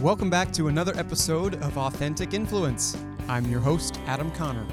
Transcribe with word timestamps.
Welcome 0.00 0.30
back 0.30 0.50
to 0.52 0.68
another 0.68 0.96
episode 0.96 1.62
of 1.62 1.76
Authentic 1.76 2.32
Influence. 2.32 2.96
I'm 3.28 3.44
your 3.44 3.60
host, 3.60 4.00
Adam 4.06 4.30
Conner. 4.30 4.66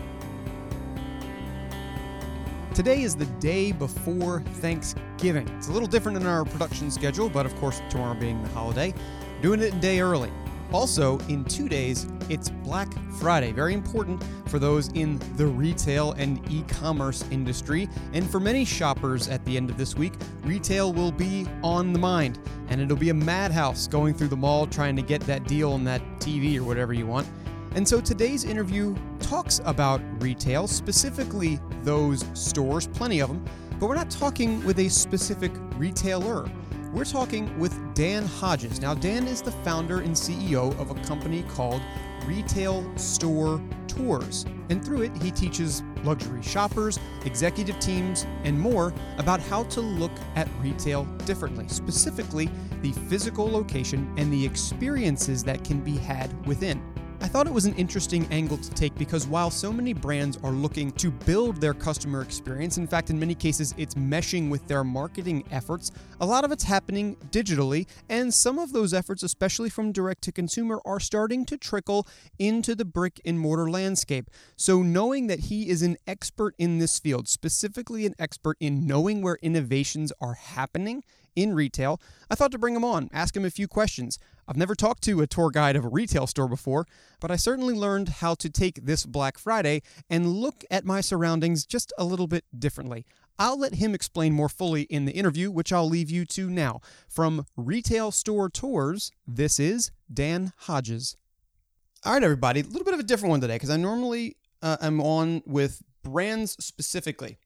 Today 2.74 3.02
is 3.02 3.14
the 3.14 3.26
day 3.42 3.74
before 3.74 4.40
Thanksgiving. 4.40 5.46
It's 5.58 5.68
a 5.68 5.74
little 5.74 5.88
different 5.90 6.18
in 6.18 6.26
our 6.26 6.46
production 6.46 6.90
schedule, 6.90 7.28
but 7.28 7.46
of 7.46 7.54
course, 7.58 7.82
tomorrow 7.90 8.18
being 8.18 8.42
the 8.42 8.48
holiday, 8.52 8.94
doing 9.42 9.62
it 9.62 9.74
a 9.74 9.78
day 9.80 10.00
early. 10.00 10.32
Also, 10.74 11.18
in 11.30 11.46
two 11.46 11.70
days, 11.70 12.08
it's 12.30 12.50
Black 12.50 12.92
Friday. 13.14 13.52
Very 13.52 13.74
important 13.74 14.22
for 14.48 14.60
those 14.60 14.90
in 14.90 15.18
the 15.38 15.46
retail 15.46 16.12
and 16.14 16.42
e 16.52 16.64
commerce 16.68 17.24
industry. 17.32 17.88
And 18.14 18.30
for 18.30 18.40
many 18.40 18.66
shoppers 18.66 19.30
at 19.30 19.44
the 19.46 19.56
end 19.56 19.70
of 19.70 19.78
this 19.78 19.96
week, 19.96 20.14
retail 20.44 20.92
will 20.92 21.12
be 21.12 21.48
on 21.64 21.94
the 21.94 22.00
mind. 22.00 22.40
And 22.70 22.82
it'll 22.82 22.98
be 22.98 23.10
a 23.10 23.14
madhouse 23.14 23.88
going 23.88 24.14
through 24.14 24.28
the 24.28 24.38
mall 24.38 24.68
trying 24.68 24.96
to 24.98 25.02
get 25.02 25.22
that 25.22 25.48
deal 25.48 25.72
on 25.72 25.84
that 25.86 26.02
TV 26.20 26.58
or 26.58 26.64
whatever 26.64 26.94
you 26.94 27.08
want. 27.08 27.28
And 27.76 27.88
so 27.88 28.02
today's 28.02 28.44
interview 28.44 28.96
talks 29.20 29.62
about 29.64 30.02
retail, 30.22 30.68
specifically 30.68 31.60
those 31.84 32.26
stores, 32.34 32.88
plenty 32.88 33.20
of 33.20 33.30
them, 33.30 33.46
but 33.80 33.88
we're 33.88 33.96
not 33.96 34.10
talking 34.10 34.64
with 34.66 34.80
a 34.80 34.90
specific 34.90 35.52
retailer. 35.76 36.50
We're 36.94 37.04
talking 37.04 37.60
with 37.60 37.78
Dan 37.96 38.26
Hodges. 38.26 38.80
Now, 38.80 38.94
Dan 38.94 39.28
is 39.28 39.42
the 39.42 39.52
founder 39.52 40.00
and 40.00 40.16
CEO 40.16 40.78
of 40.80 40.90
a 40.90 40.96
company 41.04 41.44
called 41.44 41.82
Retail 42.26 42.90
Store 42.98 43.62
Tours. 43.88 44.46
And 44.70 44.84
through 44.84 45.02
it, 45.02 45.22
he 45.22 45.30
teaches 45.30 45.84
luxury 46.06 46.42
shoppers, 46.42 46.98
executive 47.26 47.78
teams, 47.80 48.26
and 48.46 48.58
more 48.58 48.94
about 49.18 49.42
how 49.42 49.64
to 49.64 49.82
look 49.82 50.14
at 50.36 50.48
retail 50.62 51.04
differently, 51.26 51.68
specifically 51.68 52.50
the 52.82 52.94
physical 52.94 53.50
location 53.50 54.12
and 54.18 54.32
the 54.32 54.46
experiences 54.46 55.44
that 55.44 55.66
can 55.66 55.82
be 55.82 55.98
had 55.98 56.48
within. 56.48 56.82
I 57.20 57.28
thought 57.28 57.48
it 57.48 57.54
was 57.54 57.66
an 57.66 57.74
interesting 57.76 58.28
angle 58.30 58.58
to 58.58 58.70
take 58.72 58.96
because 58.96 59.26
while 59.26 59.50
so 59.50 59.74
many 59.74 59.92
brands 59.92 60.38
are 60.44 60.52
looking 60.52 60.92
to 60.94 61.10
build 61.10 61.60
their 61.60 61.74
customer 61.74 62.22
experience, 62.22 62.78
in 62.78 62.86
fact, 62.86 63.10
in 63.10 63.20
many 63.20 63.34
cases, 63.34 63.74
it's 63.76 63.96
meshing 63.96 64.50
with 64.52 64.68
their 64.68 64.84
marketing 64.84 65.44
efforts, 65.50 65.92
a 66.22 66.26
lot 66.26 66.46
of 66.46 66.52
it's 66.52 66.64
happening 66.64 67.16
digitally, 67.32 67.88
and 68.08 68.32
some 68.32 68.60
of 68.60 68.72
those 68.72 68.94
efforts, 68.94 69.24
especially 69.24 69.70
from 69.70 69.92
direct 69.92 70.22
to 70.24 70.32
consumer, 70.32 70.80
are 70.86 71.00
starting 71.00 71.44
to 71.46 71.58
trickle 71.58 72.08
into 72.38 72.76
the 72.76 72.86
brick 72.86 73.20
and 73.26 73.40
mortar 73.40 73.70
landscape. 73.70 74.30
So, 74.56 74.84
knowing 74.84 75.26
that 75.26 75.42
he 75.42 75.70
is 75.70 75.82
an 75.82 75.98
expert 76.06 76.54
in 76.60 76.78
this 76.78 77.00
field, 77.00 77.28
specifically 77.28 78.06
an 78.06 78.14
expert 78.20 78.58
in 78.60 78.86
knowing 78.86 79.24
where 79.24 79.40
innovations 79.42 80.14
are 80.22 80.36
happening 80.36 81.04
in 81.36 81.56
retail, 81.56 82.00
I 82.30 82.36
thought 82.36 82.52
to 82.52 82.60
bring 82.60 82.76
him 82.76 82.86
on, 82.86 83.10
ask 83.12 83.36
him 83.36 83.46
a 83.46 83.50
few 83.50 83.68
questions. 83.68 84.20
I've 84.48 84.58
never 84.58 84.76
talked 84.76 85.04
to 85.04 85.22
a 85.22 85.28
tour 85.28 85.50
guide 85.50 85.76
of 85.76 85.84
a 85.84 85.90
retail 85.90 86.26
store 86.26 86.48
before, 86.48 86.88
but 87.20 87.30
I 87.30 87.36
certainly 87.36 87.74
learned 87.74 88.08
how 88.10 88.34
to 88.36 88.50
take 88.50 88.86
this 88.86 89.06
Black 89.06 89.38
Friday 89.38 89.82
and 90.10 90.28
look 90.28 90.64
at 90.72 90.86
my 90.86 91.02
surroundings 91.02 91.66
just 91.66 91.92
a 91.98 92.06
little 92.06 92.28
bit 92.28 92.46
differently. 92.58 93.06
I'll 93.38 93.60
let 93.60 93.76
him 93.76 93.94
explain 93.94 94.34
more 94.34 94.50
fully 94.50 94.84
in 94.84 95.06
the 95.06 95.12
interview, 95.12 95.52
which 95.52 95.74
I'll 95.74 95.88
leave 95.90 96.10
you 96.10 96.26
to 96.26 96.50
now. 96.50 96.80
From 97.10 97.46
Retail 97.58 98.12
Store 98.12 98.50
Tours, 98.50 99.12
this 99.28 99.60
is 99.60 99.92
Dan 100.12 100.54
Hodges. 100.60 101.18
All 102.06 102.14
right, 102.14 102.24
everybody, 102.24 102.62
a 102.62 102.64
little 102.64 102.86
bit 102.86 102.94
of 102.94 103.00
a 103.02 103.04
different 103.04 103.32
one 103.32 103.42
today 103.42 103.56
because 103.56 103.70
I 103.70 103.78
normally 103.78 104.38
uh, 104.62 104.78
am 104.82 105.02
on 105.02 105.44
with 105.46 105.84
brands 106.04 106.52
specifically. 106.64 107.38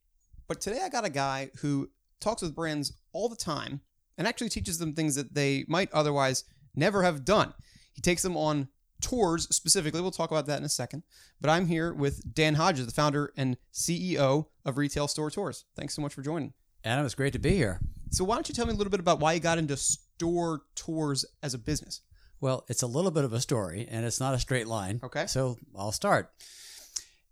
But 0.48 0.62
today 0.62 0.82
I 0.84 0.90
got 0.90 1.04
a 1.04 1.10
guy 1.10 1.50
who 1.62 1.90
talks 2.20 2.44
with 2.44 2.56
brands 2.56 2.94
all 3.12 3.28
the 3.28 3.36
time 3.36 3.82
and 4.18 4.28
actually 4.28 4.50
teaches 4.50 4.78
them 4.78 4.94
things 4.94 5.16
that 5.16 5.34
they 5.34 5.66
might 5.68 5.92
otherwise 5.94 6.44
never 6.76 7.04
have 7.04 7.26
done. 7.26 7.54
He 7.94 8.02
takes 8.02 8.22
them 8.22 8.38
on 8.38 8.70
tours 9.02 9.48
specifically. 9.54 10.02
We'll 10.02 10.12
talk 10.12 10.32
about 10.32 10.46
that 10.48 10.60
in 10.60 10.64
a 10.64 10.70
second. 10.70 11.04
But 11.40 11.50
I'm 11.50 11.66
here 11.66 11.94
with 11.94 12.34
Dan 12.34 12.56
Hodges, 12.56 12.86
the 12.86 12.92
founder 12.92 13.34
and 13.36 13.58
CEO 13.74 14.46
of 14.64 14.78
Retail 14.78 15.08
Store 15.08 15.32
Tours. 15.32 15.66
Thanks 15.76 15.96
so 15.96 16.02
much 16.02 16.14
for 16.14 16.22
joining. 16.22 16.54
Adam, 16.84 17.06
it's 17.06 17.16
great 17.16 17.34
to 17.34 17.40
be 17.40 17.56
here. 17.56 17.80
So, 18.10 18.24
why 18.24 18.36
don't 18.36 18.50
you 18.50 18.56
tell 18.56 18.66
me 18.66 18.74
a 18.74 18.76
little 18.76 18.92
bit 18.92 19.00
about 19.00 19.20
why 19.20 19.34
you 19.34 19.40
got 19.40 19.58
into 19.58 19.78
store 19.78 20.62
tours 20.76 21.26
as 21.44 21.54
a 21.54 21.58
business? 21.58 22.02
Well, 22.40 22.66
it's 22.68 22.82
a 22.82 22.88
little 22.88 23.12
bit 23.12 23.24
of 23.24 23.34
a 23.34 23.40
story 23.40 23.88
and 23.90 24.04
it's 24.04 24.20
not 24.20 24.34
a 24.34 24.40
straight 24.40 24.68
line. 24.68 25.00
Okay. 25.04 25.28
So 25.28 25.58
I'll 25.78 25.92
start. 25.92 26.32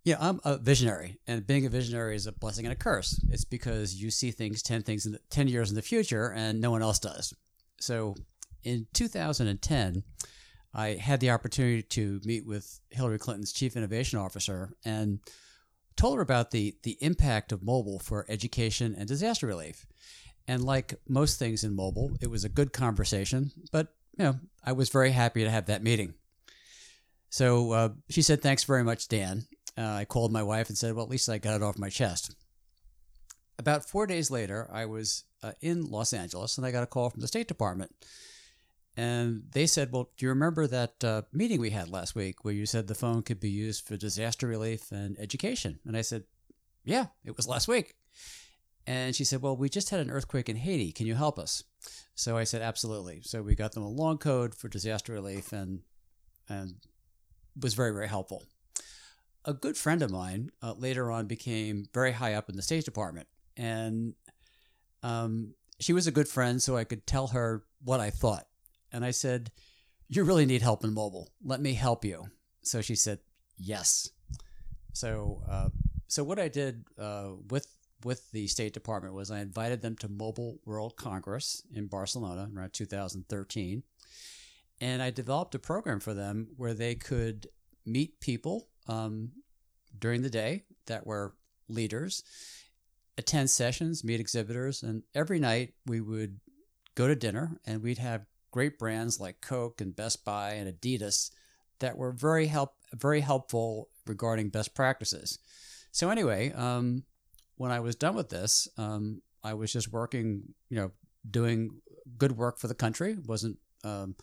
Yeah, 0.05 0.15
I'm 0.19 0.39
a 0.45 0.57
visionary, 0.57 1.19
and 1.27 1.45
being 1.45 1.65
a 1.65 1.69
visionary 1.69 2.15
is 2.15 2.25
a 2.25 2.31
blessing 2.31 2.65
and 2.65 2.71
a 2.71 2.75
curse. 2.75 3.19
It's 3.29 3.43
because 3.43 3.95
you 3.95 4.11
see 4.11 4.31
things 4.31 4.63
10 4.63 4.83
things 4.83 5.05
in 5.05 5.11
the, 5.11 5.19
10 5.29 5.47
years 5.49 5.69
in 5.69 5.75
the 5.75 5.81
future 5.81 6.31
and 6.31 6.61
no 6.61 6.71
one 6.71 6.81
else 6.81 6.99
does. 6.99 7.33
So 7.81 8.15
in 8.63 8.87
2010, 8.93 10.03
I 10.73 10.89
had 10.89 11.19
the 11.19 11.31
opportunity 11.31 11.81
to 11.81 12.21
meet 12.23 12.45
with 12.45 12.79
Hillary 12.91 13.17
Clinton's 13.17 13.53
chief 13.53 13.75
innovation 13.75 14.19
officer 14.19 14.73
and 14.85 15.19
told 15.95 16.17
her 16.17 16.21
about 16.21 16.51
the 16.51 16.75
the 16.83 16.97
impact 17.01 17.51
of 17.51 17.63
mobile 17.63 17.99
for 17.99 18.25
education 18.29 18.95
and 18.97 19.07
disaster 19.07 19.47
relief. 19.47 19.85
And 20.47 20.63
like 20.63 20.95
most 21.07 21.37
things 21.37 21.63
in 21.63 21.75
mobile, 21.75 22.11
it 22.21 22.29
was 22.29 22.43
a 22.43 22.49
good 22.49 22.73
conversation, 22.73 23.51
but 23.71 23.87
you 24.17 24.25
know, 24.25 24.39
I 24.63 24.71
was 24.73 24.89
very 24.89 25.11
happy 25.11 25.43
to 25.43 25.49
have 25.49 25.67
that 25.67 25.83
meeting. 25.83 26.13
So 27.29 27.71
uh, 27.71 27.89
she 28.09 28.21
said, 28.21 28.41
"Thanks 28.41 28.63
very 28.63 28.83
much, 28.83 29.07
Dan." 29.07 29.45
Uh, 29.77 29.85
I 29.85 30.05
called 30.05 30.31
my 30.31 30.43
wife 30.43 30.69
and 30.69 30.77
said, 30.77 30.93
"Well, 30.93 31.05
at 31.05 31.11
least 31.11 31.29
I 31.29 31.37
got 31.37 31.55
it 31.55 31.63
off 31.63 31.77
my 31.77 31.89
chest." 31.89 32.35
About 33.57 33.87
four 33.87 34.07
days 34.07 34.31
later, 34.31 34.69
I 34.71 34.85
was 34.85 35.25
uh, 35.43 35.51
in 35.61 35.85
Los 35.85 36.13
Angeles, 36.13 36.57
and 36.57 36.65
I 36.65 36.71
got 36.71 36.83
a 36.83 36.87
call 36.87 37.09
from 37.09 37.21
the 37.21 37.27
State 37.27 37.47
Department 37.47 37.93
and 38.99 39.43
they 39.53 39.65
said, 39.65 39.93
Well, 39.93 40.09
do 40.17 40.25
you 40.25 40.29
remember 40.29 40.67
that 40.67 41.01
uh, 41.05 41.21
meeting 41.31 41.61
we 41.61 41.69
had 41.69 41.87
last 41.87 42.15
week 42.15 42.43
where 42.43 42.53
you 42.53 42.65
said 42.65 42.87
the 42.87 42.93
phone 42.93 43.21
could 43.21 43.39
be 43.39 43.49
used 43.49 43.87
for 43.87 43.95
disaster 43.95 44.45
relief 44.45 44.91
and 44.91 45.17
education? 45.17 45.79
And 45.85 45.95
I 45.95 46.01
said, 46.01 46.25
Yeah, 46.83 47.05
it 47.23 47.37
was 47.37 47.47
last 47.47 47.69
week. 47.69 47.95
And 48.85 49.15
she 49.15 49.23
said, 49.23 49.41
Well, 49.41 49.55
we 49.55 49.69
just 49.69 49.89
had 49.89 50.01
an 50.01 50.11
earthquake 50.11 50.49
in 50.49 50.57
Haiti. 50.57 50.91
Can 50.91 51.07
you 51.07 51.15
help 51.15 51.39
us? 51.39 51.63
So 52.13 52.35
I 52.35 52.43
said, 52.43 52.61
Absolutely. 52.61 53.21
So 53.23 53.41
we 53.41 53.55
got 53.55 53.71
them 53.71 53.83
a 53.83 53.89
long 53.89 54.17
code 54.17 54.53
for 54.53 54.67
disaster 54.67 55.13
relief 55.13 55.53
and, 55.53 55.79
and 56.49 56.73
was 57.57 57.75
very, 57.75 57.93
very 57.93 58.09
helpful. 58.09 58.43
A 59.45 59.53
good 59.53 59.77
friend 59.77 60.01
of 60.01 60.11
mine 60.11 60.49
uh, 60.61 60.73
later 60.77 61.09
on 61.09 61.25
became 61.25 61.85
very 61.93 62.11
high 62.11 62.33
up 62.33 62.49
in 62.49 62.57
the 62.57 62.61
State 62.61 62.83
Department. 62.83 63.29
And 63.55 64.15
um, 65.03 65.53
she 65.79 65.93
was 65.93 66.05
a 66.05 66.11
good 66.11 66.27
friend, 66.27 66.61
so 66.61 66.75
I 66.75 66.83
could 66.83 67.07
tell 67.07 67.27
her 67.27 67.63
what 67.81 68.01
I 68.01 68.09
thought 68.09 68.48
and 68.91 69.03
I 69.05 69.11
said, 69.11 69.51
You 70.07 70.23
really 70.23 70.45
need 70.45 70.61
help 70.61 70.83
in 70.83 70.93
mobile. 70.93 71.29
Let 71.43 71.61
me 71.61 71.73
help 71.73 72.05
you. 72.05 72.25
So 72.61 72.81
she 72.81 72.95
said, 72.95 73.19
Yes. 73.57 74.09
So, 74.93 75.43
uh, 75.47 75.69
so 76.07 76.23
what 76.23 76.39
I 76.39 76.47
did 76.47 76.85
uh, 76.97 77.31
with 77.49 77.67
with 78.05 78.31
the 78.31 78.47
State 78.47 78.73
Department 78.73 79.13
was 79.13 79.29
I 79.29 79.39
invited 79.39 79.81
them 79.81 79.95
to 79.97 80.07
Mobile 80.07 80.59
World 80.65 80.95
Congress 80.95 81.61
in 81.73 81.87
Barcelona 81.87 82.49
around 82.55 82.73
2013, 82.73 83.83
and 84.79 85.01
I 85.01 85.11
developed 85.11 85.55
a 85.55 85.59
program 85.59 85.99
for 85.99 86.13
them 86.13 86.47
where 86.55 86.73
they 86.73 86.95
could 86.95 87.47
meet 87.85 88.21
people 88.21 88.69
um, 88.87 89.31
during 89.97 90.21
the 90.21 90.29
day 90.29 90.63
that 90.87 91.05
were 91.05 91.35
leaders, 91.67 92.23
attend 93.17 93.49
sessions, 93.49 94.03
meet 94.03 94.19
exhibitors, 94.19 94.81
and 94.81 95.03
every 95.13 95.39
night 95.39 95.73
we 95.85 95.99
would 95.99 96.39
go 96.95 97.07
to 97.07 97.15
dinner 97.15 97.59
and 97.65 97.83
we'd 97.83 97.97
have 97.97 98.25
great 98.51 98.77
brands 98.77 99.19
like 99.19 99.41
Coke 99.41 99.81
and 99.81 99.95
Best 99.95 100.25
Buy 100.25 100.51
and 100.53 100.71
Adidas 100.71 101.31
that 101.79 101.97
were 101.97 102.11
very 102.11 102.47
help 102.47 102.73
very 102.93 103.21
helpful 103.21 103.89
regarding 104.05 104.49
best 104.49 104.73
practices. 104.73 105.39
So 105.91 106.09
anyway, 106.09 106.51
um, 106.53 107.03
when 107.55 107.71
I 107.71 107.79
was 107.79 107.95
done 107.95 108.15
with 108.15 108.29
this, 108.29 108.67
um, 108.77 109.21
I 109.43 109.53
was 109.53 109.71
just 109.71 109.91
working, 109.91 110.53
you 110.69 110.77
know, 110.77 110.91
doing 111.29 111.81
good 112.17 112.37
work 112.37 112.59
for 112.59 112.67
the 112.67 112.75
country. 112.75 113.17
wasn't 113.25 113.57
um, 113.83 114.15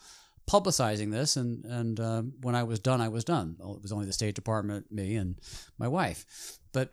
publicizing 0.50 1.10
this, 1.10 1.36
and 1.36 1.64
and 1.64 2.00
uh, 2.00 2.22
when 2.40 2.54
I 2.54 2.62
was 2.62 2.78
done, 2.78 3.00
I 3.00 3.08
was 3.08 3.24
done. 3.24 3.56
It 3.60 3.82
was 3.82 3.92
only 3.92 4.06
the 4.06 4.12
State 4.12 4.34
Department, 4.34 4.90
me, 4.90 5.16
and 5.16 5.38
my 5.78 5.88
wife. 5.88 6.58
But 6.72 6.92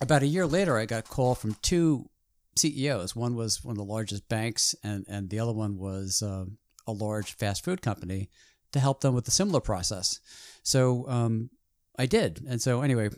about 0.00 0.22
a 0.22 0.26
year 0.26 0.46
later, 0.46 0.78
I 0.78 0.86
got 0.86 1.06
a 1.06 1.08
call 1.08 1.34
from 1.34 1.56
two 1.62 2.08
CEOs. 2.56 3.14
One 3.14 3.34
was 3.34 3.64
one 3.64 3.72
of 3.72 3.78
the 3.78 3.84
largest 3.84 4.28
banks, 4.28 4.74
and, 4.82 5.04
and 5.08 5.30
the 5.30 5.40
other 5.40 5.52
one 5.52 5.78
was 5.78 6.22
uh, 6.22 6.46
a 6.86 6.92
large 6.92 7.34
fast 7.36 7.64
food 7.64 7.82
company 7.82 8.30
to 8.72 8.80
help 8.80 9.00
them 9.00 9.14
with 9.14 9.28
a 9.28 9.30
similar 9.32 9.60
process. 9.60 10.20
So 10.62 11.08
um, 11.08 11.50
I 11.98 12.06
did. 12.06 12.44
And 12.48 12.60
so, 12.60 12.82
anyway, 12.82 13.10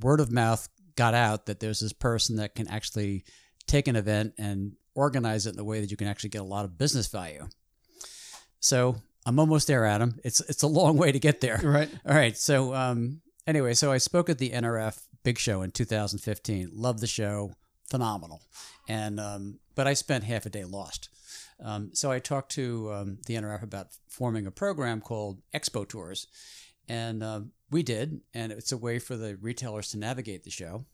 word 0.00 0.20
of 0.20 0.30
mouth 0.30 0.68
got 0.96 1.14
out 1.14 1.46
that 1.46 1.60
there's 1.60 1.80
this 1.80 1.92
person 1.92 2.36
that 2.36 2.54
can 2.54 2.68
actually 2.68 3.24
take 3.66 3.88
an 3.88 3.96
event 3.96 4.34
and 4.38 4.72
organize 4.94 5.46
it 5.46 5.54
in 5.54 5.60
a 5.60 5.64
way 5.64 5.80
that 5.80 5.90
you 5.90 5.96
can 5.96 6.08
actually 6.08 6.30
get 6.30 6.40
a 6.40 6.44
lot 6.44 6.64
of 6.64 6.78
business 6.78 7.06
value. 7.06 7.46
So 8.60 8.96
I'm 9.26 9.38
almost 9.38 9.66
there, 9.66 9.84
Adam. 9.84 10.18
It's 10.24 10.40
it's 10.40 10.62
a 10.62 10.68
long 10.68 10.96
way 10.96 11.12
to 11.12 11.18
get 11.18 11.40
there. 11.40 11.60
Right. 11.62 11.90
All 12.06 12.14
right. 12.14 12.36
So 12.36 12.74
um, 12.74 13.20
anyway, 13.46 13.74
so 13.74 13.92
I 13.92 13.98
spoke 13.98 14.30
at 14.30 14.38
the 14.38 14.50
NRF 14.50 14.98
Big 15.22 15.38
Show 15.38 15.62
in 15.62 15.70
2015. 15.70 16.70
Loved 16.72 17.00
the 17.00 17.06
show 17.06 17.52
phenomenal. 17.88 18.42
And 18.88 19.18
um, 19.20 19.58
but 19.74 19.86
I 19.86 19.94
spent 19.94 20.24
half 20.24 20.46
a 20.46 20.50
day 20.50 20.64
lost. 20.64 21.08
Um, 21.62 21.90
so 21.94 22.10
I 22.10 22.18
talked 22.18 22.52
to 22.52 22.92
um, 22.92 23.18
the 23.26 23.34
NRF 23.34 23.62
about 23.62 23.88
forming 24.08 24.46
a 24.46 24.50
program 24.50 25.00
called 25.00 25.40
Expo 25.54 25.88
Tours, 25.88 26.26
and 26.88 27.22
uh, 27.22 27.40
we 27.70 27.82
did, 27.82 28.20
and 28.34 28.52
it's 28.52 28.72
a 28.72 28.76
way 28.76 28.98
for 28.98 29.16
the 29.16 29.36
retailers 29.36 29.90
to 29.90 29.98
navigate 29.98 30.44
the 30.44 30.50
show, 30.50 30.84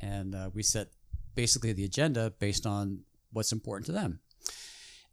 and 0.00 0.34
uh, 0.34 0.50
we 0.54 0.62
set 0.62 0.88
basically 1.34 1.72
the 1.72 1.84
agenda 1.84 2.32
based 2.38 2.66
on 2.66 3.00
what's 3.32 3.52
important 3.52 3.86
to 3.86 3.92
them. 3.92 4.20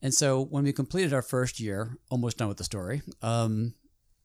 And 0.02 0.14
so 0.14 0.44
when 0.44 0.64
we 0.64 0.74
completed 0.74 1.14
our 1.14 1.22
first 1.22 1.60
year, 1.60 1.98
almost 2.10 2.38
done 2.38 2.50
with 2.50 2.58
the 2.58 2.64
story, 2.64 3.02
um, 3.22 3.74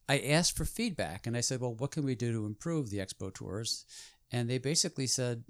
I 0.09 0.19
asked 0.19 0.56
for 0.56 0.65
feedback 0.65 1.27
and 1.27 1.37
I 1.37 1.41
said, 1.41 1.61
well, 1.61 1.75
what 1.75 1.93
can 1.93 2.05
we 2.05 2.15
do 2.15 2.33
to 2.33 2.47
improve 2.47 2.91
the 2.91 2.99
expo 2.99 3.33
tours? 3.33 3.85
And 4.33 4.49
they 4.49 4.59
basically 4.59 5.06
said, 5.06 5.45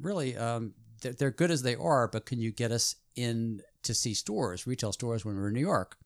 really, 0.00 0.36
um, 0.36 0.74
they're, 1.02 1.12
they're 1.12 1.30
good 1.30 1.50
as 1.50 1.62
they 1.62 1.76
are, 1.76 2.08
but 2.08 2.26
can 2.26 2.40
you 2.40 2.52
get 2.52 2.72
us 2.72 2.96
in 3.14 3.62
to 3.82 3.94
see 3.94 4.14
stores, 4.14 4.66
retail 4.66 4.92
stores 4.92 5.24
when 5.24 5.36
we're 5.36 5.48
in 5.48 5.54
New 5.54 5.60
York? 5.60 5.96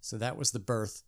So 0.00 0.18
that 0.18 0.36
was 0.36 0.50
the 0.50 0.58
birth 0.58 1.02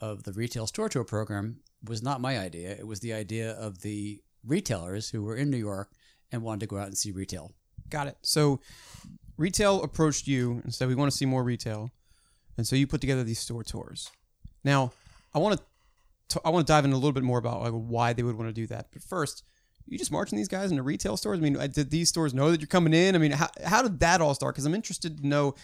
of 0.00 0.22
the 0.22 0.32
retail 0.32 0.66
store 0.66 0.88
tour 0.88 1.04
program. 1.04 1.60
It 1.82 1.88
was 1.88 2.02
not 2.02 2.20
my 2.20 2.38
idea. 2.38 2.70
It 2.70 2.86
was 2.86 3.00
the 3.00 3.12
idea 3.12 3.52
of 3.52 3.82
the 3.82 4.20
retailers 4.44 5.10
who 5.10 5.22
were 5.22 5.36
in 5.36 5.50
New 5.50 5.58
York 5.58 5.90
and 6.32 6.42
wanted 6.42 6.60
to 6.60 6.66
go 6.66 6.78
out 6.78 6.86
and 6.86 6.96
see 6.96 7.12
retail. 7.12 7.52
Got 7.88 8.06
it. 8.06 8.16
So 8.22 8.60
retail 9.36 9.82
approached 9.82 10.26
you 10.26 10.60
and 10.64 10.74
said, 10.74 10.88
"We 10.88 10.94
want 10.94 11.10
to 11.10 11.16
see 11.16 11.26
more 11.26 11.42
retail," 11.42 11.90
and 12.56 12.66
so 12.66 12.76
you 12.76 12.86
put 12.86 13.00
together 13.00 13.24
these 13.24 13.40
store 13.40 13.64
tours. 13.64 14.10
Now, 14.64 14.92
I 15.34 15.38
want 15.38 15.60
to 16.28 16.40
I 16.44 16.50
want 16.50 16.66
to 16.66 16.70
dive 16.70 16.84
in 16.84 16.92
a 16.92 16.96
little 16.96 17.12
bit 17.12 17.24
more 17.24 17.38
about 17.38 17.62
like 17.62 17.72
why 17.72 18.12
they 18.12 18.22
would 18.22 18.36
want 18.36 18.48
to 18.48 18.54
do 18.54 18.66
that. 18.68 18.88
But 18.92 19.02
first, 19.02 19.42
you 19.86 19.98
just 19.98 20.12
marching 20.12 20.36
these 20.36 20.48
guys 20.48 20.70
into 20.70 20.82
retail 20.82 21.16
stores. 21.16 21.38
I 21.38 21.42
mean, 21.42 21.56
uh, 21.56 21.66
did 21.66 21.90
these 21.90 22.08
stores 22.08 22.32
know 22.34 22.50
that 22.50 22.60
you're 22.60 22.68
coming 22.68 22.94
in? 22.94 23.14
I 23.14 23.18
mean, 23.18 23.32
how 23.32 23.48
how 23.64 23.82
did 23.82 24.00
that 24.00 24.20
all 24.20 24.34
start? 24.34 24.54
Because 24.54 24.66
I'm 24.66 24.74
interested 24.74 25.18
to 25.18 25.26
know. 25.26 25.54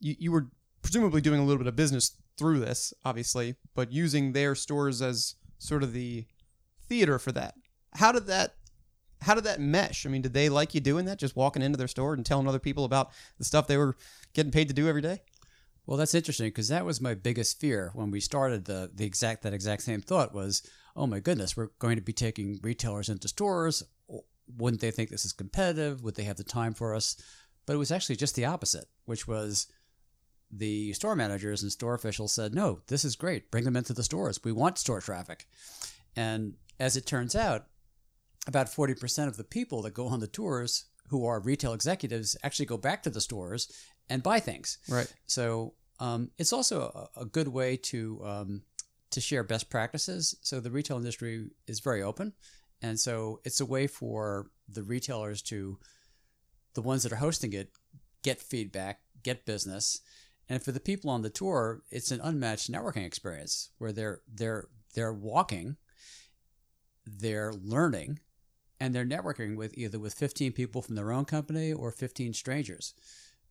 You 0.00 0.16
you 0.18 0.32
were 0.32 0.48
presumably 0.82 1.20
doing 1.20 1.40
a 1.40 1.44
little 1.44 1.58
bit 1.58 1.66
of 1.66 1.76
business 1.76 2.16
through 2.38 2.60
this, 2.60 2.94
obviously, 3.04 3.56
but 3.74 3.92
using 3.92 4.32
their 4.32 4.54
stores 4.54 5.02
as 5.02 5.34
sort 5.58 5.82
of 5.82 5.92
the 5.92 6.24
theater 6.88 7.18
for 7.18 7.32
that. 7.32 7.54
How 7.94 8.12
did 8.12 8.26
that 8.26 8.54
how 9.22 9.34
did 9.34 9.44
that 9.44 9.60
mesh? 9.60 10.06
I 10.06 10.08
mean, 10.08 10.22
did 10.22 10.32
they 10.32 10.48
like 10.48 10.74
you 10.74 10.80
doing 10.80 11.04
that, 11.04 11.18
just 11.18 11.36
walking 11.36 11.62
into 11.62 11.76
their 11.76 11.88
store 11.88 12.14
and 12.14 12.24
telling 12.24 12.48
other 12.48 12.58
people 12.58 12.84
about 12.84 13.10
the 13.38 13.44
stuff 13.44 13.66
they 13.66 13.76
were 13.76 13.96
getting 14.32 14.52
paid 14.52 14.68
to 14.68 14.74
do 14.74 14.88
every 14.88 15.02
day? 15.02 15.20
Well, 15.86 15.98
that's 15.98 16.14
interesting 16.14 16.46
because 16.46 16.68
that 16.68 16.86
was 16.86 17.00
my 17.00 17.14
biggest 17.14 17.60
fear 17.60 17.90
when 17.94 18.10
we 18.10 18.20
started 18.20 18.64
the 18.64 18.90
the 18.94 19.04
exact 19.04 19.42
that 19.42 19.52
exact 19.52 19.82
same 19.82 20.00
thought 20.00 20.34
was, 20.34 20.62
oh 21.00 21.06
my 21.06 21.18
goodness, 21.18 21.56
we're 21.56 21.70
going 21.78 21.96
to 21.96 22.02
be 22.02 22.12
taking 22.12 22.60
retailers 22.62 23.08
into 23.08 23.26
stores. 23.26 23.82
Wouldn't 24.58 24.82
they 24.82 24.90
think 24.90 25.08
this 25.08 25.24
is 25.24 25.32
competitive? 25.32 26.02
Would 26.02 26.14
they 26.14 26.24
have 26.24 26.36
the 26.36 26.44
time 26.44 26.74
for 26.74 26.94
us? 26.94 27.16
But 27.66 27.72
it 27.72 27.78
was 27.78 27.90
actually 27.90 28.16
just 28.16 28.34
the 28.36 28.44
opposite, 28.44 28.84
which 29.06 29.26
was 29.26 29.66
the 30.50 30.92
store 30.92 31.16
managers 31.16 31.62
and 31.62 31.72
store 31.72 31.94
officials 31.94 32.34
said, 32.34 32.54
no, 32.54 32.80
this 32.88 33.04
is 33.04 33.16
great. 33.16 33.50
Bring 33.50 33.64
them 33.64 33.76
into 33.76 33.94
the 33.94 34.02
stores. 34.02 34.40
We 34.44 34.52
want 34.52 34.76
store 34.76 35.00
traffic. 35.00 35.46
And 36.16 36.54
as 36.78 36.96
it 36.96 37.06
turns 37.06 37.34
out, 37.34 37.66
about 38.46 38.66
40% 38.66 39.26
of 39.26 39.38
the 39.38 39.44
people 39.44 39.80
that 39.82 39.94
go 39.94 40.08
on 40.08 40.20
the 40.20 40.26
tours 40.26 40.86
who 41.08 41.24
are 41.24 41.40
retail 41.40 41.72
executives 41.72 42.36
actually 42.42 42.66
go 42.66 42.76
back 42.76 43.02
to 43.04 43.10
the 43.10 43.20
stores 43.22 43.72
and 44.10 44.22
buy 44.22 44.38
things. 44.38 44.78
Right. 44.88 45.10
So 45.26 45.74
um, 45.98 46.30
it's 46.36 46.52
also 46.52 47.08
a, 47.16 47.20
a, 47.20 47.24
good 47.26 47.48
way 47.48 47.76
to 47.76 48.20
um, 48.24 48.62
to 49.10 49.20
share 49.20 49.42
best 49.42 49.70
practices. 49.70 50.36
So 50.42 50.60
the 50.60 50.70
retail 50.70 50.96
industry 50.96 51.50
is 51.66 51.80
very 51.80 52.02
open, 52.02 52.32
and 52.82 52.98
so 52.98 53.40
it's 53.44 53.60
a 53.60 53.66
way 53.66 53.86
for 53.86 54.50
the 54.68 54.82
retailers 54.82 55.42
to, 55.42 55.78
the 56.74 56.82
ones 56.82 57.02
that 57.02 57.12
are 57.12 57.16
hosting 57.16 57.52
it, 57.52 57.70
get 58.22 58.40
feedback, 58.40 59.00
get 59.22 59.46
business, 59.46 60.00
and 60.50 60.60
for 60.62 60.72
the 60.72 60.80
people 60.80 61.10
on 61.10 61.22
the 61.22 61.30
tour, 61.30 61.82
it's 61.90 62.10
an 62.10 62.20
unmatched 62.20 62.70
networking 62.70 63.06
experience 63.06 63.70
where 63.78 63.92
they're 63.92 64.20
they're 64.28 64.66
they're 64.94 65.12
walking, 65.12 65.76
they're 67.06 67.52
learning, 67.52 68.18
and 68.80 68.92
they're 68.92 69.06
networking 69.06 69.56
with 69.56 69.78
either 69.78 70.00
with 70.00 70.14
15 70.14 70.52
people 70.52 70.82
from 70.82 70.96
their 70.96 71.12
own 71.12 71.24
company 71.24 71.72
or 71.72 71.92
15 71.92 72.34
strangers. 72.34 72.94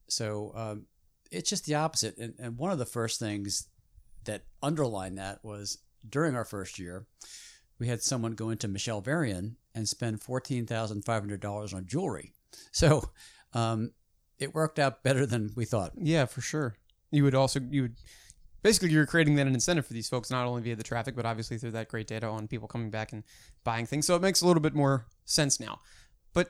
So 0.09 0.51
um, 0.55 0.87
it's 1.31 1.49
just 1.49 1.65
the 1.65 1.75
opposite. 1.75 2.17
And, 2.17 2.33
and 2.37 2.57
one 2.57 2.71
of 2.71 2.79
the 2.79 2.85
first 2.85 3.17
things 3.17 3.67
that 4.29 4.43
underlined 4.61 5.17
that 5.17 5.43
was 5.43 5.79
during 6.07 6.35
our 6.35 6.45
first 6.45 6.77
year, 6.77 7.07
we 7.79 7.87
had 7.87 8.03
someone 8.03 8.33
go 8.33 8.51
into 8.51 8.67
Michele 8.67 9.01
Varian 9.01 9.57
and 9.73 9.89
spend 9.89 10.21
$14,500 10.21 11.73
on 11.73 11.85
jewelry. 11.85 12.33
So 12.71 13.09
um, 13.53 13.91
it 14.37 14.53
worked 14.53 14.79
out 14.79 15.03
better 15.03 15.25
than 15.25 15.51
we 15.55 15.65
thought. 15.65 15.93
Yeah, 15.95 16.25
for 16.25 16.41
sure. 16.41 16.75
You 17.11 17.23
would 17.23 17.35
also, 17.35 17.59
you 17.59 17.83
would 17.83 17.95
basically 18.61 18.91
you're 18.91 19.05
creating 19.05 19.35
then 19.35 19.47
an 19.47 19.53
incentive 19.53 19.85
for 19.85 19.93
these 19.93 20.09
folks 20.09 20.29
not 20.29 20.45
only 20.45 20.61
via 20.61 20.75
the 20.75 20.83
traffic 20.83 21.15
but 21.15 21.25
obviously 21.25 21.57
through 21.57 21.71
that 21.71 21.87
great 21.87 22.07
data 22.07 22.27
on 22.27 22.47
people 22.47 22.67
coming 22.67 22.89
back 22.89 23.13
and 23.13 23.23
buying 23.63 23.85
things 23.85 24.05
so 24.05 24.15
it 24.15 24.21
makes 24.21 24.41
a 24.41 24.47
little 24.47 24.61
bit 24.61 24.75
more 24.75 25.05
sense 25.23 25.59
now 25.59 25.79
but 26.33 26.49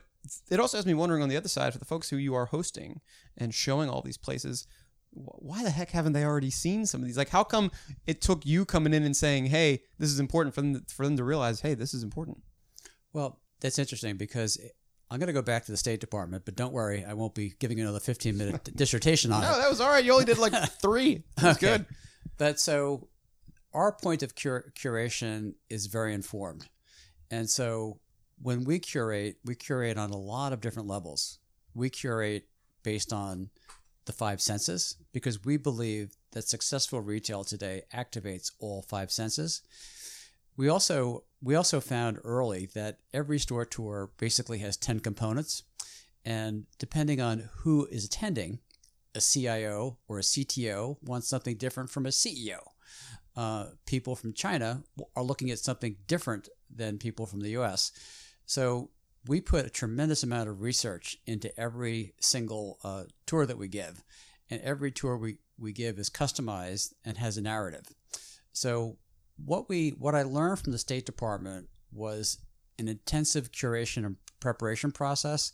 it 0.50 0.58
also 0.58 0.76
has 0.76 0.86
me 0.86 0.92
wondering 0.92 1.22
on 1.22 1.28
the 1.28 1.36
other 1.36 1.48
side 1.48 1.72
for 1.72 1.78
the 1.78 1.84
folks 1.84 2.10
who 2.10 2.16
you 2.16 2.34
are 2.34 2.46
hosting 2.46 3.00
and 3.36 3.54
showing 3.54 3.88
all 3.88 4.02
these 4.02 4.18
places 4.18 4.66
why 5.12 5.62
the 5.64 5.70
heck 5.70 5.90
haven't 5.90 6.12
they 6.12 6.24
already 6.24 6.50
seen 6.50 6.86
some 6.86 7.00
of 7.00 7.06
these 7.06 7.16
like 7.16 7.30
how 7.30 7.42
come 7.42 7.70
it 8.06 8.20
took 8.20 8.46
you 8.46 8.64
coming 8.64 8.94
in 8.94 9.02
and 9.02 9.16
saying 9.16 9.46
hey 9.46 9.82
this 9.98 10.08
is 10.08 10.20
important 10.20 10.54
for 10.54 10.60
them 10.60 10.74
to, 10.74 10.94
for 10.94 11.04
them 11.04 11.16
to 11.16 11.24
realize 11.24 11.60
hey 11.60 11.74
this 11.74 11.92
is 11.92 12.02
important 12.02 12.38
well 13.12 13.40
that's 13.60 13.78
interesting 13.78 14.16
because 14.16 14.58
I'm 15.10 15.18
going 15.18 15.26
to 15.26 15.32
go 15.32 15.42
back 15.42 15.64
to 15.64 15.72
the 15.72 15.76
State 15.76 15.98
Department, 15.98 16.44
but 16.44 16.54
don't 16.54 16.72
worry, 16.72 17.04
I 17.04 17.14
won't 17.14 17.34
be 17.34 17.54
giving 17.58 17.80
another 17.80 17.98
15 17.98 18.36
minute 18.36 18.70
dissertation 18.76 19.32
on 19.32 19.42
no, 19.42 19.48
it. 19.48 19.50
No, 19.50 19.58
that 19.58 19.70
was 19.70 19.80
all 19.80 19.90
right. 19.90 20.04
You 20.04 20.12
only 20.12 20.24
did 20.24 20.38
like 20.38 20.52
three. 20.80 21.24
That's 21.36 21.58
okay. 21.58 21.78
good. 21.78 21.86
But 22.38 22.60
so 22.60 23.08
our 23.74 23.92
point 23.92 24.22
of 24.22 24.36
cur- 24.36 24.72
curation 24.78 25.54
is 25.68 25.86
very 25.86 26.14
informed. 26.14 26.68
And 27.28 27.50
so 27.50 27.98
when 28.40 28.64
we 28.64 28.78
curate, 28.78 29.38
we 29.44 29.56
curate 29.56 29.98
on 29.98 30.10
a 30.10 30.16
lot 30.16 30.52
of 30.52 30.60
different 30.60 30.88
levels. 30.88 31.40
We 31.74 31.90
curate 31.90 32.46
based 32.84 33.12
on 33.12 33.50
the 34.06 34.12
five 34.12 34.40
senses 34.40 34.96
because 35.12 35.44
we 35.44 35.56
believe 35.56 36.10
that 36.32 36.48
successful 36.48 37.00
retail 37.00 37.44
today 37.44 37.82
activates 37.94 38.50
all 38.58 38.82
five 38.82 39.10
senses. 39.10 39.62
We 40.56 40.68
also 40.68 41.24
we 41.42 41.54
also 41.54 41.80
found 41.80 42.18
early 42.24 42.68
that 42.74 42.98
every 43.14 43.38
store 43.38 43.64
tour 43.64 44.10
basically 44.18 44.58
has 44.58 44.76
10 44.76 45.00
components 45.00 45.62
and 46.24 46.66
depending 46.78 47.20
on 47.20 47.48
who 47.58 47.86
is 47.86 48.04
attending, 48.04 48.58
a 49.14 49.20
CIO 49.20 49.98
or 50.06 50.18
a 50.18 50.22
CTO 50.22 50.96
wants 51.02 51.28
something 51.28 51.56
different 51.56 51.90
from 51.90 52.06
a 52.06 52.10
CEO. 52.10 52.58
Uh, 53.36 53.66
people 53.86 54.14
from 54.14 54.32
China 54.32 54.82
are 55.16 55.22
looking 55.22 55.50
at 55.50 55.58
something 55.58 55.96
different 56.06 56.48
than 56.74 56.98
people 56.98 57.26
from 57.26 57.40
the 57.40 57.50
US. 57.50 57.92
So 58.46 58.90
we 59.26 59.40
put 59.40 59.66
a 59.66 59.70
tremendous 59.70 60.22
amount 60.22 60.48
of 60.48 60.60
research 60.60 61.18
into 61.26 61.58
every 61.58 62.14
single 62.20 62.78
uh, 62.82 63.04
tour 63.26 63.46
that 63.46 63.58
we 63.58 63.68
give. 63.68 64.02
And 64.48 64.60
every 64.62 64.90
tour 64.90 65.16
we, 65.16 65.38
we 65.58 65.72
give 65.72 65.98
is 65.98 66.10
customized 66.10 66.92
and 67.04 67.18
has 67.18 67.36
a 67.36 67.42
narrative. 67.42 67.86
So 68.52 68.96
what 69.44 69.68
we 69.68 69.90
what 69.90 70.14
I 70.14 70.22
learned 70.22 70.58
from 70.58 70.72
the 70.72 70.78
State 70.78 71.06
Department 71.06 71.68
was 71.92 72.38
an 72.78 72.88
intensive 72.88 73.52
curation 73.52 74.04
and 74.04 74.16
preparation 74.40 74.90
process 74.90 75.52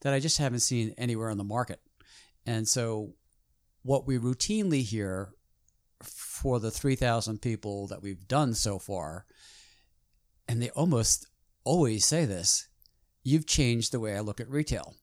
that 0.00 0.12
I 0.12 0.20
just 0.20 0.38
haven't 0.38 0.60
seen 0.60 0.94
anywhere 0.98 1.30
on 1.30 1.38
the 1.38 1.44
market. 1.44 1.80
And 2.46 2.68
so 2.68 3.14
what 3.82 4.06
we 4.06 4.18
routinely 4.18 4.82
hear 4.82 5.32
for 6.02 6.60
the 6.60 6.70
3,000 6.70 7.40
people 7.40 7.86
that 7.86 8.02
we've 8.02 8.28
done 8.28 8.54
so 8.54 8.78
far, 8.78 9.24
and 10.46 10.60
they 10.60 10.70
almost 10.70 11.26
always 11.64 12.04
say 12.04 12.24
this 12.24 12.68
you've 13.24 13.46
changed 13.46 13.90
the 13.90 14.00
way 14.00 14.16
I 14.16 14.20
look 14.20 14.40
at 14.40 14.48
retail. 14.48 14.94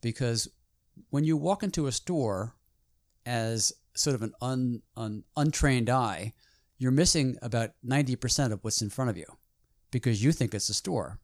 Because 0.00 0.48
when 1.10 1.24
you 1.24 1.36
walk 1.36 1.62
into 1.62 1.86
a 1.86 1.92
store 1.92 2.54
as 3.24 3.72
sort 3.94 4.14
of 4.14 4.22
an 4.22 4.32
un, 4.42 4.82
un, 4.96 5.24
untrained 5.36 5.88
eye, 5.88 6.32
you're 6.78 6.90
missing 6.90 7.36
about 7.40 7.70
90% 7.86 8.52
of 8.52 8.64
what's 8.64 8.82
in 8.82 8.90
front 8.90 9.10
of 9.10 9.16
you 9.16 9.26
because 9.92 10.24
you 10.24 10.32
think 10.32 10.52
it's 10.52 10.68
a 10.68 10.74
store, 10.74 11.20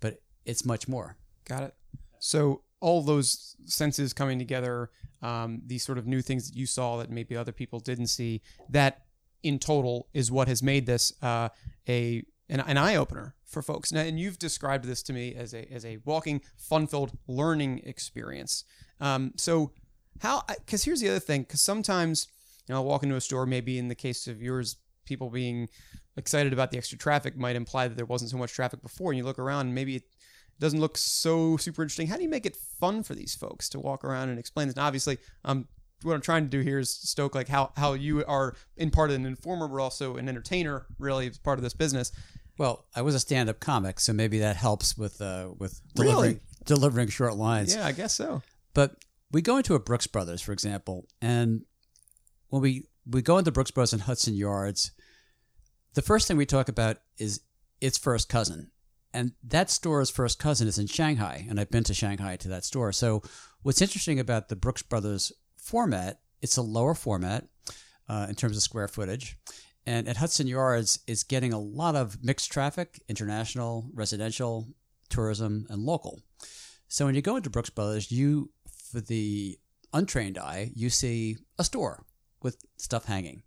but 0.00 0.20
it's 0.44 0.66
much 0.66 0.86
more. 0.86 1.16
Got 1.46 1.62
it. 1.62 1.74
So 2.18 2.62
all 2.80 3.02
those 3.02 3.56
senses 3.64 4.12
coming 4.12 4.38
together, 4.38 4.90
um, 5.22 5.62
these 5.64 5.82
sort 5.82 5.96
of 5.98 6.06
new 6.06 6.20
things 6.20 6.50
that 6.50 6.56
you 6.56 6.66
saw 6.66 6.98
that 6.98 7.10
maybe 7.10 7.36
other 7.36 7.52
people 7.52 7.80
didn't 7.80 8.08
see, 8.08 8.42
that 8.68 9.04
in 9.42 9.58
total 9.58 10.08
is 10.12 10.30
what 10.30 10.48
has 10.48 10.62
made 10.62 10.84
this 10.86 11.12
uh, 11.22 11.48
a 11.88 12.24
an, 12.48 12.60
an 12.60 12.76
eye 12.76 12.96
opener 12.96 13.34
for 13.44 13.62
folks. 13.62 13.92
Now, 13.92 14.00
and 14.00 14.18
you've 14.18 14.38
described 14.38 14.84
this 14.84 15.02
to 15.04 15.12
me 15.12 15.34
as 15.34 15.54
a 15.54 15.70
as 15.72 15.84
a 15.84 15.98
walking, 16.04 16.42
fun 16.56 16.86
filled 16.86 17.12
learning 17.26 17.82
experience. 17.84 18.64
Um, 19.00 19.32
so 19.36 19.72
how? 20.20 20.42
Because 20.48 20.84
here's 20.84 21.00
the 21.00 21.08
other 21.08 21.20
thing. 21.20 21.42
Because 21.42 21.60
sometimes 21.60 22.28
you 22.66 22.74
know, 22.74 22.80
I'll 22.80 22.86
walk 22.86 23.02
into 23.02 23.16
a 23.16 23.20
store, 23.20 23.46
maybe 23.46 23.78
in 23.78 23.88
the 23.88 23.94
case 23.94 24.26
of 24.26 24.42
yours, 24.42 24.76
people 25.04 25.30
being 25.30 25.68
excited 26.16 26.52
about 26.52 26.70
the 26.70 26.76
extra 26.76 26.98
traffic 26.98 27.36
might 27.36 27.56
imply 27.56 27.88
that 27.88 27.96
there 27.96 28.04
wasn't 28.04 28.30
so 28.30 28.36
much 28.36 28.52
traffic 28.52 28.82
before. 28.82 29.10
And 29.10 29.18
you 29.18 29.24
look 29.24 29.38
around, 29.38 29.66
and 29.66 29.74
maybe 29.74 29.96
it 29.96 30.04
doesn't 30.60 30.80
look 30.80 30.98
so 30.98 31.56
super 31.56 31.82
interesting. 31.82 32.08
How 32.08 32.16
do 32.16 32.22
you 32.22 32.28
make 32.28 32.44
it 32.44 32.56
fun 32.56 33.02
for 33.02 33.14
these 33.14 33.34
folks 33.34 33.68
to 33.70 33.80
walk 33.80 34.04
around 34.04 34.28
and 34.28 34.38
explain 34.38 34.68
this? 34.68 34.76
And 34.76 34.84
obviously, 34.84 35.18
I'm 35.44 35.68
what 36.02 36.14
I'm 36.14 36.20
trying 36.20 36.44
to 36.44 36.50
do 36.50 36.60
here 36.60 36.78
is 36.78 36.90
stoke 36.90 37.34
like 37.34 37.48
how 37.48 37.72
how 37.76 37.94
you 37.94 38.24
are 38.24 38.54
in 38.76 38.90
part 38.90 39.10
an 39.10 39.26
informer, 39.26 39.68
but 39.68 39.80
also 39.80 40.16
an 40.16 40.28
entertainer. 40.28 40.86
Really, 40.98 41.28
as 41.28 41.38
part 41.38 41.58
of 41.58 41.62
this 41.62 41.74
business. 41.74 42.12
Well, 42.58 42.86
I 42.94 43.02
was 43.02 43.14
a 43.14 43.20
stand-up 43.20 43.60
comic, 43.60 44.00
so 44.00 44.12
maybe 44.12 44.40
that 44.40 44.56
helps 44.56 44.98
with 44.98 45.20
uh, 45.20 45.50
with 45.58 45.80
Really? 45.96 46.10
delivering 46.10 46.40
delivering 46.64 47.08
short 47.08 47.36
lines. 47.36 47.74
Yeah, 47.74 47.86
I 47.86 47.92
guess 47.92 48.14
so. 48.14 48.42
But 48.74 48.96
we 49.30 49.42
go 49.42 49.56
into 49.58 49.74
a 49.74 49.78
Brooks 49.78 50.06
Brothers, 50.06 50.42
for 50.42 50.52
example, 50.52 51.06
and 51.22 51.62
when 52.48 52.62
we 52.62 52.86
we 53.06 53.22
go 53.22 53.38
into 53.38 53.52
Brooks 53.52 53.70
Brothers 53.70 53.92
and 53.92 54.02
Hudson 54.02 54.34
Yards, 54.34 54.90
the 55.94 56.02
first 56.02 56.28
thing 56.28 56.36
we 56.36 56.46
talk 56.46 56.68
about 56.68 56.98
is 57.16 57.40
its 57.80 57.96
first 57.96 58.28
cousin, 58.28 58.70
and 59.14 59.32
that 59.44 59.70
store's 59.70 60.10
first 60.10 60.38
cousin 60.38 60.66
is 60.66 60.78
in 60.78 60.86
Shanghai, 60.88 61.46
and 61.48 61.60
I've 61.60 61.70
been 61.70 61.84
to 61.84 61.94
Shanghai 61.94 62.36
to 62.36 62.48
that 62.48 62.64
store. 62.64 62.92
So 62.92 63.22
what's 63.62 63.80
interesting 63.80 64.18
about 64.18 64.48
the 64.48 64.56
Brooks 64.56 64.82
Brothers 64.82 65.32
format, 65.68 66.20
it's 66.40 66.56
a 66.56 66.62
lower 66.62 66.94
format 66.94 67.46
uh, 68.08 68.26
in 68.28 68.34
terms 68.34 68.56
of 68.56 68.62
square 68.62 68.88
footage. 68.88 69.36
And 69.84 70.08
at 70.08 70.16
Hudson 70.16 70.46
Yards, 70.46 71.00
it's 71.06 71.22
getting 71.22 71.52
a 71.52 71.60
lot 71.60 71.94
of 71.94 72.22
mixed 72.22 72.50
traffic, 72.50 73.02
international, 73.08 73.90
residential, 73.92 74.68
tourism, 75.10 75.66
and 75.68 75.82
local. 75.82 76.20
So 76.88 77.04
when 77.04 77.14
you 77.14 77.22
go 77.22 77.36
into 77.36 77.50
Brooks 77.50 77.70
Brothers, 77.70 78.10
you, 78.10 78.50
for 78.90 79.00
the 79.00 79.58
untrained 79.92 80.38
eye, 80.38 80.72
you 80.74 80.88
see 80.88 81.36
a 81.58 81.64
store 81.64 82.04
with 82.42 82.56
stuff 82.78 83.04
hanging. 83.04 83.42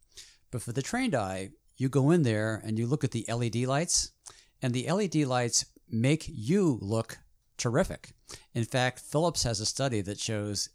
But 0.51 0.62
for 0.62 0.74
the 0.74 0.82
trained 0.82 1.16
eye, 1.16 1.50
you 1.78 1.90
go 1.90 2.12
in 2.12 2.22
there 2.22 2.62
and 2.63 2.78
you 2.78 2.86
look 2.86 3.04
at 3.04 3.12
the 3.12 3.25
LED 3.28 3.56
lights, 3.68 4.12
and 4.62 4.74
the 4.74 4.92
LED 4.92 5.16
lights 5.25 5.66
make 5.90 6.25
you 6.28 6.78
look 6.82 7.18
terrific. 7.58 8.13
In 8.54 8.63
fact, 8.63 9.00
Philips 9.00 9.44
has 9.44 9.60
a 9.60 9.66
study 9.66 10.01
that 10.01 10.20
shows 10.20 10.70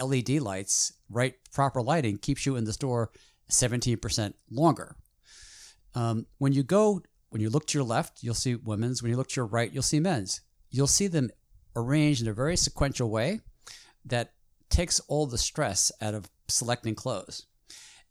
LED 0.00 0.40
lights, 0.40 0.92
right 1.08 1.34
proper 1.52 1.82
lighting, 1.82 2.18
keeps 2.18 2.46
you 2.46 2.56
in 2.56 2.64
the 2.64 2.72
store 2.72 3.10
17% 3.50 4.34
longer. 4.50 4.96
Um, 5.94 6.26
when 6.38 6.52
you 6.52 6.62
go, 6.62 7.02
when 7.30 7.40
you 7.42 7.50
look 7.50 7.66
to 7.68 7.78
your 7.78 7.86
left, 7.86 8.22
you'll 8.22 8.34
see 8.34 8.54
women's. 8.54 9.02
When 9.02 9.10
you 9.10 9.16
look 9.16 9.28
to 9.28 9.36
your 9.36 9.46
right, 9.46 9.72
you'll 9.72 9.82
see 9.82 10.00
men's. 10.00 10.40
You'll 10.70 10.86
see 10.86 11.06
them 11.06 11.30
arranged 11.76 12.22
in 12.22 12.28
a 12.28 12.32
very 12.32 12.56
sequential 12.56 13.10
way 13.10 13.40
that 14.04 14.32
takes 14.68 15.00
all 15.08 15.26
the 15.26 15.38
stress 15.38 15.92
out 16.00 16.14
of 16.14 16.30
selecting 16.48 16.94
clothes. 16.94 17.46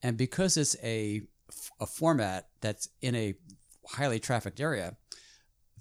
And 0.02 0.18
because 0.18 0.58
it's 0.58 0.76
a, 0.84 1.22
a 1.80 1.86
format 1.86 2.48
that's 2.62 2.90
in 3.02 3.16
a 3.16 3.34
highly 3.88 4.20
trafficked 4.20 4.60
area, 4.60 4.96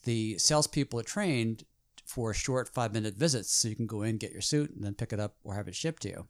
the 0.05 0.39
salespeople 0.39 1.01
are 1.01 1.05
trained 1.05 1.65
for 2.09 2.33
short 2.33 2.69
five 2.71 2.95
minute 2.95 3.15
visits 3.15 3.53
so 3.53 3.69
you 3.69 3.77
can 3.77 3.87
go 3.87 4.03
in, 4.03 4.17
get 4.17 4.33
your 4.33 4.41
suit, 4.41 4.71
and 4.75 4.83
then 4.83 4.95
pick 4.95 5.13
it 5.13 5.21
up 5.21 5.37
or 5.45 5.55
have 5.55 5.69
it 5.69 5.75
shipped 5.75 6.03
to 6.03 6.09
you. 6.09 6.27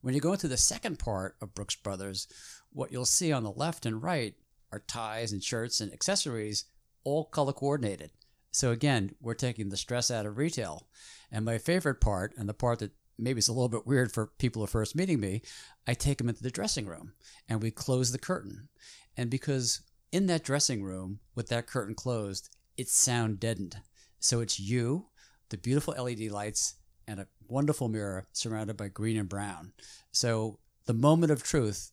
When 0.00 0.14
you 0.14 0.20
go 0.20 0.32
into 0.32 0.48
the 0.48 0.56
second 0.56 0.98
part 0.98 1.36
of 1.42 1.54
Brooks 1.54 1.76
Brothers, 1.76 2.26
what 2.72 2.90
you'll 2.90 3.04
see 3.04 3.30
on 3.30 3.44
the 3.44 3.52
left 3.52 3.84
and 3.84 4.02
right 4.02 4.34
are 4.72 4.82
ties 4.88 5.32
and 5.32 5.44
shirts 5.44 5.82
and 5.82 5.92
accessories, 5.92 6.64
all 7.04 7.26
color 7.26 7.52
coordinated. 7.52 8.10
So 8.52 8.70
again, 8.70 9.14
we're 9.20 9.34
taking 9.34 9.68
the 9.68 9.76
stress 9.76 10.10
out 10.10 10.24
of 10.24 10.38
retail. 10.38 10.86
And 11.30 11.44
my 11.44 11.58
favorite 11.58 12.00
part, 12.00 12.32
and 12.38 12.48
the 12.48 12.54
part 12.54 12.78
that 12.78 12.92
maybe 13.18 13.38
is 13.38 13.48
a 13.48 13.52
little 13.52 13.68
bit 13.68 13.86
weird 13.86 14.12
for 14.12 14.32
people 14.38 14.60
who 14.60 14.64
are 14.64 14.68
first 14.68 14.96
meeting 14.96 15.20
me, 15.20 15.42
I 15.86 15.92
take 15.92 16.18
them 16.18 16.30
into 16.30 16.42
the 16.42 16.50
dressing 16.50 16.86
room 16.86 17.12
and 17.48 17.62
we 17.62 17.70
close 17.70 18.12
the 18.12 18.18
curtain. 18.18 18.68
And 19.14 19.28
because 19.28 19.82
in 20.10 20.26
that 20.26 20.42
dressing 20.42 20.82
room 20.82 21.20
with 21.34 21.48
that 21.48 21.66
curtain 21.66 21.94
closed, 21.94 22.48
it's 22.78 22.96
sound 22.96 23.38
deadened. 23.38 23.76
So 24.20 24.40
it's 24.40 24.60
you, 24.60 25.06
the 25.48 25.56
beautiful 25.56 25.94
LED 25.94 26.30
lights, 26.30 26.74
and 27.08 27.18
a 27.20 27.26
wonderful 27.48 27.88
mirror 27.88 28.26
surrounded 28.32 28.76
by 28.76 28.88
green 28.88 29.16
and 29.16 29.28
brown. 29.28 29.72
So 30.12 30.60
the 30.86 30.94
moment 30.94 31.32
of 31.32 31.42
truth, 31.42 31.90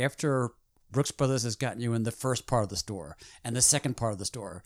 after 0.00 0.50
Brooks 0.90 1.10
Brothers 1.10 1.42
has 1.42 1.56
gotten 1.56 1.80
you 1.80 1.94
in 1.94 2.04
the 2.04 2.12
first 2.12 2.46
part 2.46 2.62
of 2.62 2.68
the 2.68 2.76
store 2.76 3.16
and 3.42 3.56
the 3.56 3.62
second 3.62 3.96
part 3.96 4.12
of 4.12 4.18
the 4.18 4.24
store, 4.24 4.62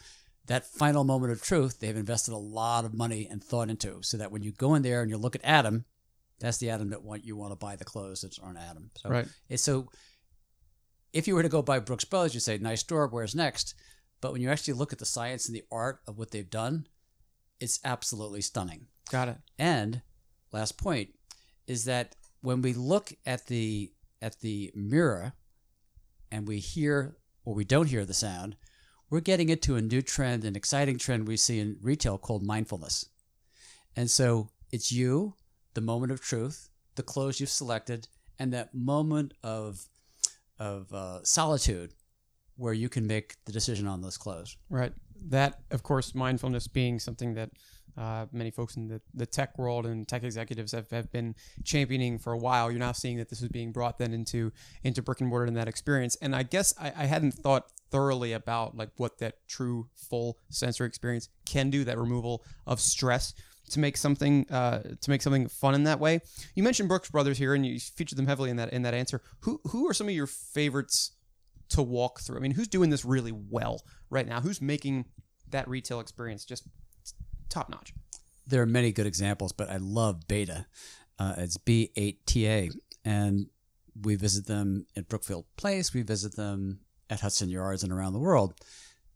that 0.47 0.67
final 0.67 1.03
moment 1.03 1.33
of 1.33 1.43
truth, 1.43 1.81
they've 1.81 1.97
invested 1.97 2.35
a 2.35 2.37
lot 2.37 2.85
of 2.85 2.95
money 2.95 3.27
and 3.31 3.43
thought 3.43 3.71
into, 3.71 4.03
so 4.03 4.17
that 4.17 4.31
when 4.31 4.43
you 4.43 4.53
go 4.53 4.75
in 4.75 4.83
there 4.83 5.01
and 5.01 5.11
you 5.11 5.17
look 5.17 5.35
at 5.35 5.45
Adam, 5.45 5.87
that's 6.39 6.59
the 6.59 6.71
Adam 6.71 6.91
that 6.91 7.03
want 7.03 7.25
you 7.25 7.37
want 7.37 7.53
to 7.53 7.57
buy 7.57 7.77
the 7.77 7.85
clothes 7.85 8.21
that 8.21 8.39
aren't 8.43 8.59
Adam. 8.59 8.91
So 8.97 9.09
Right. 9.09 9.29
so. 9.57 9.89
If 11.13 11.27
you 11.27 11.35
were 11.35 11.43
to 11.43 11.49
go 11.49 11.63
buy 11.63 11.79
Brooks 11.79 12.05
Brothers, 12.05 12.35
you'd 12.35 12.43
say 12.43 12.59
nice 12.59 12.81
store, 12.81 13.09
where's 13.09 13.35
next? 13.35 13.75
But 14.21 14.33
when 14.33 14.43
you 14.43 14.51
actually 14.51 14.75
look 14.75 14.93
at 14.93 14.99
the 14.99 15.07
science 15.07 15.47
and 15.47 15.57
the 15.57 15.65
art 15.73 16.01
of 16.07 16.19
what 16.19 16.31
they've 16.31 16.51
done, 16.51 16.89
it's 17.61 17.81
absolutely 17.85 18.41
stunning. 18.41 18.87
Got 19.11 19.29
it. 19.29 19.37
And 19.59 20.03
last 20.53 20.79
point 20.79 21.11
is 21.67 21.85
that 21.85 22.15
when 22.41 22.63
we 22.63 22.73
look 22.73 23.13
at 23.25 23.47
the 23.47 23.93
at 24.23 24.41
the 24.41 24.73
mirror 24.75 25.35
and 26.31 26.49
we 26.49 26.59
hear 26.59 27.17
or 27.45 27.55
we 27.55 27.65
don't 27.65 27.89
hear 27.89 28.05
the 28.05 28.15
sound, 28.15 28.57
we're 29.11 29.21
getting 29.21 29.49
into 29.49 29.77
a 29.77 29.83
new 29.83 30.03
trend, 30.03 30.45
an 30.45 30.57
exciting 30.57 30.99
trend 30.99 31.29
we 31.29 31.37
see 31.37 31.61
in 31.61 31.79
retail 31.81 32.19
called 32.19 32.45
mindfulness. 32.45 33.07
And 33.95 34.11
so 34.11 34.51
it's 34.73 34.91
you, 34.91 35.35
the 35.75 35.81
moment 35.81 36.13
of 36.13 36.21
truth, 36.21 36.71
the 36.97 37.03
clothes 37.03 37.41
you've 37.41 37.49
selected, 37.49 38.09
and 38.39 38.53
that 38.53 38.75
moment 38.75 39.35
of 39.43 39.87
of 40.59 40.93
uh, 40.93 41.23
solitude 41.23 41.93
where 42.57 42.73
you 42.73 42.89
can 42.89 43.07
make 43.07 43.37
the 43.45 43.53
decision 43.53 43.87
on 43.87 44.01
those 44.01 44.17
clothes. 44.17 44.57
Right. 44.71 44.93
That, 45.29 45.61
of 45.71 45.83
course, 45.83 46.15
mindfulness 46.15 46.69
being 46.69 46.99
something 46.99 47.35
that 47.35 47.51
uh, 47.97 48.27
many 48.33 48.51
folks 48.51 48.77
in 48.77 48.89
the, 48.89 49.01
the 49.15 49.27
tech 49.27 49.59
world 49.59 49.87
and 49.87 50.07
tech 50.07 50.23
executives 50.23 50.73
have, 50.73 50.91
have 50.91 51.11
been 51.11 51.35
championing 51.65 52.19
for 52.19 52.33
a 52.33 52.39
while. 52.39 52.71
You're 52.71 52.79
now 52.81 52.93
seeing 52.93 53.17
that 53.17 53.31
this 53.31 53.41
is 53.41 53.49
being 53.49 53.73
brought 53.73 53.99
then 53.99 54.13
into 54.13 54.53
into 54.85 55.03
brick 55.03 55.21
and 55.21 55.31
mortar 55.31 55.47
in 55.47 55.55
that 55.55 55.69
experience. 55.69 56.17
And 56.21 56.37
I 56.37 56.43
guess 56.43 56.75
I, 56.79 56.93
I 56.97 57.07
hadn't 57.07 57.33
thought 57.33 57.73
thoroughly 57.91 58.33
about 58.33 58.77
like 58.77 58.91
what 58.97 59.19
that 59.19 59.37
true 59.49 59.89
full 59.95 60.39
sensory 60.51 60.87
experience 60.87 61.29
can 61.47 61.71
do. 61.71 61.85
That 61.85 61.99
removal 61.99 62.45
of 62.67 62.81
stress 62.81 63.33
to 63.71 63.81
make 63.81 63.97
something 63.97 64.47
uh, 64.51 64.81
to 65.01 65.11
make 65.11 65.23
something 65.23 65.49
fun 65.49 65.75
in 65.75 65.85
that 65.85 65.99
way. 65.99 66.21
You 66.55 66.63
mentioned 66.63 66.89
Brooks 66.89 67.11
Brothers 67.11 67.39
here, 67.39 67.55
and 67.55 67.65
you 67.65 67.81
featured 67.81 68.19
them 68.19 68.27
heavily 68.27 68.51
in 68.51 68.57
that 68.57 68.73
in 68.73 68.83
that 68.83 68.95
answer. 68.95 69.23
Who 69.41 69.61
who 69.69 69.89
are 69.89 69.95
some 69.95 70.09
of 70.09 70.15
your 70.15 70.27
favorites 70.27 71.13
to 71.71 71.83
walk 71.83 72.21
through? 72.21 72.37
I 72.37 72.41
mean, 72.41 72.53
who's 72.53 72.69
doing 72.69 72.91
this 72.91 73.05
really 73.05 73.33
well 73.33 73.83
right 74.11 74.27
now? 74.27 74.41
Who's 74.41 74.61
making 74.61 75.07
that 75.51 75.69
retail 75.69 76.01
experience 76.01 76.45
just 76.45 76.65
top 77.49 77.69
notch? 77.69 77.93
there 78.47 78.63
are 78.63 78.67
many 78.67 78.93
good 78.93 79.07
examples, 79.07 79.53
but 79.53 79.71
I 79.71 79.79
love 79.79 80.27
B8TA. 80.29 80.67
Uh, 81.19 81.35
it's 81.39 81.59
B8TA, 81.59 82.73
and 83.05 83.47
we 84.03 84.15
visit 84.15 84.47
them 84.47 84.87
at 84.97 85.09
Brookfield 85.09 85.47
Place. 85.57 85.93
We 85.93 86.03
visit 86.03 86.37
them 86.37 86.81
at 87.11 87.21
Hudson 87.21 87.49
Yards 87.49 87.83
and 87.83 87.93
around 87.93 88.13
the 88.13 88.19
world. 88.19 88.55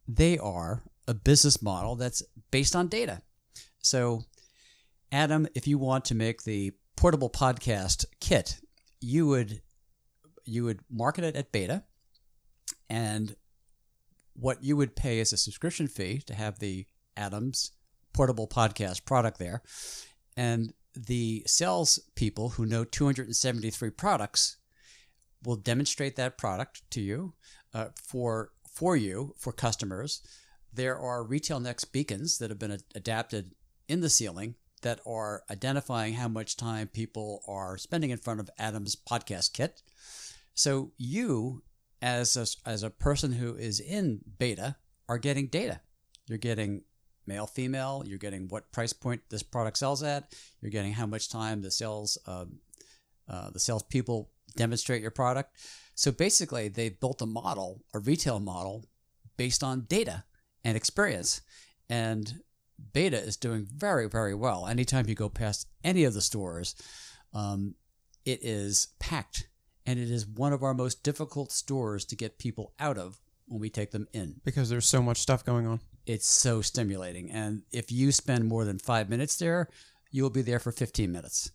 They 0.07 0.37
are 0.37 0.83
a 1.07 1.13
business 1.13 1.61
model 1.61 1.95
that's 1.95 2.23
based 2.49 2.75
on 2.75 2.87
data. 2.87 3.21
So, 3.79 4.23
Adam, 5.11 5.47
if 5.55 5.67
you 5.67 5.77
want 5.77 6.05
to 6.05 6.15
make 6.15 6.43
the 6.43 6.73
portable 6.95 7.29
podcast 7.29 8.05
kit, 8.19 8.59
you 8.99 9.27
would 9.27 9.61
you 10.43 10.63
would 10.63 10.79
market 10.89 11.23
it 11.23 11.35
at 11.35 11.51
B8TA, 11.51 11.83
and 12.91 13.37
what 14.33 14.63
you 14.65 14.75
would 14.75 14.97
pay 14.97 15.19
is 15.19 15.31
a 15.31 15.37
subscription 15.37 15.87
fee 15.87 16.21
to 16.27 16.35
have 16.35 16.59
the 16.59 16.85
Adams 17.15 17.71
portable 18.13 18.49
podcast 18.49 19.05
product 19.05 19.39
there. 19.39 19.61
And 20.35 20.73
the 20.93 21.43
sales 21.47 21.99
people 22.15 22.49
who 22.49 22.65
know 22.65 22.83
273 22.83 23.91
products 23.91 24.57
will 25.41 25.55
demonstrate 25.55 26.17
that 26.17 26.37
product 26.37 26.81
to 26.91 27.01
you 27.01 27.33
uh, 27.73 27.87
for 27.95 28.51
for 28.69 28.97
you 28.97 29.35
for 29.37 29.53
customers. 29.53 30.21
There 30.73 30.97
are 30.97 31.25
RetailNext 31.25 31.93
beacons 31.93 32.39
that 32.39 32.49
have 32.49 32.59
been 32.59 32.71
ad- 32.71 32.83
adapted 32.93 33.51
in 33.87 34.01
the 34.01 34.09
ceiling 34.09 34.55
that 34.81 34.99
are 35.05 35.43
identifying 35.49 36.15
how 36.15 36.27
much 36.27 36.57
time 36.57 36.89
people 36.89 37.41
are 37.47 37.77
spending 37.77 38.09
in 38.09 38.17
front 38.17 38.41
of 38.41 38.49
Adam's 38.59 38.97
podcast 38.97 39.53
kit. 39.53 39.81
So 40.53 40.91
you, 40.97 41.63
as 42.01 42.37
a, 42.37 42.69
as 42.69 42.83
a 42.83 42.89
person 42.89 43.33
who 43.33 43.55
is 43.55 43.79
in 43.79 44.21
B8TA, 44.39 44.75
are 45.07 45.17
getting 45.17 45.47
data. 45.47 45.81
You're 46.27 46.37
getting 46.37 46.83
male, 47.27 47.47
female. 47.47 48.03
You're 48.05 48.17
getting 48.17 48.47
what 48.47 48.71
price 48.71 48.93
point 48.93 49.21
this 49.29 49.43
product 49.43 49.77
sells 49.77 50.03
at. 50.03 50.33
You're 50.61 50.71
getting 50.71 50.93
how 50.93 51.05
much 51.05 51.29
time 51.29 51.61
the 51.61 51.71
sales 51.71 52.17
um, 52.27 52.59
uh, 53.27 53.49
the 53.51 53.59
salespeople 53.59 54.29
demonstrate 54.55 55.01
your 55.01 55.11
product. 55.11 55.55
So 55.95 56.11
basically, 56.11 56.67
they 56.67 56.89
built 56.89 57.21
a 57.21 57.25
model, 57.25 57.83
a 57.93 57.99
retail 57.99 58.39
model, 58.39 58.85
based 59.37 59.63
on 59.63 59.85
data 59.87 60.23
and 60.63 60.75
experience. 60.75 61.41
And 61.89 62.41
B8TA 62.93 63.27
is 63.27 63.37
doing 63.37 63.67
very, 63.73 64.09
very 64.09 64.33
well. 64.33 64.67
Anytime 64.67 65.07
you 65.07 65.15
go 65.15 65.29
past 65.29 65.67
any 65.83 66.03
of 66.03 66.13
the 66.13 66.21
stores, 66.21 66.75
um, 67.33 67.75
it 68.25 68.39
is 68.43 68.87
packed, 68.99 69.47
and 69.91 69.99
it 69.99 70.09
is 70.09 70.25
one 70.25 70.53
of 70.53 70.63
our 70.63 70.73
most 70.73 71.03
difficult 71.03 71.51
stores 71.51 72.05
to 72.05 72.15
get 72.15 72.37
people 72.39 72.71
out 72.79 72.97
of 72.97 73.19
when 73.47 73.59
we 73.59 73.69
take 73.69 73.91
them 73.91 74.07
in 74.13 74.35
Because 74.45 74.69
there's 74.69 74.85
so 74.87 75.01
much 75.01 75.17
stuff 75.17 75.43
going 75.43 75.67
on. 75.67 75.81
it's 76.05 76.29
so 76.29 76.61
stimulating. 76.61 77.29
And 77.29 77.63
if 77.73 77.91
you 77.91 78.13
spend 78.13 78.45
more 78.47 78.63
than 78.63 78.79
five 78.79 79.09
minutes 79.09 79.35
there, 79.35 79.67
you 80.09 80.23
will 80.23 80.29
be 80.29 80.41
there 80.41 80.59
for 80.59 80.71
15 80.71 81.11
minutes. 81.11 81.51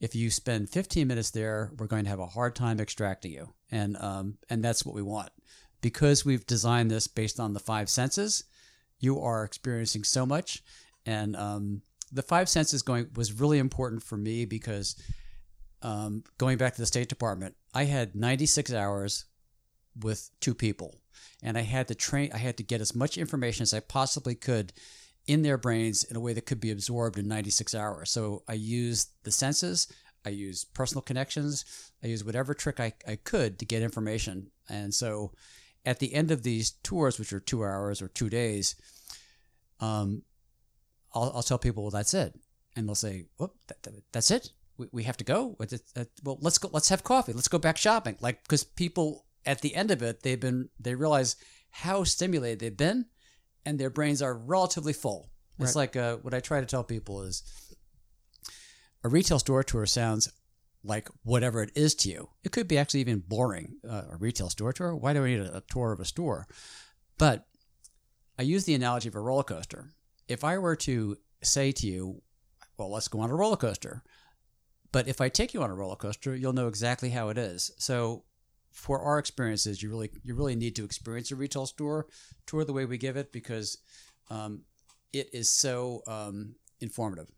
if 0.00 0.16
you 0.16 0.28
spend 0.30 0.70
15 0.70 1.06
minutes 1.06 1.30
there, 1.30 1.70
we're 1.78 1.86
going 1.86 2.02
to 2.02 2.10
have 2.10 2.18
a 2.18 2.26
hard 2.26 2.56
time 2.56 2.80
extracting 2.80 3.32
you, 3.32 3.54
and 3.70 3.96
um, 3.98 4.38
and 4.50 4.62
that's 4.64 4.84
what 4.84 4.94
we 4.94 5.02
want 5.02 5.30
because 5.80 6.24
we've 6.24 6.46
designed 6.46 6.90
this 6.90 7.06
based 7.06 7.38
on 7.40 7.52
the 7.52 7.60
five 7.60 7.88
senses. 7.88 8.44
You 9.00 9.20
are 9.20 9.44
experiencing 9.44 10.04
so 10.04 10.26
much, 10.26 10.62
and 11.06 11.36
um, 11.36 11.82
the 12.12 12.22
five 12.22 12.48
senses 12.48 12.82
going 12.82 13.08
was 13.14 13.32
really 13.40 13.58
important 13.58 14.02
for 14.02 14.16
me 14.16 14.44
because 14.44 14.96
um, 15.82 16.24
going 16.38 16.58
back 16.58 16.74
to 16.74 16.80
the 16.80 16.86
State 16.86 17.08
Department, 17.08 17.54
I 17.74 17.84
had 17.84 18.14
96 18.14 18.72
hours 18.72 19.24
with 20.00 20.30
two 20.40 20.54
people, 20.54 20.96
and 21.42 21.56
I 21.56 21.62
had 21.62 21.88
to 21.88 21.94
train. 21.94 22.30
I 22.32 22.38
had 22.38 22.56
to 22.56 22.62
get 22.62 22.80
as 22.80 22.94
much 22.94 23.18
information 23.18 23.62
as 23.62 23.74
I 23.74 23.80
possibly 23.80 24.34
could 24.34 24.72
in 25.26 25.42
their 25.42 25.58
brains 25.58 26.04
in 26.04 26.16
a 26.16 26.20
way 26.20 26.32
that 26.32 26.46
could 26.46 26.60
be 26.60 26.70
absorbed 26.70 27.18
in 27.18 27.28
96 27.28 27.74
hours. 27.74 28.10
So 28.10 28.42
I 28.48 28.54
used 28.54 29.10
the 29.24 29.30
senses, 29.30 29.86
I 30.24 30.30
used 30.30 30.72
personal 30.74 31.02
connections, 31.02 31.64
I 32.02 32.06
used 32.06 32.24
whatever 32.24 32.54
trick 32.54 32.80
I, 32.80 32.94
I 33.06 33.16
could 33.16 33.58
to 33.58 33.66
get 33.66 33.82
information. 33.82 34.50
And 34.68 34.92
so 34.92 35.32
at 35.84 35.98
the 35.98 36.14
end 36.14 36.30
of 36.30 36.42
these 36.42 36.70
tours, 36.82 37.18
which 37.18 37.32
are 37.32 37.40
two 37.40 37.62
hours 37.62 38.00
or 38.00 38.08
two 38.08 38.30
days, 38.30 38.74
um, 39.80 40.22
I'll, 41.14 41.32
I'll 41.36 41.42
tell 41.42 41.58
people, 41.58 41.82
well, 41.84 41.90
that's 41.90 42.14
it. 42.14 42.34
And 42.74 42.88
they'll 42.88 42.94
say, 42.94 43.26
well, 43.38 43.54
that, 43.66 43.82
that, 43.82 43.94
that's 44.12 44.30
it. 44.30 44.50
We, 44.78 44.86
we 44.92 45.02
have 45.02 45.16
to 45.18 45.24
go. 45.24 45.56
With 45.58 45.72
it 45.72 45.82
uh 45.96 46.04
well, 46.24 46.38
let's 46.40 46.58
go. 46.58 46.70
Let's 46.72 46.88
have 46.88 47.04
coffee. 47.04 47.32
Let's 47.32 47.48
go 47.48 47.58
back 47.58 47.76
shopping. 47.76 48.16
Like, 48.20 48.42
because 48.42 48.64
people 48.64 49.26
at 49.44 49.60
the 49.60 49.74
end 49.74 49.90
of 49.90 50.02
it, 50.02 50.22
they've 50.22 50.40
been, 50.40 50.68
they 50.78 50.94
realize 50.94 51.36
how 51.70 52.04
stimulated 52.04 52.60
they've 52.60 52.76
been 52.76 53.06
and 53.64 53.78
their 53.78 53.90
brains 53.90 54.22
are 54.22 54.34
relatively 54.34 54.92
full. 54.92 55.30
It's 55.60 55.74
like 55.74 55.96
uh, 55.96 56.16
what 56.18 56.34
I 56.34 56.40
try 56.40 56.60
to 56.60 56.66
tell 56.66 56.84
people 56.84 57.22
is 57.22 57.42
a 59.02 59.08
retail 59.08 59.38
store 59.40 59.64
tour 59.64 59.86
sounds 59.86 60.30
like 60.84 61.08
whatever 61.24 61.62
it 61.62 61.72
is 61.74 61.94
to 61.96 62.08
you. 62.08 62.28
It 62.44 62.52
could 62.52 62.68
be 62.68 62.78
actually 62.78 63.00
even 63.00 63.24
boring. 63.26 63.76
Uh, 63.88 64.02
a 64.12 64.16
retail 64.16 64.50
store 64.50 64.72
tour. 64.72 64.94
Why 64.94 65.12
do 65.12 65.24
I 65.24 65.28
need 65.28 65.40
a, 65.40 65.56
a 65.56 65.62
tour 65.62 65.92
of 65.92 66.00
a 66.00 66.04
store? 66.04 66.46
But 67.18 67.46
I 68.38 68.42
use 68.42 68.64
the 68.64 68.74
analogy 68.74 69.08
of 69.08 69.16
a 69.16 69.20
roller 69.20 69.42
coaster. 69.42 69.90
If 70.28 70.44
I 70.44 70.58
were 70.58 70.76
to 70.76 71.16
say 71.42 71.72
to 71.72 71.86
you, 71.86 72.22
well, 72.76 72.92
let's 72.92 73.08
go 73.08 73.20
on 73.20 73.30
a 73.30 73.34
roller 73.34 73.56
coaster. 73.56 74.04
But 74.90 75.08
if 75.08 75.20
I 75.20 75.28
take 75.28 75.52
you 75.52 75.62
on 75.62 75.70
a 75.70 75.74
roller 75.74 75.96
coaster, 75.96 76.34
you'll 76.34 76.52
know 76.52 76.68
exactly 76.68 77.10
how 77.10 77.28
it 77.28 77.38
is. 77.38 77.70
So 77.78 78.24
for 78.70 79.00
our 79.00 79.18
experiences, 79.18 79.82
you 79.82 79.90
really 79.90 80.10
you 80.22 80.34
really 80.34 80.56
need 80.56 80.76
to 80.76 80.84
experience 80.84 81.30
a 81.30 81.36
retail 81.36 81.66
store 81.66 82.06
tour 82.46 82.64
the 82.64 82.72
way 82.72 82.84
we 82.84 82.98
give 82.98 83.16
it 83.16 83.32
because 83.32 83.78
um, 84.30 84.62
it 85.12 85.28
is 85.32 85.50
so 85.50 86.02
um, 86.06 86.54
informative. 86.80 87.30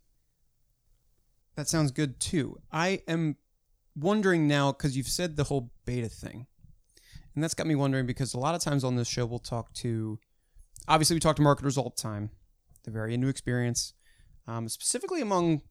That 1.55 1.67
sounds 1.67 1.91
good 1.91 2.19
too. 2.19 2.59
I 2.71 3.01
am 3.07 3.37
wondering 3.95 4.47
now 4.47 4.71
because 4.71 4.95
you've 4.95 5.07
said 5.07 5.35
the 5.35 5.43
whole 5.45 5.71
B8TA 5.85 6.11
thing, 6.11 6.47
and 7.35 7.43
that's 7.43 7.53
got 7.53 7.67
me 7.67 7.75
wondering 7.75 8.05
because 8.05 8.33
a 8.33 8.39
lot 8.39 8.55
of 8.55 8.61
times 8.61 8.83
on 8.83 8.95
this 8.95 9.07
show 9.07 9.25
we'll 9.25 9.39
talk 9.39 9.73
to, 9.73 10.19
obviously 10.87 11.15
we 11.15 11.19
talk 11.19 11.35
to 11.37 11.41
marketers 11.41 11.77
all 11.77 11.93
the 11.95 12.01
time. 12.01 12.29
They're 12.83 12.93
very 12.93 13.13
into 13.13 13.27
experience, 13.27 13.93
um, 14.47 14.69
specifically 14.69 15.21
among 15.21 15.61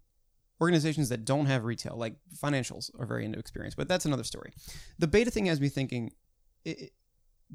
organizations 0.61 1.09
that 1.09 1.25
don't 1.25 1.47
have 1.47 1.65
retail, 1.65 1.97
like 1.97 2.15
financials, 2.37 2.91
are 2.99 3.07
very 3.07 3.25
into 3.25 3.39
experience, 3.39 3.75
but 3.75 3.89
that's 3.89 4.05
another 4.05 4.25
story. 4.25 4.53
The 4.99 5.09
B8TA 5.09 5.33
thing 5.33 5.47
has 5.47 5.61
me 5.61 5.69
thinking. 5.69 6.13
It, 6.65 6.93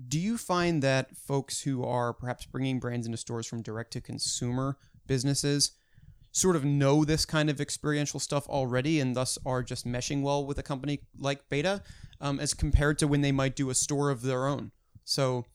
do 0.09 0.19
you 0.19 0.37
find 0.37 0.81
that 0.83 1.15
folks 1.15 1.61
who 1.61 1.83
are 1.85 2.11
perhaps 2.11 2.45
bringing 2.45 2.79
brands 2.79 3.05
into 3.05 3.17
stores 3.17 3.45
from 3.45 3.61
direct 3.61 3.93
to 3.93 4.01
consumer 4.01 4.77
businesses 5.07 5.71
sort 6.31 6.57
of 6.57 6.65
know 6.65 7.05
this 7.05 7.25
kind 7.25 7.49
of 7.49 7.61
experiential 7.61 8.19
stuff 8.19 8.45
already 8.49 8.99
and 8.99 9.15
thus 9.15 9.37
are 9.45 9.63
just 9.63 9.87
meshing 9.87 10.21
well 10.21 10.45
with 10.45 10.59
a 10.59 10.63
company 10.63 10.99
like 11.17 11.47
B8TA 11.49 11.81
um, 12.19 12.41
as 12.41 12.53
compared 12.53 12.99
to 12.99 13.07
when 13.07 13.21
they 13.21 13.31
might 13.31 13.55
do 13.55 13.69
a 13.69 13.75
store 13.75 14.09
of 14.09 14.21
their 14.21 14.47
own? 14.47 14.71
So 15.05 15.45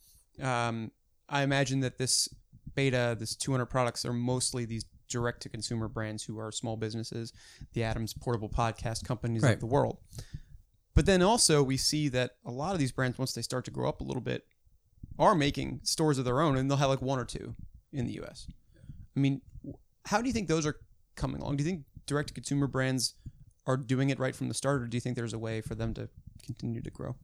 um, 0.40 0.90
I 1.28 1.42
imagine 1.42 1.80
that 1.80 1.98
this 1.98 2.28
B8TA, 2.74 3.18
this 3.18 3.36
200 3.36 3.66
products, 3.66 4.06
are 4.06 4.14
mostly 4.14 4.64
these 4.64 4.86
direct 5.10 5.42
to 5.42 5.48
consumer 5.48 5.88
brands 5.88 6.24
who 6.24 6.38
are 6.38 6.50
small 6.50 6.76
businesses, 6.76 7.32
the 7.74 7.82
Adams 7.82 8.14
portable 8.14 8.48
podcast 8.48 9.04
companies 9.04 9.42
right. 9.42 9.54
of 9.54 9.60
the 9.60 9.66
world. 9.66 9.98
But 10.94 11.06
then 11.06 11.22
also 11.22 11.62
we 11.62 11.76
see 11.76 12.08
that 12.08 12.32
a 12.44 12.50
lot 12.50 12.72
of 12.72 12.78
these 12.78 12.92
brands, 12.92 13.18
once 13.18 13.32
they 13.32 13.42
start 13.42 13.64
to 13.66 13.70
grow 13.70 13.88
up 13.88 14.00
a 14.00 14.04
little 14.04 14.22
bit, 14.22 14.46
are 15.18 15.34
making 15.34 15.80
stores 15.82 16.18
of 16.18 16.24
their 16.24 16.40
own, 16.40 16.56
and 16.56 16.70
they'll 16.70 16.78
have 16.78 16.88
like 16.88 17.02
one 17.02 17.18
or 17.18 17.24
two 17.24 17.54
in 17.92 18.06
the 18.06 18.14
U.S. 18.14 18.46
I 19.16 19.20
mean, 19.20 19.42
how 20.06 20.20
do 20.20 20.26
you 20.28 20.32
think 20.32 20.48
those 20.48 20.64
are 20.64 20.76
coming 21.14 21.40
along? 21.40 21.56
Do 21.56 21.64
you 21.64 21.70
think 21.70 21.84
direct 22.06 22.28
to 22.28 22.34
consumer 22.34 22.66
brands 22.66 23.14
are 23.66 23.76
doing 23.76 24.10
it 24.10 24.18
right 24.18 24.34
from 24.34 24.48
the 24.48 24.54
start, 24.54 24.82
or 24.82 24.86
do 24.86 24.96
you 24.96 25.00
think 25.00 25.16
there's 25.16 25.34
a 25.34 25.38
way 25.38 25.60
for 25.60 25.74
them 25.74 25.92
to 25.94 26.08
continue 26.44 26.80
to 26.80 26.90
grow 26.90 27.16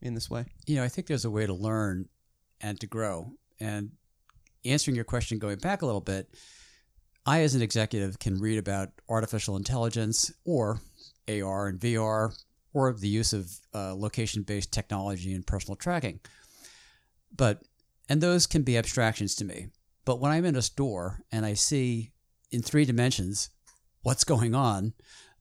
in 0.00 0.14
this 0.14 0.30
way? 0.30 0.46
You 0.66 0.76
know, 0.76 0.84
I 0.84 0.88
think 0.88 1.06
there's 1.06 1.24
a 1.24 1.30
way 1.30 1.46
to 1.46 1.54
learn 1.54 2.08
and 2.60 2.80
to 2.80 2.86
grow. 2.86 3.32
And 3.60 3.92
answering 4.64 4.94
your 4.94 5.04
question, 5.04 5.38
going 5.38 5.58
back 5.58 5.82
a 5.82 5.86
little 5.86 6.00
bit, 6.00 6.28
I, 7.26 7.40
as 7.40 7.54
an 7.54 7.62
executive, 7.62 8.18
can 8.18 8.38
read 8.38 8.58
about 8.58 8.90
artificial 9.08 9.56
intelligence 9.56 10.32
or 10.44 10.80
AR 11.28 11.68
and 11.68 11.80
VR 11.80 12.36
or 12.72 12.92
the 12.92 13.08
use 13.08 13.32
of 13.32 13.50
uh, 13.74 13.94
location 13.94 14.42
based 14.42 14.72
technology 14.72 15.32
and 15.32 15.46
personal 15.46 15.76
tracking. 15.76 16.20
But, 17.34 17.62
and 18.08 18.20
those 18.20 18.46
can 18.46 18.62
be 18.62 18.76
abstractions 18.76 19.34
to 19.36 19.44
me. 19.44 19.68
But 20.04 20.20
when 20.20 20.32
I'm 20.32 20.44
in 20.44 20.56
a 20.56 20.62
store 20.62 21.20
and 21.32 21.46
I 21.46 21.54
see 21.54 22.12
in 22.50 22.62
three 22.62 22.84
dimensions 22.84 23.48
what's 24.02 24.24
going 24.24 24.54
on, 24.54 24.92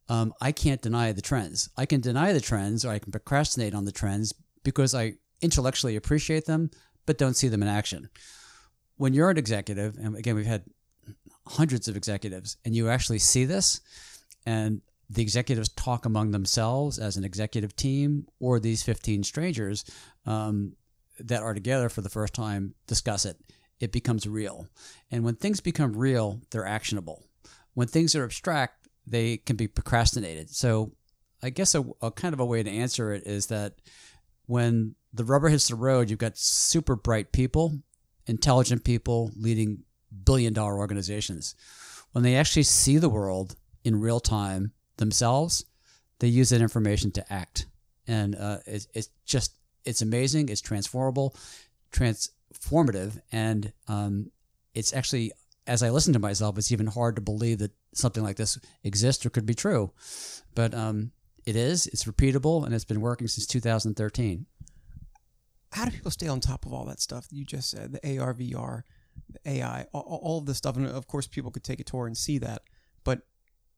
um, 0.09 0.33
I 0.39 0.51
can't 0.51 0.81
deny 0.81 1.11
the 1.11 1.21
trends. 1.21 1.69
I 1.77 1.85
can 1.85 2.01
deny 2.01 2.33
the 2.33 2.41
trends 2.41 2.85
or 2.85 2.91
I 2.91 2.99
can 2.99 3.11
procrastinate 3.11 3.73
on 3.73 3.85
the 3.85 3.91
trends 3.91 4.33
because 4.63 4.95
I 4.95 5.15
intellectually 5.41 5.95
appreciate 5.95 6.45
them 6.45 6.69
but 7.05 7.17
don't 7.17 7.35
see 7.35 7.47
them 7.47 7.61
in 7.61 7.67
action. 7.67 8.09
When 8.97 9.13
you're 9.13 9.29
an 9.29 9.37
executive, 9.37 9.97
and 9.97 10.15
again, 10.15 10.35
we've 10.35 10.45
had 10.45 10.63
hundreds 11.47 11.87
of 11.87 11.97
executives, 11.97 12.57
and 12.65 12.75
you 12.75 12.89
actually 12.89 13.19
see 13.19 13.45
this, 13.45 13.81
and 14.45 14.81
the 15.09 15.21
executives 15.21 15.69
talk 15.69 16.05
among 16.05 16.31
themselves 16.31 16.97
as 16.97 17.17
an 17.17 17.23
executive 17.23 17.75
team, 17.75 18.27
or 18.39 18.59
these 18.59 18.83
15 18.83 19.23
strangers 19.23 19.85
um, 20.25 20.73
that 21.19 21.43
are 21.43 21.53
together 21.53 21.89
for 21.89 22.01
the 22.01 22.09
first 22.09 22.33
time 22.33 22.73
discuss 22.87 23.25
it. 23.25 23.37
It 23.79 23.91
becomes 23.91 24.27
real. 24.27 24.67
And 25.11 25.23
when 25.23 25.35
things 25.35 25.59
become 25.59 25.93
real, 25.93 26.41
they're 26.51 26.65
actionable. 26.65 27.23
When 27.73 27.87
things 27.87 28.15
are 28.15 28.23
abstract, 28.23 28.87
they 29.05 29.37
can 29.37 29.55
be 29.55 29.67
procrastinated. 29.67 30.49
So, 30.49 30.93
I 31.41 31.49
guess 31.49 31.75
a, 31.75 31.83
a 32.01 32.09
kind 32.09 32.33
of 32.33 32.39
a 32.39 32.45
way 32.45 32.63
to 32.63 32.69
answer 32.69 33.11
it 33.11 33.23
is 33.27 33.47
that 33.47 33.73
when 34.45 34.95
the 35.13 35.25
rubber 35.25 35.49
hits 35.49 35.67
the 35.67 35.75
road, 35.75 36.09
you've 36.09 36.19
got 36.19 36.37
super 36.37 36.95
bright 36.95 37.33
people, 37.33 37.79
intelligent 38.25 38.85
people 38.85 39.31
leading 39.35 39.83
billion 40.25 40.53
dollar 40.53 40.77
organizations. 40.77 41.55
When 42.11 42.23
they 42.23 42.35
actually 42.35 42.63
see 42.63 42.97
the 42.97 43.09
world 43.09 43.55
in 43.83 43.99
real 43.99 44.19
time 44.19 44.71
themselves, 44.97 45.65
they 46.19 46.27
use 46.27 46.49
that 46.49 46.61
information 46.61 47.11
to 47.11 47.33
act. 47.33 47.65
And 48.07 48.35
uh, 48.35 48.57
it's, 48.65 48.87
it's, 48.93 49.09
just, 49.25 49.55
it's 49.85 50.01
amazing. 50.01 50.49
It's 50.49 50.61
transformable, 50.61 51.35
transformative. 51.91 53.19
And 53.31 53.73
um, 53.87 54.31
it's 54.73 54.93
actually, 54.93 55.31
as 55.67 55.83
I 55.83 55.89
listen 55.89 56.13
to 56.13 56.19
myself, 56.19 56.57
it's 56.57 56.71
even 56.71 56.87
hard 56.87 57.15
to 57.15 57.21
believe 57.21 57.59
that 57.59 57.71
something 57.93 58.23
like 58.23 58.37
this 58.37 58.59
exists 58.83 59.25
or 59.25 59.29
could 59.29 59.45
be 59.45 59.53
true. 59.53 59.91
But 60.55 60.73
um, 60.73 61.11
it 61.45 61.55
is, 61.55 61.87
it's 61.87 62.05
repeatable, 62.05 62.65
and 62.65 62.73
it's 62.73 62.85
been 62.85 63.01
working 63.01 63.27
since 63.27 63.47
2013. 63.47 64.45
How 65.71 65.85
do 65.85 65.91
people 65.91 66.11
stay 66.11 66.27
on 66.27 66.39
top 66.39 66.65
of 66.65 66.73
all 66.73 66.85
that 66.85 67.01
stuff 67.01 67.27
you 67.31 67.43
just 67.43 67.69
said, 67.69 67.93
the 67.93 68.19
AR, 68.19 68.33
VR? 68.33 68.83
AI, 69.45 69.85
all, 69.93 70.19
all 70.23 70.37
of 70.39 70.45
this 70.45 70.57
stuff. 70.57 70.77
And 70.77 70.87
of 70.87 71.07
course, 71.07 71.27
people 71.27 71.51
could 71.51 71.63
take 71.63 71.79
a 71.79 71.83
tour 71.83 72.07
and 72.07 72.17
see 72.17 72.37
that. 72.39 72.63
But 73.03 73.21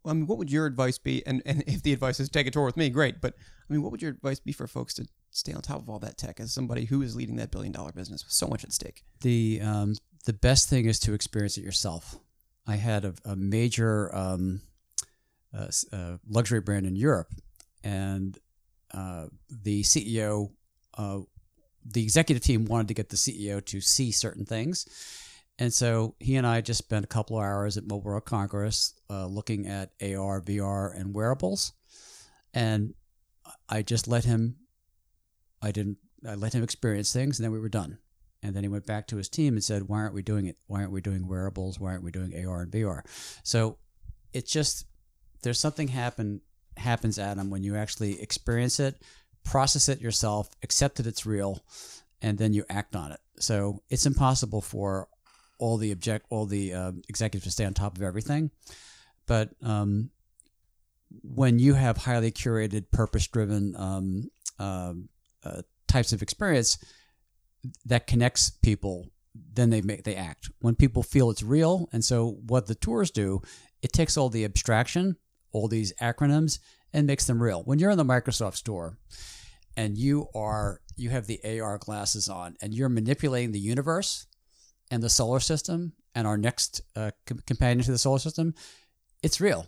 I 0.06 0.14
mean, 0.14 0.28
what 0.28 0.38
would 0.38 0.52
your 0.52 0.66
advice 0.66 0.98
be? 0.98 1.26
And, 1.26 1.42
and 1.46 1.64
if 1.68 1.84
the 1.84 1.94
advice 1.94 2.20
is 2.20 2.30
take 2.30 2.48
a 2.48 2.52
tour 2.52 2.66
with 2.66 2.78
me, 2.78 2.90
great. 2.90 3.22
But 3.22 3.34
I 3.38 3.74
mean, 3.74 3.82
what 3.82 3.92
would 3.92 4.02
your 4.02 4.12
advice 4.12 4.40
be 4.40 4.52
for 4.52 4.68
folks 4.68 4.94
to 4.96 5.08
stay 5.32 5.54
on 5.54 5.62
top 5.62 5.82
of 5.82 5.90
all 5.90 6.00
that 6.00 6.18
tech 6.18 6.40
as 6.40 6.54
somebody 6.54 6.86
who 6.86 7.02
is 7.02 7.16
leading 7.16 7.36
that 7.38 7.52
billion 7.52 7.74
dollar 7.74 7.92
business 7.92 8.24
with 8.24 8.34
so 8.34 8.48
much 8.48 8.64
at 8.64 8.72
stake? 8.72 9.04
The 9.22 9.62
um, 9.62 9.96
the 10.26 10.34
best 10.34 10.70
thing 10.70 10.86
is 10.86 11.00
to 11.02 11.14
experience 11.14 11.58
it 11.58 11.64
yourself. 11.64 12.20
I 12.68 12.78
had 12.78 13.06
a, 13.06 13.14
a 13.26 13.36
major 13.36 14.14
um, 14.16 14.62
uh, 15.56 15.68
uh, 15.94 16.18
luxury 16.28 16.62
brand 16.62 16.86
in 16.86 16.96
Europe, 16.96 17.32
and 17.84 18.38
uh, 18.94 19.28
the 19.50 19.84
CEO, 19.84 20.52
uh, 20.98 21.20
the 21.86 22.02
executive 22.02 22.42
team 22.42 22.66
wanted 22.66 22.88
to 22.88 22.94
get 22.96 23.10
the 23.10 23.18
CEO 23.18 23.64
to 23.66 23.82
see 23.82 24.12
certain 24.12 24.46
things 24.46 24.88
and 25.58 25.74
so 25.74 26.16
he 26.20 26.36
and 26.36 26.46
I 26.46 26.62
just 26.62 26.80
spent 26.80 27.06
a 27.06 27.08
couple 27.08 27.38
of 27.38 27.44
hours 27.44 27.78
at 27.78 27.84
Mobile 27.86 28.02
World 28.02 28.26
Congress 28.26 28.94
uh, 29.10 29.26
looking 29.26 29.68
at 29.68 29.92
AR, 30.02 30.42
VR, 30.42 31.00
and 31.00 31.14
wearables. 31.14 31.74
And 32.54 32.94
I 33.70 33.82
just 33.82 34.08
let 34.08 34.26
him, 34.26 34.58
I 35.62 35.72
didn't, 35.72 35.98
I 36.28 36.36
let 36.36 36.54
him 36.54 36.64
experience 36.64 37.14
things, 37.14 37.40
and 37.40 37.44
then 37.44 37.52
we 37.52 37.60
were 37.60 37.70
done. 37.70 38.00
And 38.44 38.56
then 38.56 38.64
he 38.64 38.70
went 38.70 38.86
back 38.86 39.08
to 39.08 39.18
his 39.18 39.30
team 39.30 39.54
and 39.54 39.64
said, 39.64 39.88
Why 39.88 40.00
aren't 40.00 40.14
we 40.14 40.22
doing 40.22 40.46
it? 40.46 40.58
Why 40.68 40.82
aren't 40.82 40.92
we 40.92 41.02
doing 41.02 41.28
wearables? 41.28 41.80
Why 41.80 41.92
aren't 41.92 42.04
we 42.04 42.12
doing 42.12 42.46
AR 42.46 42.62
and 42.62 42.72
VR? 42.72 43.02
So 43.44 43.78
it's 44.34 44.52
just, 44.52 44.86
there's 45.42 45.60
something 45.60 45.88
happen 45.88 46.42
happens, 46.78 47.18
Adam, 47.18 47.50
when 47.50 47.64
you 47.64 47.76
actually 47.76 48.22
experience 48.22 48.80
it, 48.80 49.02
process 49.44 49.90
it 49.90 50.02
yourself, 50.02 50.50
accept 50.64 50.98
that 50.98 51.08
it's 51.08 51.26
real, 51.26 51.64
and 52.22 52.38
then 52.38 52.54
you 52.54 52.66
act 52.70 52.96
on 52.96 53.12
it. 53.12 53.20
So 53.40 53.82
it's 53.90 54.06
impossible 54.06 54.62
for 54.62 55.08
all 55.58 55.78
the 55.78 55.92
object, 55.92 56.26
all 56.30 56.46
the 56.46 56.74
uh, 56.74 56.92
executives 57.08 57.46
to 57.46 57.52
stay 57.52 57.66
on 57.66 57.74
top 57.74 57.98
of 57.98 58.04
everything. 58.04 58.52
But 59.26 59.52
um, 59.62 60.12
when 61.24 61.60
you 61.60 61.74
have 61.74 61.98
highly 61.98 62.32
curated, 62.32 62.92
purpose-driven 62.92 63.76
um, 63.78 64.30
um 64.58 65.10
uh, 65.44 65.62
types 65.88 66.12
of 66.14 66.22
experience 66.22 66.78
that 67.86 68.08
connects 68.08 68.50
people, 68.50 69.08
then 69.54 69.70
they 69.70 69.82
make 69.82 70.04
they 70.04 70.16
act. 70.16 70.50
When 70.60 70.76
people 70.76 71.04
feel 71.04 71.30
it's 71.30 71.44
real, 71.44 71.90
and 71.92 72.04
so 72.04 72.38
what 72.48 72.68
the 72.68 72.76
tours 72.76 73.12
do, 73.12 73.42
it 73.82 73.94
takes 73.94 74.18
all 74.18 74.30
the 74.30 74.46
abstraction, 74.46 75.18
all 75.52 75.68
these 75.68 75.94
acronyms, 76.02 76.60
and 76.94 77.08
makes 77.08 77.26
them 77.26 77.42
real. 77.42 77.64
When 77.64 77.80
you're 77.80 77.92
in 77.92 77.98
the 77.98 78.06
Microsoft 78.06 78.56
store, 78.56 78.98
and 79.78 79.98
you 79.98 80.28
are 80.34 80.82
you 80.96 81.10
have 81.10 81.28
the 81.28 81.60
AR 81.60 81.78
glasses 81.78 82.30
on, 82.30 82.56
and 82.62 82.74
you're 82.74 82.90
manipulating 82.90 83.52
the 83.52 83.60
universe 83.60 84.28
and 84.96 85.04
the 85.04 85.10
solar 85.10 85.42
system 85.42 85.92
and 86.16 86.26
our 86.26 86.38
next 86.38 86.80
uh, 86.96 87.12
companion 87.46 87.84
to 87.84 87.92
the 87.92 87.98
solar 87.98 88.18
system, 88.18 88.56
it's 89.22 89.42
real. 89.42 89.68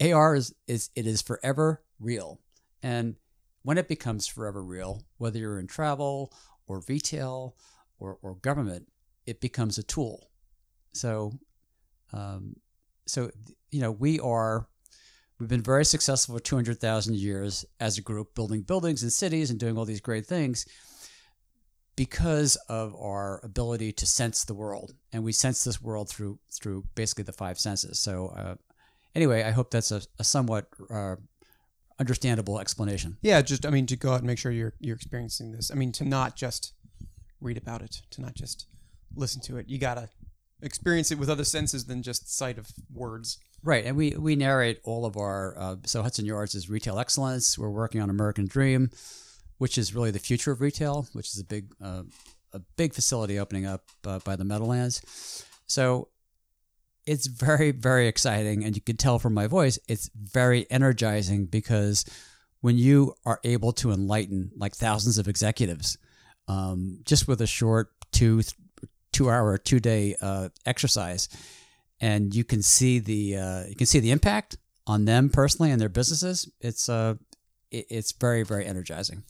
AR 0.00 0.34
is, 0.34 0.52
is 0.66 0.90
it 0.96 1.06
is 1.06 1.22
forever 1.22 1.80
real. 2.00 2.40
And 2.82 3.14
when 3.62 3.78
it 3.78 3.86
becomes 3.86 4.26
forever 4.26 4.60
real, 4.64 5.04
whether 5.16 5.38
you're 5.38 5.60
in 5.60 5.68
travel 5.68 6.32
or 6.66 6.82
retail 6.88 7.54
or, 8.00 8.18
or 8.20 8.34
government, 8.34 8.88
it 9.26 9.40
becomes 9.40 9.78
a 9.78 9.84
tool. 9.84 10.28
So, 10.92 11.38
um, 12.12 12.56
so 13.06 13.30
you 13.70 13.80
know, 13.80 13.92
we 13.92 14.18
are 14.18 14.66
we've 15.38 15.48
been 15.48 15.62
very 15.62 15.84
successful 15.84 16.34
for 16.34 16.42
200,000 16.42 17.14
years 17.14 17.64
as 17.78 17.96
a 17.96 18.02
group, 18.02 18.34
building 18.34 18.62
buildings 18.62 19.04
and 19.04 19.12
cities 19.12 19.50
and 19.50 19.60
doing 19.60 19.78
all 19.78 19.84
these 19.84 20.00
great 20.00 20.26
things 20.26 20.66
because 21.96 22.56
of 22.68 22.94
our 22.96 23.40
ability 23.44 23.92
to 23.92 24.06
sense 24.06 24.44
the 24.44 24.54
world, 24.54 24.94
and 25.12 25.22
we 25.22 25.32
sense 25.32 25.64
this 25.64 25.80
world 25.80 26.08
through 26.08 26.38
through 26.52 26.84
basically 26.94 27.24
the 27.24 27.32
five 27.32 27.58
senses. 27.58 27.98
So, 27.98 28.28
uh, 28.36 28.54
anyway, 29.14 29.42
I 29.42 29.50
hope 29.50 29.70
that's 29.70 29.92
a, 29.92 30.02
a 30.18 30.24
somewhat 30.24 30.66
uh, 30.90 31.16
understandable 31.98 32.58
explanation. 32.58 33.16
Yeah, 33.22 33.42
just 33.42 33.64
I 33.64 33.70
mean 33.70 33.86
to 33.86 33.96
go 33.96 34.12
out 34.12 34.18
and 34.18 34.26
make 34.26 34.38
sure 34.38 34.52
you're 34.52 34.74
you're 34.80 34.96
experiencing 34.96 35.52
this. 35.52 35.70
I 35.70 35.74
mean 35.74 35.92
to 35.92 36.04
not 36.04 36.36
just 36.36 36.72
read 37.40 37.56
about 37.56 37.82
it, 37.82 38.02
to 38.10 38.20
not 38.20 38.34
just 38.34 38.66
listen 39.14 39.40
to 39.42 39.58
it. 39.58 39.68
You 39.68 39.78
gotta 39.78 40.08
experience 40.62 41.10
it 41.12 41.18
with 41.18 41.30
other 41.30 41.44
senses 41.44 41.84
than 41.84 42.02
just 42.02 42.34
sight 42.34 42.58
of 42.58 42.72
words. 42.92 43.38
Right, 43.62 43.84
and 43.84 43.96
we 43.96 44.10
we 44.10 44.34
narrate 44.34 44.80
all 44.84 45.06
of 45.06 45.16
our. 45.16 45.56
Uh, 45.56 45.76
so 45.86 46.02
Hudson 46.02 46.26
Yards 46.26 46.54
is 46.54 46.68
retail 46.68 46.98
excellence. 46.98 47.56
We're 47.56 47.70
working 47.70 48.00
on 48.00 48.10
American 48.10 48.46
Dream 48.46 48.90
which 49.58 49.78
is 49.78 49.94
really 49.94 50.10
the 50.10 50.18
future 50.18 50.52
of 50.52 50.60
retail, 50.60 51.06
which 51.12 51.28
is 51.28 51.40
a 51.40 51.44
big 51.44 51.74
uh, 51.82 52.02
a 52.52 52.60
big 52.76 52.94
facility 52.94 53.38
opening 53.38 53.66
up 53.66 53.82
uh, 54.06 54.18
by 54.20 54.36
the 54.36 54.44
Meadowlands. 54.44 55.44
So 55.66 56.08
it's 57.06 57.26
very 57.26 57.70
very 57.70 58.08
exciting, 58.08 58.64
and 58.64 58.76
you 58.76 58.82
can 58.82 58.96
tell 58.96 59.18
from 59.18 59.34
my 59.34 59.46
voice, 59.46 59.78
it's 59.88 60.10
very 60.14 60.66
energizing 60.70 61.46
because 61.46 62.04
when 62.60 62.78
you 62.78 63.14
are 63.26 63.40
able 63.44 63.72
to 63.72 63.92
enlighten 63.92 64.50
like 64.56 64.74
thousands 64.74 65.18
of 65.18 65.28
executives 65.28 65.98
um, 66.48 67.00
just 67.04 67.28
with 67.28 67.40
a 67.40 67.46
short 67.46 67.90
two 68.12 68.42
two 69.12 69.30
hour 69.30 69.58
two 69.58 69.80
day 69.80 70.16
uh, 70.20 70.48
exercise, 70.66 71.28
and 72.00 72.34
you 72.34 72.44
can 72.44 72.62
see 72.62 72.98
the 72.98 73.36
uh, 73.36 73.64
you 73.68 73.74
can 73.74 73.86
see 73.86 74.00
the 74.00 74.10
impact 74.10 74.56
on 74.86 75.04
them 75.04 75.28
personally 75.30 75.70
and 75.70 75.80
their 75.80 75.88
businesses. 75.88 76.50
It's 76.60 76.88
uh, 76.88 77.14
it's 77.90 78.12
very 78.12 78.42
very 78.42 78.66
energizing. 78.66 79.24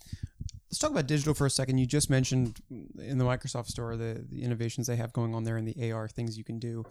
Let's 0.74 0.80
talk 0.80 0.90
about 0.90 1.06
digital 1.06 1.34
for 1.34 1.46
a 1.46 1.50
second. 1.50 1.78
You 1.78 1.86
just 1.86 2.10
mentioned 2.10 2.58
in 2.98 3.18
the 3.18 3.24
Microsoft 3.24 3.68
Store 3.68 3.96
the, 3.96 4.24
the 4.28 4.42
innovations 4.42 4.88
they 4.88 4.96
have 4.96 5.12
going 5.12 5.32
on 5.32 5.44
there 5.44 5.56
and 5.56 5.68
the 5.68 5.92
AR 5.92 6.08
things 6.08 6.36
you 6.36 6.42
can 6.42 6.58
do. 6.58 6.84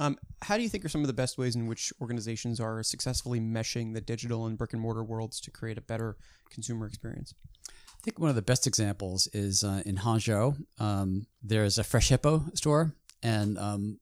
Um, 0.00 0.18
how 0.42 0.56
do 0.56 0.64
you 0.64 0.68
think 0.68 0.84
are 0.84 0.88
some 0.88 1.02
of 1.02 1.06
the 1.06 1.12
best 1.12 1.38
ways 1.38 1.54
in 1.54 1.68
which 1.68 1.92
organizations 2.00 2.58
are 2.58 2.82
successfully 2.82 3.38
meshing 3.38 3.94
the 3.94 4.00
digital 4.00 4.46
and 4.46 4.58
brick 4.58 4.72
and 4.72 4.82
mortar 4.82 5.04
worlds 5.04 5.40
to 5.42 5.52
create 5.52 5.78
a 5.78 5.80
better 5.80 6.16
consumer 6.50 6.84
experience? 6.84 7.32
I 7.68 8.02
think 8.02 8.18
one 8.18 8.28
of 8.28 8.34
the 8.34 8.42
best 8.42 8.66
examples 8.66 9.28
is 9.32 9.62
uh, 9.62 9.82
in 9.86 9.98
Hangzhou. 9.98 10.56
Um, 10.80 11.26
there's 11.40 11.78
a 11.78 11.84
Fresh 11.84 12.08
Hippo 12.08 12.44
store, 12.54 12.92
and 13.22 13.56
um, 13.56 14.00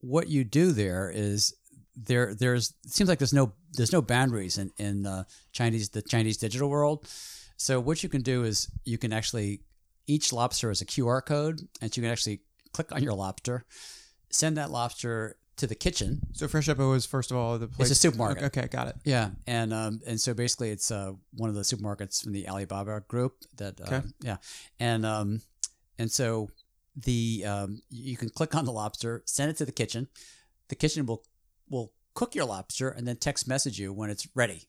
what 0.00 0.28
you 0.28 0.44
do 0.44 0.72
there 0.72 1.10
is 1.14 1.54
there. 1.96 2.34
There's 2.34 2.74
it 2.84 2.92
seems 2.92 3.08
like 3.08 3.18
there's 3.18 3.32
no 3.32 3.52
there's 3.72 3.92
no 3.92 4.02
boundaries 4.02 4.58
in 4.58 4.70
in 4.78 5.06
uh, 5.06 5.24
Chinese 5.52 5.90
the 5.90 6.02
Chinese 6.02 6.36
digital 6.36 6.68
world. 6.68 7.08
So 7.56 7.78
what 7.78 8.02
you 8.02 8.08
can 8.08 8.22
do 8.22 8.44
is 8.44 8.70
you 8.84 8.98
can 8.98 9.12
actually 9.12 9.60
each 10.06 10.32
lobster 10.32 10.68
has 10.68 10.80
a 10.80 10.86
QR 10.86 11.24
code, 11.24 11.60
and 11.80 11.96
you 11.96 12.02
can 12.02 12.10
actually 12.10 12.40
click 12.72 12.92
on 12.92 13.02
your 13.02 13.14
lobster, 13.14 13.64
send 14.30 14.56
that 14.56 14.70
lobster 14.70 15.36
to 15.56 15.66
the 15.66 15.74
kitchen. 15.74 16.20
So 16.32 16.48
Fresh 16.48 16.66
Hippo 16.66 16.92
is 16.94 17.06
first 17.06 17.30
of 17.30 17.36
all 17.36 17.58
the 17.58 17.68
place. 17.68 17.90
It's 17.90 17.98
a 17.98 18.00
supermarket. 18.00 18.44
Okay, 18.44 18.66
got 18.68 18.88
it. 18.88 18.96
Yeah, 19.04 19.30
and 19.46 19.72
um, 19.72 20.00
and 20.06 20.20
so 20.20 20.34
basically 20.34 20.70
it's 20.70 20.90
uh, 20.90 21.12
one 21.34 21.48
of 21.48 21.54
the 21.54 21.62
supermarkets 21.62 22.22
from 22.22 22.32
the 22.32 22.48
Alibaba 22.48 23.02
group. 23.06 23.36
That 23.58 23.80
uh, 23.80 23.84
okay. 23.84 24.02
yeah, 24.20 24.36
and 24.78 25.04
um, 25.06 25.42
and 25.98 26.10
so 26.10 26.48
the 26.96 27.44
um, 27.46 27.82
you 27.90 28.16
can 28.16 28.30
click 28.30 28.54
on 28.54 28.64
the 28.64 28.72
lobster, 28.72 29.22
send 29.26 29.50
it 29.50 29.56
to 29.58 29.66
the 29.66 29.72
kitchen. 29.72 30.08
The 30.68 30.74
kitchen 30.74 31.06
will 31.06 31.22
will 31.68 31.92
cook 32.14 32.34
your 32.34 32.44
lobster 32.46 32.88
and 32.90 33.06
then 33.06 33.16
text 33.16 33.48
message 33.48 33.78
you 33.78 33.92
when 33.92 34.10
it's 34.10 34.28
ready. 34.34 34.68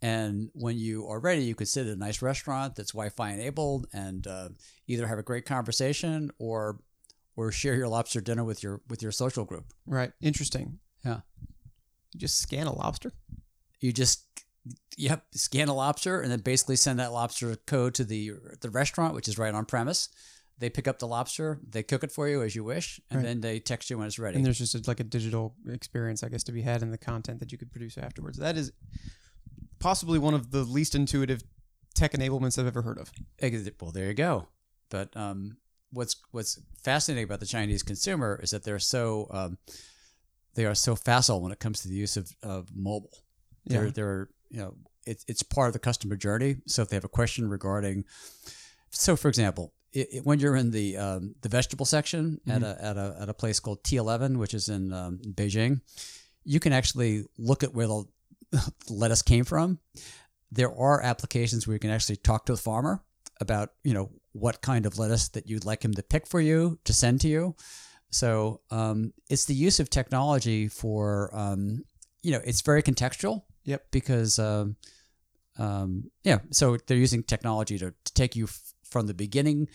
And 0.00 0.50
when 0.52 0.78
you 0.78 1.06
are 1.06 1.20
ready, 1.20 1.44
you 1.44 1.54
could 1.54 1.68
sit 1.68 1.86
at 1.86 1.92
a 1.92 1.98
nice 1.98 2.22
restaurant 2.22 2.74
that's 2.74 2.90
Wi-Fi 2.90 3.32
enabled 3.32 3.86
and 3.92 4.26
uh, 4.26 4.48
either 4.88 5.06
have 5.06 5.18
a 5.18 5.22
great 5.22 5.46
conversation 5.46 6.30
or 6.38 6.80
or 7.36 7.50
share 7.50 7.74
your 7.74 7.88
lobster 7.88 8.20
dinner 8.20 8.44
with 8.44 8.62
your 8.62 8.82
with 8.88 9.00
your 9.00 9.12
social 9.12 9.44
group. 9.44 9.72
Right. 9.86 10.12
Interesting. 10.20 10.80
Yeah. 11.04 11.20
You 12.12 12.20
just 12.20 12.40
scan 12.40 12.66
a 12.66 12.74
lobster. 12.74 13.12
You 13.80 13.92
just 13.92 14.26
yep 14.96 15.24
scan 15.32 15.68
a 15.68 15.74
lobster 15.74 16.20
and 16.20 16.30
then 16.30 16.40
basically 16.40 16.76
send 16.76 16.98
that 16.98 17.12
lobster 17.12 17.56
code 17.66 17.94
to 17.94 18.04
the 18.04 18.32
the 18.60 18.70
restaurant, 18.70 19.14
which 19.14 19.28
is 19.28 19.38
right 19.38 19.54
on 19.54 19.64
premise. 19.64 20.08
They 20.62 20.70
pick 20.70 20.86
up 20.86 21.00
the 21.00 21.08
lobster, 21.08 21.58
they 21.68 21.82
cook 21.82 22.04
it 22.04 22.12
for 22.12 22.28
you 22.28 22.40
as 22.40 22.54
you 22.54 22.62
wish, 22.62 23.00
and 23.10 23.18
right. 23.18 23.26
then 23.26 23.40
they 23.40 23.58
text 23.58 23.90
you 23.90 23.98
when 23.98 24.06
it's 24.06 24.16
ready. 24.16 24.36
And 24.36 24.46
there's 24.46 24.58
just 24.58 24.76
a, 24.76 24.82
like 24.86 25.00
a 25.00 25.04
digital 25.04 25.56
experience, 25.68 26.22
I 26.22 26.28
guess, 26.28 26.44
to 26.44 26.52
be 26.52 26.62
had 26.62 26.82
in 26.82 26.92
the 26.92 26.98
content 26.98 27.40
that 27.40 27.50
you 27.50 27.58
could 27.58 27.72
produce 27.72 27.98
afterwards. 27.98 28.38
That 28.38 28.56
is 28.56 28.70
possibly 29.80 30.20
one 30.20 30.34
of 30.34 30.52
the 30.52 30.62
least 30.62 30.94
intuitive 30.94 31.42
tech 31.96 32.12
enablements 32.12 32.60
I've 32.60 32.68
ever 32.68 32.82
heard 32.82 32.98
of. 32.98 33.10
Well, 33.80 33.90
there 33.90 34.06
you 34.06 34.14
go. 34.14 34.46
But 34.88 35.16
um, 35.16 35.56
what's 35.90 36.14
what's 36.30 36.60
fascinating 36.84 37.24
about 37.24 37.40
the 37.40 37.46
Chinese 37.46 37.82
consumer 37.82 38.38
is 38.40 38.52
that 38.52 38.62
they're 38.62 38.78
so 38.78 39.26
um, 39.32 39.58
they 40.54 40.64
are 40.64 40.76
so 40.76 40.94
facile 40.94 41.40
when 41.40 41.50
it 41.50 41.58
comes 41.58 41.82
to 41.82 41.88
the 41.88 41.94
use 41.96 42.16
of, 42.16 42.30
of 42.40 42.68
mobile. 42.72 43.18
They're 43.66 43.86
yeah. 43.86 43.90
they're 43.92 44.28
you 44.48 44.60
know 44.60 44.74
it's 45.06 45.24
it's 45.26 45.42
part 45.42 45.66
of 45.66 45.72
the 45.72 45.80
customer 45.80 46.14
journey. 46.14 46.58
So 46.68 46.82
if 46.82 46.88
they 46.88 46.94
have 46.94 47.04
a 47.04 47.08
question 47.08 47.48
regarding, 47.48 48.04
so 48.90 49.16
for 49.16 49.28
example, 49.28 49.74
it, 49.92 50.08
it, 50.12 50.26
when 50.26 50.40
you're 50.40 50.56
in 50.56 50.70
the 50.70 50.96
um, 50.96 51.34
the 51.42 51.48
vegetable 51.48 51.86
section 51.86 52.40
mm-hmm. 52.46 52.50
at 52.50 52.62
a 52.62 52.84
at 52.84 52.96
a 52.96 53.16
at 53.20 53.28
a 53.28 53.34
place 53.34 53.60
called 53.60 53.82
T11, 53.82 54.36
which 54.36 54.54
is 54.54 54.68
in 54.68 54.92
um, 54.92 55.18
Beijing, 55.18 55.80
you 56.44 56.60
can 56.60 56.72
actually 56.72 57.24
look 57.38 57.62
at 57.62 57.74
where 57.74 57.86
the 57.86 58.04
lettuce 58.90 59.22
came 59.22 59.44
from. 59.44 59.78
There 60.50 60.72
are 60.74 61.02
applications 61.02 61.66
where 61.66 61.74
you 61.74 61.80
can 61.80 61.90
actually 61.90 62.16
talk 62.16 62.46
to 62.46 62.52
the 62.52 62.58
farmer 62.58 63.02
about, 63.40 63.70
you 63.84 63.94
know, 63.94 64.10
what 64.32 64.62
kind 64.62 64.86
of 64.86 64.98
lettuce 64.98 65.28
that 65.30 65.48
you'd 65.48 65.64
like 65.64 65.84
him 65.84 65.94
to 65.94 66.02
pick 66.02 66.26
for 66.26 66.40
you 66.40 66.78
to 66.84 66.92
send 66.92 67.20
to 67.22 67.28
you. 67.28 67.56
So 68.10 68.60
um, 68.70 69.12
it's 69.28 69.46
the 69.46 69.54
use 69.54 69.80
of 69.80 69.88
technology 69.88 70.68
for, 70.68 71.30
um, 71.34 71.84
you 72.22 72.32
know, 72.32 72.40
it's 72.44 72.60
very 72.60 72.82
contextual. 72.82 73.42
Yep. 73.64 73.86
Because, 73.90 74.38
um, 74.38 74.76
um, 75.58 76.10
yeah, 76.24 76.38
so 76.50 76.76
they're 76.86 76.96
using 76.96 77.22
technology 77.22 77.78
to, 77.78 77.92
to 78.04 78.14
take 78.14 78.36
you 78.36 78.48
from 78.92 79.06
the 79.06 79.14
beginning 79.14 79.68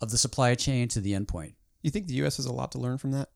of 0.00 0.10
the 0.10 0.18
supply 0.18 0.54
chain 0.54 0.88
to 0.88 1.00
the 1.00 1.12
endpoint. 1.12 1.54
You 1.82 1.90
think 1.90 2.06
the 2.06 2.14
U.S. 2.14 2.36
has 2.36 2.46
a 2.46 2.52
lot 2.52 2.72
to 2.72 2.78
learn 2.78 2.98
from 2.98 3.12
that? 3.12 3.30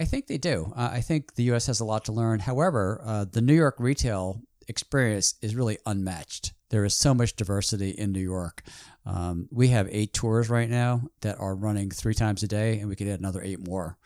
I 0.00 0.04
think 0.04 0.26
they 0.26 0.38
do. 0.38 0.72
Uh, 0.74 0.90
I 0.92 1.00
think 1.00 1.34
the 1.34 1.44
U.S. 1.44 1.66
has 1.66 1.80
a 1.80 1.84
lot 1.84 2.06
to 2.06 2.12
learn. 2.12 2.40
However, 2.40 3.00
uh, 3.04 3.26
the 3.30 3.40
New 3.40 3.54
York 3.54 3.76
retail 3.78 4.40
experience 4.66 5.34
is 5.40 5.54
really 5.54 5.78
unmatched. 5.86 6.52
There 6.70 6.84
is 6.84 6.94
so 6.94 7.14
much 7.14 7.36
diversity 7.36 7.90
in 7.90 8.10
New 8.10 8.20
York. 8.20 8.62
Um, 9.06 9.48
we 9.52 9.68
have 9.68 9.88
eight 9.90 10.12
tours 10.12 10.48
right 10.48 10.68
now 10.68 11.02
that 11.20 11.38
are 11.38 11.54
running 11.54 11.90
three 11.90 12.14
times 12.14 12.42
a 12.42 12.48
day, 12.48 12.80
and 12.80 12.88
we 12.88 12.96
could 12.96 13.06
add 13.06 13.20
another 13.20 13.42
eight 13.42 13.64
more. 13.64 13.98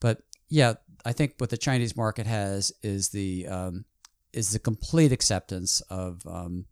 But 0.00 0.18
yeah, 0.48 0.74
I 1.04 1.12
think 1.12 1.34
what 1.38 1.50
the 1.50 1.56
Chinese 1.56 1.96
market 1.96 2.26
has 2.26 2.72
is 2.82 3.08
the 3.08 3.46
um, 3.46 3.84
is 4.32 4.50
the 4.50 4.58
complete 4.58 5.12
acceptance 5.12 5.80
of 5.82 6.20
um, 6.26 6.66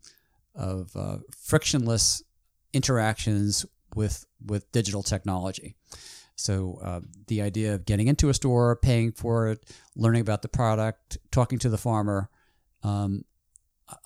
of 0.54 0.94
uh, 0.94 1.18
frictionless 1.38 2.22
interactions 2.72 3.66
with 3.94 4.26
with 4.44 4.70
digital 4.72 5.02
technology. 5.02 5.74
So 6.36 6.78
uh, 6.82 7.00
the 7.26 7.42
idea 7.42 7.74
of 7.74 7.84
getting 7.84 8.08
into 8.08 8.30
a 8.30 8.34
store, 8.34 8.76
paying 8.76 9.12
for 9.12 9.48
it, 9.48 9.64
learning 9.94 10.22
about 10.22 10.40
the 10.40 10.48
product, 10.48 11.18
talking 11.30 11.58
to 11.58 11.68
the 11.68 11.76
farmer, 11.76 12.30
um, 12.82 13.24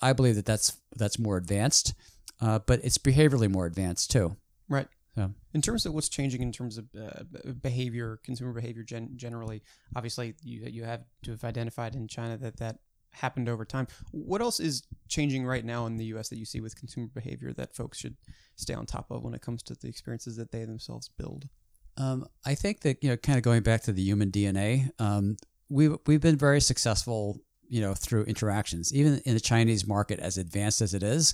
I 0.01 0.13
believe 0.13 0.35
that 0.35 0.45
that's 0.45 0.77
that's 0.95 1.17
more 1.17 1.37
advanced, 1.37 1.93
uh, 2.41 2.59
but 2.59 2.83
it's 2.83 2.97
behaviorally 2.97 3.49
more 3.49 3.65
advanced 3.65 4.11
too. 4.11 4.35
Right. 4.67 4.87
Yeah. 5.15 5.29
In 5.53 5.61
terms 5.61 5.85
of 5.85 5.93
what's 5.93 6.09
changing 6.09 6.41
in 6.41 6.51
terms 6.51 6.77
of 6.77 6.85
uh, 6.93 7.23
behavior, 7.61 8.19
consumer 8.23 8.51
behavior 8.51 8.83
gen- 8.83 9.13
generally, 9.15 9.63
obviously 9.95 10.35
you 10.43 10.65
you 10.65 10.83
have 10.83 11.05
to 11.23 11.31
have 11.31 11.43
identified 11.45 11.95
in 11.95 12.07
China 12.07 12.37
that 12.37 12.57
that 12.57 12.79
happened 13.15 13.49
over 13.49 13.65
time. 13.65 13.87
What 14.11 14.41
else 14.41 14.59
is 14.59 14.83
changing 15.07 15.45
right 15.45 15.65
now 15.65 15.85
in 15.85 15.97
the 15.97 16.05
U.S. 16.05 16.29
that 16.29 16.37
you 16.37 16.45
see 16.45 16.61
with 16.61 16.75
consumer 16.75 17.07
behavior 17.13 17.53
that 17.53 17.75
folks 17.75 17.97
should 17.97 18.15
stay 18.55 18.73
on 18.73 18.85
top 18.85 19.11
of 19.11 19.23
when 19.23 19.33
it 19.33 19.41
comes 19.41 19.63
to 19.63 19.75
the 19.75 19.87
experiences 19.87 20.35
that 20.37 20.51
they 20.51 20.65
themselves 20.65 21.09
build? 21.17 21.49
Um, 21.97 22.27
I 22.45 22.55
think 22.55 22.81
that 22.81 23.03
you 23.03 23.09
know, 23.09 23.17
kind 23.17 23.37
of 23.37 23.43
going 23.43 23.63
back 23.63 23.83
to 23.83 23.93
the 23.93 24.01
human 24.01 24.31
DNA, 24.31 24.89
um, 24.99 25.37
we've 25.69 25.95
we've 26.05 26.21
been 26.21 26.37
very 26.37 26.61
successful, 26.61 27.39
you 27.69 27.81
know, 27.81 27.93
through 27.93 28.23
interactions. 28.23 28.93
Even 28.93 29.21
in 29.25 29.33
the 29.33 29.39
Chinese 29.39 29.87
market, 29.87 30.19
as 30.19 30.37
advanced 30.37 30.81
as 30.81 30.93
it 30.93 31.03
is, 31.03 31.33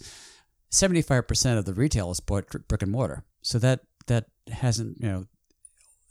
seventy 0.69 1.01
five 1.01 1.27
percent 1.27 1.57
of 1.57 1.65
the 1.65 1.73
retail 1.73 2.11
is 2.11 2.19
bought 2.19 2.47
brick 2.67 2.81
and 2.81 2.91
mortar. 2.91 3.23
So 3.41 3.57
that 3.59 3.81
that 4.07 4.25
hasn't, 4.51 4.97
you 4.99 5.07
know, 5.07 5.25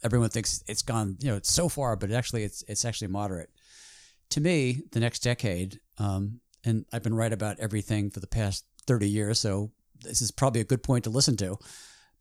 everyone 0.02 0.30
thinks 0.30 0.62
it's 0.66 0.82
gone, 0.82 1.16
you 1.20 1.28
know, 1.28 1.36
it's 1.36 1.52
so 1.52 1.68
far, 1.68 1.96
but 1.96 2.10
actually, 2.10 2.44
it's 2.44 2.64
it's 2.68 2.84
actually 2.84 3.08
moderate. 3.08 3.50
To 4.30 4.40
me, 4.40 4.82
the 4.92 5.00
next 5.00 5.20
decade, 5.20 5.80
um, 5.98 6.40
and 6.64 6.84
I've 6.92 7.02
been 7.02 7.14
right 7.14 7.32
about 7.32 7.58
everything 7.58 8.10
for 8.10 8.20
the 8.20 8.26
past 8.26 8.64
thirty 8.86 9.08
years, 9.08 9.40
so 9.40 9.72
this 10.02 10.22
is 10.22 10.30
probably 10.30 10.60
a 10.60 10.64
good 10.64 10.82
point 10.82 11.04
to 11.04 11.10
listen 11.10 11.36
to. 11.38 11.58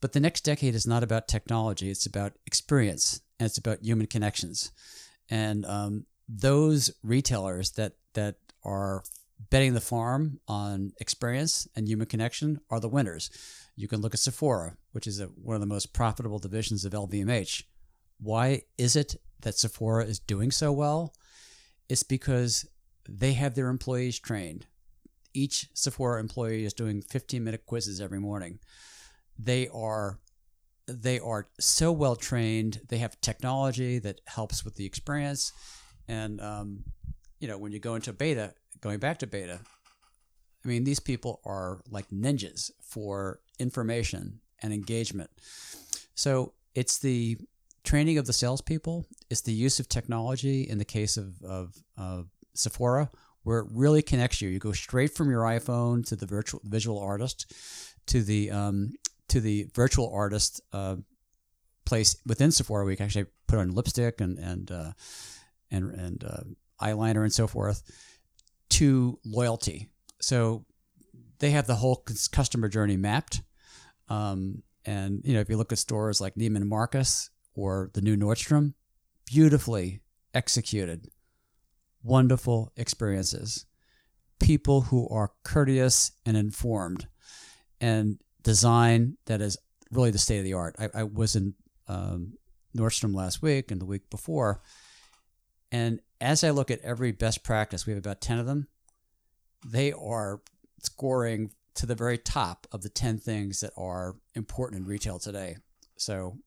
But 0.02 0.14
the 0.14 0.20
next 0.20 0.42
decade 0.42 0.76
is 0.76 0.88
not 0.88 1.04
about 1.04 1.28
technology, 1.28 1.90
it's 1.92 2.06
about 2.06 2.34
experience 2.46 3.22
and 3.40 3.46
it's 3.46 3.58
about 3.58 3.84
human 3.84 4.08
connections. 4.08 4.72
And 5.30 5.66
um, 5.66 6.06
those 6.28 6.92
retailers 7.04 7.72
that, 7.72 7.94
that 8.14 8.36
are 8.64 9.04
betting 9.50 9.74
the 9.74 9.82
farm 9.82 10.40
on 10.48 10.94
experience 11.00 11.68
and 11.76 11.88
human 11.88 12.08
connection 12.08 12.60
are 12.70 12.80
the 12.80 12.90
winners. 12.90 13.30
You 13.76 13.88
can 13.88 14.02
look 14.02 14.14
at 14.14 14.20
Sephora, 14.20 14.76
which 14.92 15.08
is 15.08 15.20
a, 15.20 15.26
one 15.26 15.56
of 15.56 15.62
the 15.62 15.68
most 15.68 15.94
profitable 15.94 16.40
divisions 16.40 16.86
of 16.86 16.94
LVMH. 16.94 17.64
Why 18.20 18.64
is 18.78 18.96
it 18.96 19.16
that 19.42 19.56
Sephora 19.56 20.06
is 20.06 20.20
doing 20.20 20.52
so 20.52 20.72
well? 20.72 21.14
It's 21.90 22.04
because 22.04 22.66
they 23.08 23.34
have 23.34 23.56
their 23.56 23.68
employees 23.68 24.20
trained. 24.20 24.68
Each 25.34 25.68
Sephora 25.74 26.20
employee 26.20 26.66
is 26.66 26.74
doing 26.74 27.02
15 27.02 27.44
minute 27.44 27.66
quizzes 27.66 28.00
every 28.00 28.20
morning 28.20 28.60
they 29.40 29.70
are 29.70 30.20
they 30.86 31.20
are 31.20 31.48
so 31.60 31.92
well 31.92 32.16
trained. 32.16 32.82
They 32.90 32.98
have 32.98 33.20
technology 33.22 34.00
that 34.00 34.22
helps 34.28 34.66
with 34.66 34.76
the 34.76 34.86
experience, 34.86 35.54
and 36.08 36.42
um, 36.42 36.84
you 37.40 37.48
know 37.48 37.58
when 37.58 37.72
you 37.72 37.80
go 37.80 37.96
into 37.96 38.12
B8TA, 38.12 38.54
going 38.82 39.00
back 39.00 39.20
to 39.20 39.28
B8TA, 39.28 39.60
I 40.66 40.68
mean 40.68 40.84
these 40.84 41.00
people 41.00 41.40
are 41.46 41.80
like 41.90 42.10
ninjas 42.10 42.72
for 42.82 43.40
information 43.60 44.42
and 44.62 44.74
engagement. 44.74 45.30
So 46.16 46.54
it's 46.76 46.98
the 47.00 47.38
training 47.90 48.20
of 48.20 48.28
the 48.28 48.34
salespeople. 48.34 49.04
It's 49.32 49.42
the 49.42 49.52
use 49.52 49.80
of 49.80 49.90
technology 49.90 50.70
in 50.70 50.78
the 50.78 50.86
case 50.86 51.18
of, 51.18 51.42
of, 51.42 51.74
of 51.98 52.28
Sephora, 52.54 53.10
where 53.42 53.60
it 53.60 53.68
really 53.72 54.04
connects 54.04 54.44
you. 54.44 54.50
You 54.50 54.60
go 54.60 54.74
straight 54.74 55.16
from 55.16 55.32
your 55.32 55.42
iPhone 55.42 56.06
to 56.10 56.16
the 56.16 56.28
virtual 56.28 56.62
visual 56.64 57.00
artist, 57.00 57.52
to 58.06 58.22
the 58.22 58.52
um, 58.52 58.94
to 59.30 59.42
the 59.42 59.68
virtual 59.74 60.12
artist 60.14 60.62
uh, 60.72 60.98
place 61.84 62.16
within 62.28 62.52
Sephora. 62.52 62.86
We 62.86 62.96
can 62.96 63.06
actually 63.06 63.26
put 63.48 63.58
on 63.58 63.72
lipstick 63.72 64.22
and 64.22 64.38
and 64.38 64.70
uh, 64.70 64.92
and 65.72 65.90
and 65.90 66.24
uh, 66.24 66.44
eyeliner 66.80 67.24
and 67.24 67.34
so 67.34 67.48
forth 67.48 67.82
to 68.70 69.18
loyalty. 69.26 69.90
So 70.22 70.64
they 71.40 71.50
have 71.52 71.66
the 71.66 71.76
whole 71.76 72.06
customer 72.32 72.70
journey 72.70 72.98
mapped. 72.98 73.42
Um, 74.10 74.62
and 74.86 75.22
you 75.24 75.34
know, 75.34 75.40
if 75.40 75.50
you 75.50 75.58
look 75.58 75.72
at 75.72 75.80
stores 75.80 76.22
like 76.22 76.36
Neiman 76.36 76.66
Marcus 76.68 77.32
or 77.60 77.90
the 77.94 78.02
new 78.02 78.16
Nordstrom, 78.16 78.74
beautifully 79.26 80.02
executed, 80.34 81.10
wonderful 82.04 82.72
experiences. 82.76 83.66
People 84.40 84.82
who 84.82 85.08
are 85.10 85.34
courteous 85.44 86.12
and 86.26 86.38
informed, 86.38 87.08
and 87.82 88.20
design 88.42 89.18
that 89.26 89.42
is 89.42 89.58
really 89.92 90.12
the 90.12 90.18
state 90.18 90.38
of 90.38 90.46
the 90.46 90.54
art. 90.54 90.76
I, 90.80 90.90
I 91.00 91.04
was 91.04 91.36
in 91.36 91.56
um, 91.88 92.38
Nordstrom 92.76 93.14
last 93.14 93.42
week 93.42 93.72
and 93.72 93.82
the 93.82 93.86
week 93.86 94.10
before, 94.10 94.62
and 95.72 96.00
as 96.22 96.44
I 96.44 96.52
look 96.52 96.72
at 96.72 96.80
every 96.82 97.12
best 97.12 97.44
practice, 97.44 97.86
we 97.86 97.92
have 97.92 98.00
about 98.00 98.22
10 98.22 98.40
of 98.40 98.46
them, 98.46 98.68
they 99.66 99.92
are 99.92 100.42
scoring 100.82 101.52
to 101.76 101.86
the 101.86 101.96
very 101.96 102.18
top 102.18 102.68
of 102.72 102.82
the 102.82 102.90
10 102.90 103.20
things 103.20 103.60
that 103.62 103.72
are 103.78 104.16
important 104.36 104.82
in 104.82 104.88
retail 104.88 105.20
today. 105.20 105.58
So, 105.98 106.38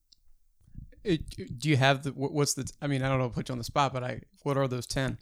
it, 1.05 1.59
do 1.59 1.69
you 1.69 1.77
have 1.77 2.03
the 2.03 2.11
what's 2.11 2.55
the 2.55 2.71
I 2.81 2.87
mean, 2.87 3.03
I 3.03 3.09
don't 3.09 3.19
know 3.19 3.29
put 3.29 3.49
you 3.49 3.53
on 3.53 3.59
the 3.59 3.65
spot, 3.65 3.93
but 3.93 4.05
I 4.05 4.21
what 4.43 4.57
are 4.57 4.69
those 4.69 4.87
10? 4.87 5.19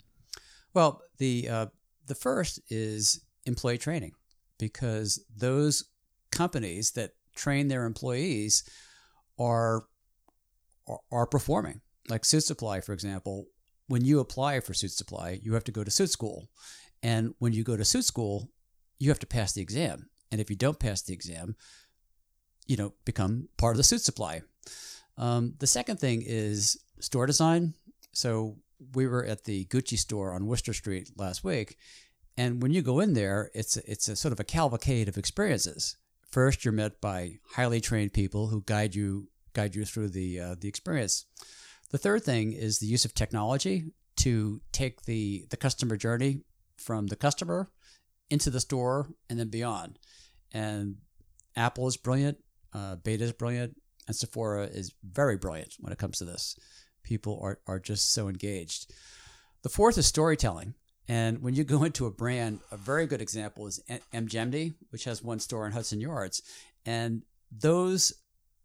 Well, 0.74 1.02
the 1.18 1.48
uh, 1.48 1.66
the 2.06 2.14
first 2.14 2.60
is 2.68 3.24
employee 3.46 3.78
training 3.78 4.12
because 4.58 5.24
those 5.34 5.84
companies 6.30 6.92
that 6.92 7.12
train 7.34 7.68
their 7.68 7.84
employees 7.84 8.64
are 9.38 9.84
are, 11.12 11.26
performing. 11.26 11.80
Like 12.08 12.24
Suit 12.24 12.42
Supply, 12.42 12.80
for 12.80 12.92
example, 12.92 13.46
when 13.86 14.04
you 14.04 14.18
apply 14.18 14.58
for 14.58 14.74
Suit 14.74 14.90
Supply, 14.90 15.38
you 15.40 15.54
have 15.54 15.62
to 15.64 15.72
go 15.72 15.84
to 15.84 15.90
Suit 15.90 16.10
School, 16.10 16.48
and 17.02 17.34
when 17.38 17.52
you 17.52 17.62
go 17.62 17.76
to 17.76 17.84
Suit 17.84 18.04
School, 18.04 18.50
you 18.98 19.08
have 19.08 19.20
to 19.20 19.26
pass 19.26 19.52
the 19.52 19.62
exam. 19.62 20.10
And 20.32 20.40
if 20.40 20.50
you 20.50 20.56
don't 20.56 20.80
pass 20.80 21.02
the 21.02 21.12
exam, 21.12 21.54
you 22.66 22.76
know, 22.76 22.92
become 23.04 23.48
part 23.56 23.74
of 23.74 23.76
the 23.76 23.84
Suit 23.84 24.02
Supply. 24.02 24.42
Um, 25.20 25.54
the 25.58 25.66
second 25.66 26.00
thing 26.00 26.22
is 26.24 26.78
store 26.98 27.26
design. 27.26 27.74
So 28.12 28.56
we 28.94 29.06
were 29.06 29.24
at 29.24 29.44
the 29.44 29.66
Gucci 29.66 29.98
store 29.98 30.32
on 30.32 30.46
Wooster 30.46 30.72
Street 30.72 31.10
last 31.16 31.44
week, 31.44 31.76
and 32.36 32.62
when 32.62 32.72
you 32.72 32.82
go 32.82 32.98
in 33.00 33.12
there, 33.12 33.50
it's 33.54 33.76
it's 33.76 34.08
a 34.08 34.16
sort 34.16 34.32
of 34.32 34.40
a 34.40 34.44
cavalcade 34.44 35.08
of 35.08 35.18
experiences. 35.18 35.96
First, 36.30 36.64
you're 36.64 36.72
met 36.72 37.00
by 37.00 37.38
highly 37.52 37.80
trained 37.80 38.14
people 38.14 38.48
who 38.48 38.62
guide 38.66 38.94
you 38.94 39.28
guide 39.52 39.74
you 39.74 39.84
through 39.84 40.08
the 40.08 40.40
uh, 40.40 40.54
the 40.58 40.68
experience. 40.68 41.26
The 41.90 41.98
third 41.98 42.24
thing 42.24 42.52
is 42.52 42.78
the 42.78 42.86
use 42.86 43.04
of 43.04 43.14
technology 43.14 43.92
to 44.16 44.60
take 44.72 45.02
the 45.02 45.44
the 45.50 45.56
customer 45.56 45.96
journey 45.96 46.40
from 46.76 47.08
the 47.08 47.16
customer 47.16 47.68
into 48.30 48.48
the 48.48 48.60
store 48.60 49.10
and 49.28 49.38
then 49.38 49.48
beyond. 49.48 49.98
And 50.52 50.96
Apple 51.56 51.88
is 51.88 51.96
brilliant, 51.96 52.38
uh, 52.72 52.96
B8TA 52.96 53.20
is 53.20 53.32
brilliant, 53.32 53.79
and 54.10 54.16
Sephora 54.16 54.64
is 54.64 54.92
very 55.04 55.36
brilliant 55.36 55.76
when 55.78 55.92
it 55.92 55.98
comes 56.00 56.18
to 56.18 56.24
this. 56.24 56.56
People 57.04 57.38
are, 57.40 57.60
are 57.68 57.78
just 57.78 58.12
so 58.12 58.26
engaged. 58.28 58.92
The 59.62 59.68
fourth 59.68 59.96
is 59.98 60.06
storytelling. 60.06 60.74
And 61.06 61.42
when 61.42 61.54
you 61.54 61.62
go 61.62 61.84
into 61.84 62.06
a 62.06 62.10
brand, 62.10 62.58
a 62.72 62.76
very 62.76 63.06
good 63.06 63.22
example 63.22 63.68
is 63.68 63.80
M.Gemi, 64.12 64.74
which 64.90 65.04
has 65.04 65.22
one 65.22 65.38
store 65.38 65.64
in 65.64 65.70
Hudson 65.70 66.00
Yards, 66.00 66.42
and 66.84 67.22
those 67.52 68.12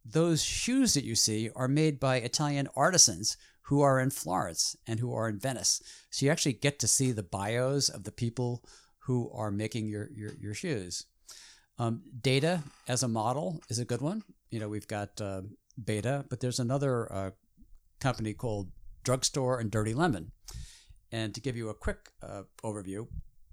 those 0.04 0.44
shoes 0.44 0.96
that 0.96 1.04
you 1.04 1.16
see 1.16 1.52
are 1.56 1.68
made 1.68 2.00
by 2.00 2.18
Italian 2.18 2.68
artisans 2.76 3.38
who 3.64 3.82
are 3.82 4.00
in 4.00 4.10
Florence 4.10 4.76
and 4.88 5.00
who 5.00 5.14
are 5.14 5.30
in 5.30 5.40
Venice. 5.40 5.82
So 6.10 6.26
you 6.26 6.32
actually 6.32 6.54
get 6.54 6.80
to 6.80 6.88
see 6.88 7.12
the 7.12 7.24
bios 7.24 7.90
of 7.90 8.04
the 8.04 8.12
people 8.12 8.64
who 9.06 9.32
are 9.32 9.52
making 9.52 9.90
your 9.90 10.10
your, 10.12 10.32
your 10.40 10.56
shoes. 10.56 11.06
Um, 11.78 12.02
data 12.22 12.64
as 12.88 13.04
a 13.04 13.08
model 13.08 13.62
is 13.70 13.78
a 13.78 13.86
good 13.86 14.02
one. 14.02 14.24
You 14.56 14.62
know, 14.62 14.70
we've 14.70 14.88
got 14.88 15.20
uh, 15.20 15.42
B8TA, 15.84 16.30
but 16.30 16.40
there's 16.40 16.60
another 16.60 17.12
uh, 17.12 17.32
company 18.00 18.34
called 18.34 18.72
Drugstore 19.04 19.60
and 19.60 19.70
Dirty 19.70 19.94
Lemon 19.94 20.32
and 21.12 21.34
to 21.36 21.42
give 21.42 21.56
you 21.56 21.70
a 21.70 21.74
quick 21.74 22.10
uh, 22.22 22.44
overview, 22.64 23.08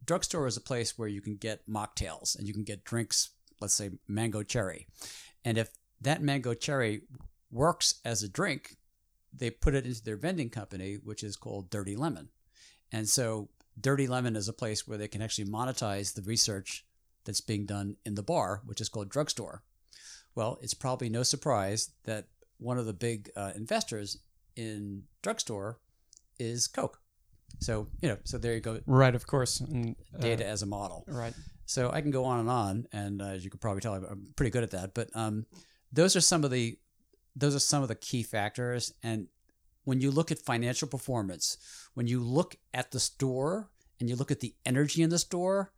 drugstore 0.05 0.47
is 0.47 0.57
a 0.57 0.61
place 0.61 0.99
where 0.99 1.09
you 1.09 1.21
can 1.21 1.37
get 1.37 1.69
mocktails 1.69 2.37
and 2.39 2.47
you 2.49 2.55
can 2.55 2.65
get 2.65 2.85
drinks, 2.85 3.31
let's 3.61 3.75
say 3.75 3.91
mango 4.09 4.43
cherry. 4.43 4.87
And 5.45 5.59
if 5.59 5.71
that 6.01 6.23
mango 6.23 6.55
cherry 6.55 7.03
works 7.51 8.01
as 8.05 8.23
a 8.23 8.29
drink, 8.29 8.77
they 9.33 9.51
put 9.51 9.75
it 9.75 9.87
into 9.87 10.03
their 10.03 10.17
vending 10.17 10.51
company, 10.51 10.99
which 11.03 11.23
is 11.23 11.37
called 11.37 11.71
Dirty 11.71 11.97
Lemon. 11.97 12.29
And 12.91 13.09
so 13.09 13.49
Dirty 13.81 14.07
Lemon 14.07 14.37
is 14.37 14.49
a 14.49 14.53
place 14.53 14.87
where 14.87 14.99
they 14.99 15.09
can 15.09 15.23
actually 15.23 15.49
monetize 15.49 16.15
the 16.15 16.23
research 16.23 16.85
that's 17.25 17.41
being 17.41 17.67
done 17.67 17.97
in 18.05 18.15
the 18.15 18.23
bar, 18.23 18.63
which 18.67 18.81
is 18.81 18.89
called 18.89 19.09
drugstore. 19.09 19.63
Well, 20.35 20.59
it's 20.63 20.75
probably 20.75 21.09
no 21.09 21.23
surprise 21.23 21.91
that 22.05 22.27
one 22.59 22.79
of 22.79 22.87
the 22.87 22.93
big 22.93 23.31
uh, 23.37 23.53
investors 23.55 24.19
in 24.57 25.03
drugstore 25.23 25.79
is 26.39 26.67
Coke. 26.67 26.99
So 27.59 27.89
you 28.01 28.09
know, 28.09 28.19
so 28.25 28.39
there 28.39 28.55
you 28.55 28.61
go. 28.61 28.81
Right, 28.87 29.15
of 29.15 29.27
course. 29.27 29.61
And, 29.61 29.97
uh, 30.15 30.21
Data 30.21 30.47
as 30.47 30.63
a 30.63 30.67
model. 30.67 31.05
Right. 31.07 31.35
So 31.67 31.91
I 31.91 32.01
can 32.01 32.11
go 32.11 32.25
on 32.25 32.41
and 32.41 32.51
on, 32.51 32.87
and 32.93 33.23
uh, 33.23 33.27
as 33.27 33.45
you 33.45 33.51
could 33.51 33.61
probably 33.61 33.81
tell, 33.81 33.95
I'm 33.95 34.33
pretty 34.37 34.51
good 34.51 34.63
at 34.63 34.73
that. 34.73 34.95
But 34.95 35.11
um, 35.15 35.47
those 35.93 36.17
are 36.17 36.21
some 36.21 36.45
of 36.45 36.51
the 36.51 36.79
those 37.37 37.55
are 37.55 37.61
some 37.61 37.83
of 37.83 37.89
the 37.89 37.95
key 37.95 38.23
factors. 38.23 38.93
And 39.03 39.29
when 39.85 40.01
you 40.01 40.11
look 40.11 40.31
at 40.31 40.39
financial 40.39 40.89
performance, 40.89 41.57
when 41.95 42.07
you 42.07 42.21
look 42.21 42.57
at 42.75 42.91
the 42.91 43.01
store 43.01 43.71
and 44.01 44.09
you 44.09 44.17
look 44.17 44.31
at 44.31 44.41
the 44.41 44.55
energy 44.67 45.03
in 45.03 45.11
the 45.11 45.19
store, 45.19 45.73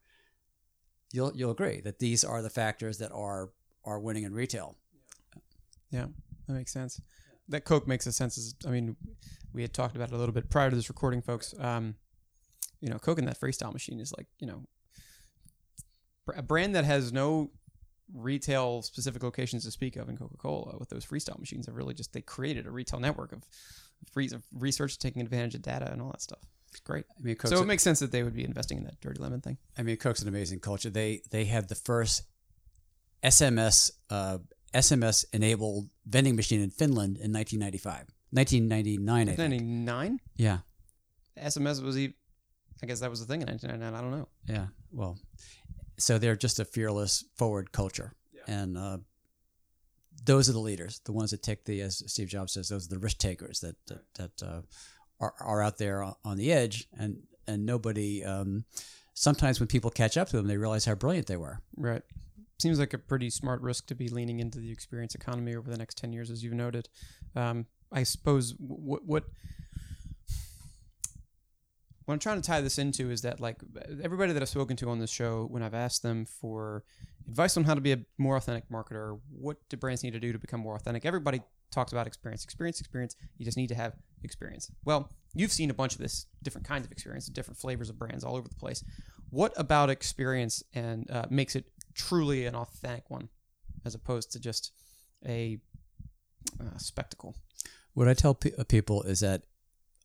you'll 1.13 1.33
you'll 1.35 1.51
agree 1.51 1.81
that 1.83 1.99
these 1.99 2.25
are 2.25 2.43
the 2.43 2.51
factors 2.51 2.99
that 2.99 3.13
are 3.13 3.51
are 3.85 4.01
winning 4.01 4.25
in 4.25 4.35
retail. 4.35 4.77
Yeah, 5.91 6.07
that 6.47 6.55
makes 6.55 6.73
sense. 6.73 7.01
That 7.49 7.65
Coke 7.65 7.87
makes 7.87 8.07
a 8.07 8.13
sense. 8.13 8.39
As, 8.39 8.55
I 8.67 8.71
mean, 8.71 8.97
we 9.53 9.63
had 9.63 9.73
talked 9.73 9.97
about 9.97 10.09
it 10.11 10.15
a 10.15 10.19
little 10.19 10.35
bit 10.35 10.51
prior 10.51 10.71
to 10.71 10.77
this 10.77 10.89
recording, 10.89 11.23
folks. 11.23 11.55
Um, 11.59 11.95
you 12.81 12.89
know, 12.89 12.99
Coke 12.99 13.19
in 13.19 13.27
that 13.27 13.39
freestyle 13.41 13.73
machine 13.73 14.01
is 14.01 14.13
like, 14.17 14.27
you 14.39 14.47
know, 14.47 14.63
a 16.35 16.43
brand 16.43 16.75
that 16.75 16.85
has 16.85 17.13
no 17.13 17.51
retail 18.13 18.83
specific 18.83 19.23
locations 19.23 19.65
to 19.65 19.71
speak 19.71 19.97
of 19.97 20.09
in 20.09 20.17
Coca-Cola 20.17 20.77
with 20.79 20.89
those 20.91 21.05
freestyle 21.05 21.39
machines 21.39 21.67
have 21.67 21.75
really 21.75 21.95
just 21.95 22.13
they 22.13 22.21
created 22.21 22.67
a 22.67 22.71
retail 22.71 23.01
network 23.01 23.33
of 23.33 23.43
free 24.13 24.29
of 24.33 24.43
research 24.53 24.99
taking 24.99 25.23
advantage 25.23 25.55
of 25.55 25.63
data 25.63 25.91
and 25.91 26.03
all 26.03 26.11
that 26.11 26.21
stuff. 26.21 26.41
It's 26.71 26.81
great. 26.81 27.05
I 27.19 27.23
mean, 27.23 27.37
Coke's 27.37 27.51
so 27.51 27.61
a- 27.61 27.63
it 27.63 27.67
makes 27.67 27.83
sense 27.83 28.01
that 28.01 28.11
they 28.11 28.23
would 28.23 28.35
be 28.35 28.45
investing 28.45 28.79
in 28.79 28.85
that 28.85 29.01
dirty 29.01 29.21
lemon 29.23 29.41
thing. 29.41 29.59
I 29.79 29.83
mean, 29.83 29.97
Coke's 29.97 30.23
an 30.23 30.29
amazing 30.29 30.61
culture. 30.61 30.91
They 30.91 31.23
they 31.31 31.45
had 31.45 31.69
the 31.69 31.75
first 31.75 32.23
SMS 33.25 33.91
uh, 34.11 34.39
SMS 34.75 35.25
enabled 35.33 35.89
vending 36.07 36.37
machine 36.37 36.61
in 36.61 36.71
Finland 36.71 37.17
in 37.19 37.33
1995, 37.33 38.07
1999. 38.31 39.15
I 39.15 39.25
think. 39.25 39.39
1999, 39.39 40.19
Yeah, 40.37 40.59
SMS 41.39 41.83
was 41.83 41.97
even. 41.99 42.15
I 42.83 42.87
guess 42.87 43.01
that 43.01 43.09
was 43.09 43.21
the 43.21 43.27
thing 43.27 43.41
in 43.41 43.47
1999. 43.49 43.95
I 43.99 44.03
don't 44.03 44.19
know. 44.19 44.29
yeah. 44.47 44.67
Well, 44.93 45.19
so 45.97 46.19
they're 46.19 46.37
just 46.37 46.59
a 46.61 46.65
fearless, 46.65 47.25
forward 47.37 47.73
culture, 47.73 48.13
and 48.47 48.77
uh, 48.77 48.99
those 50.25 50.49
are 50.51 50.53
the 50.53 50.59
leaders, 50.61 51.01
the 51.05 51.13
ones 51.13 51.31
that 51.31 51.43
take 51.43 51.65
the, 51.65 51.81
as 51.81 52.03
Steve 52.07 52.29
Jobs 52.29 52.53
says, 52.53 52.69
those 52.69 52.87
are 52.87 52.91
the 52.91 52.99
risk 52.99 53.19
takers 53.19 53.61
that 53.61 53.77
that, 53.87 54.03
that 54.15 54.43
uh, 54.47 54.61
are 55.21 55.35
are 55.41 55.63
out 55.63 55.79
there 55.79 56.03
on 56.03 56.37
the 56.37 56.53
edge, 56.53 56.89
and 56.99 57.23
and 57.47 57.65
nobody. 57.65 58.23
Um, 58.25 58.65
sometimes 59.15 59.61
when 59.61 59.69
people 59.69 59.91
catch 59.91 60.17
up 60.17 60.29
to 60.31 60.37
them, 60.37 60.47
they 60.49 60.57
realize 60.57 60.85
how 60.85 60.95
brilliant 60.97 61.27
they 61.29 61.37
were. 61.37 61.61
Right. 61.77 62.03
Seems 62.59 62.79
like 62.79 62.95
a 62.95 62.99
pretty 62.99 63.31
smart 63.31 63.61
risk 63.63 63.87
to 63.87 63.95
be 63.95 64.09
leaning 64.09 64.39
into 64.41 64.59
the 64.59 64.71
experience 64.71 65.15
economy 65.15 65.55
over 65.55 65.71
the 65.71 65.77
next 65.77 65.99
10 65.99 66.13
years, 66.13 66.31
as 66.31 66.43
you've 66.43 66.55
noted. 66.55 66.89
Um, 67.35 67.67
I 67.93 68.05
suppose 68.05 68.55
what, 68.59 69.05
what, 69.05 69.25
what 72.05 72.15
I'm 72.15 72.21
trying 72.21 72.41
to 72.41 72.47
tie 72.47 72.61
this 72.61 72.79
into 72.79 73.11
is 73.11 73.23
that, 73.23 73.41
like, 73.41 73.57
everybody 74.03 74.33
that 74.33 74.43
I've 74.43 74.49
spoken 74.49 74.77
to 74.79 74.91
on 74.91 74.99
this 74.99 75.11
show, 75.11 75.47
when 75.51 75.63
I've 75.63 75.75
asked 75.75 76.03
them 76.03 76.27
for 76.27 76.85
advice 77.29 77.57
on 77.57 77.65
how 77.65 77.75
to 77.75 77.81
be 77.81 77.93
a 77.93 77.99
more 78.19 78.37
authentic 78.37 78.69
marketer, 78.69 79.19
what 79.31 79.57
do 79.69 79.77
brands 79.77 80.03
need 80.03 80.13
to 80.13 80.21
do 80.21 80.33
to 80.33 80.39
become 80.39 80.61
more 80.61 80.77
authentic? 80.77 81.05
Everybody 81.05 81.41
talks 81.75 81.93
about 81.93 82.07
experience, 82.07 82.45
experience, 82.45 82.81
experience. 82.81 83.17
You 83.37 83.45
just 83.45 83.57
need 83.57 83.69
to 83.69 83.75
have 83.75 83.95
experience. 84.23 84.71
Well, 84.85 85.11
you've 85.35 85.53
seen 85.53 85.71
a 85.71 85.75
bunch 85.75 85.95
of 85.95 86.01
this, 86.01 86.27
different 86.43 86.67
kinds 86.67 86.87
of 86.87 86.93
experience, 86.93 87.27
different 87.27 87.59
flavors 87.59 87.91
of 87.91 87.99
brands 87.99 88.23
all 88.23 88.37
over 88.37 88.49
the 88.49 88.55
place. 88.55 88.85
What 89.31 89.53
about 89.57 89.91
experience 89.91 90.63
and 90.75 91.11
uh, 91.11 91.27
makes 91.31 91.57
it 91.57 91.65
truly 91.95 92.47
an 92.47 92.55
authentic 92.55 93.11
one, 93.11 93.29
as 93.85 93.95
opposed 93.95 94.33
to 94.33 94.41
just 94.41 94.73
a 95.27 95.59
uh, 96.61 96.79
spectacle? 96.79 97.37
What 97.95 98.09
I 98.09 98.15
tell 98.15 98.35
pe- 98.35 98.55
uh, 98.59 98.65
people 98.65 99.03
is 99.03 99.21
that 99.21 99.43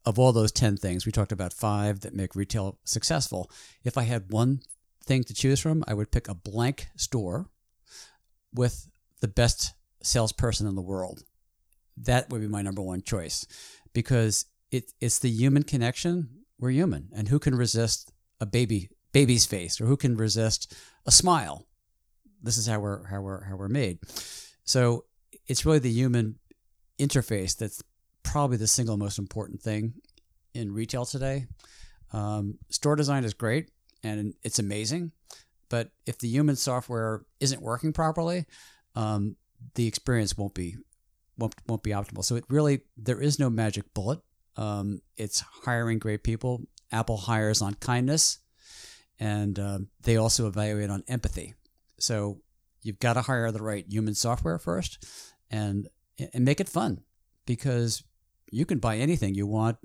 of 0.05 0.17
all 0.17 0.31
those 0.31 0.51
10 0.51 0.77
things, 0.77 1.05
we 1.05 1.11
talked 1.11 1.31
about 1.31 1.53
five 1.53 2.01
that 2.01 2.15
make 2.15 2.35
retail 2.35 2.79
successful. 2.85 3.51
If 3.83 3.97
I 3.97 4.03
had 4.03 4.31
one 4.31 4.61
thing 5.03 5.23
to 5.25 5.33
choose 5.33 5.59
from, 5.59 5.83
I 5.87 5.93
would 5.93 6.11
pick 6.11 6.27
a 6.27 6.35
blank 6.35 6.87
store 6.95 7.49
with 8.53 8.87
the 9.19 9.27
best 9.27 9.73
salesperson 10.01 10.67
in 10.67 10.75
the 10.75 10.81
world. 10.81 11.23
That 11.97 12.29
would 12.29 12.41
be 12.41 12.47
my 12.47 12.61
number 12.61 12.81
one 12.81 13.01
choice 13.01 13.45
because 13.93 14.45
it, 14.71 14.93
it's 15.01 15.19
the 15.19 15.29
human 15.29 15.63
connection. 15.63 16.29
We're 16.59 16.71
human. 16.71 17.09
And 17.13 17.27
who 17.27 17.39
can 17.39 17.55
resist 17.55 18.11
a 18.39 18.45
baby 18.45 18.89
baby's 19.11 19.45
face 19.45 19.81
or 19.81 19.85
who 19.85 19.97
can 19.97 20.15
resist 20.15 20.73
a 21.05 21.11
smile? 21.11 21.65
This 22.41 22.57
is 22.57 22.67
how 22.67 22.79
we're 22.79 23.05
how 23.05 23.21
we're 23.21 23.43
how 23.43 23.55
we're 23.55 23.67
made. 23.67 23.99
So 24.63 25.05
it's 25.47 25.65
really 25.65 25.79
the 25.79 25.91
human 25.91 26.35
interface 26.99 27.57
that's 27.57 27.81
probably 28.23 28.57
the 28.57 28.67
single 28.67 28.97
most 28.97 29.17
important 29.17 29.61
thing 29.61 29.93
in 30.53 30.73
retail 30.73 31.05
today. 31.05 31.47
Um, 32.11 32.57
store 32.69 32.95
design 32.95 33.23
is 33.23 33.33
great 33.33 33.69
and 34.03 34.33
it's 34.43 34.59
amazing, 34.59 35.11
but 35.69 35.89
if 36.05 36.19
the 36.19 36.27
human 36.27 36.55
software 36.55 37.25
isn't 37.39 37.61
working 37.61 37.93
properly, 37.93 38.45
um, 38.95 39.35
the 39.75 39.87
experience 39.87 40.37
won't 40.37 40.53
be 40.53 40.77
won't, 41.37 41.55
won't 41.67 41.83
be 41.83 41.91
optimal. 41.91 42.23
So 42.23 42.35
it 42.35 42.45
really 42.49 42.81
there 42.97 43.21
is 43.21 43.39
no 43.39 43.49
magic 43.49 43.93
bullet. 43.93 44.19
Um, 44.57 45.01
it's 45.17 45.39
hiring 45.63 45.99
great 45.99 46.23
people. 46.23 46.61
Apple 46.91 47.17
hires 47.17 47.61
on 47.61 47.75
kindness, 47.75 48.39
and 49.19 49.57
um, 49.59 49.87
they 50.01 50.17
also 50.17 50.47
evaluate 50.47 50.89
on 50.89 51.03
empathy. 51.07 51.53
So 52.03 52.41
you've 52.81 52.99
got 52.99 53.13
to 53.13 53.21
hire 53.21 53.51
the 53.51 53.61
right 53.61 53.85
human 53.87 54.15
software 54.15 54.59
first, 54.59 55.05
and 55.49 55.87
and 56.33 56.45
make 56.45 56.59
it 56.59 56.69
fun 56.69 57.01
because 57.45 58.03
you 58.51 58.65
can 58.65 58.79
buy 58.79 58.97
anything 58.97 59.35
you 59.35 59.47
want 59.47 59.77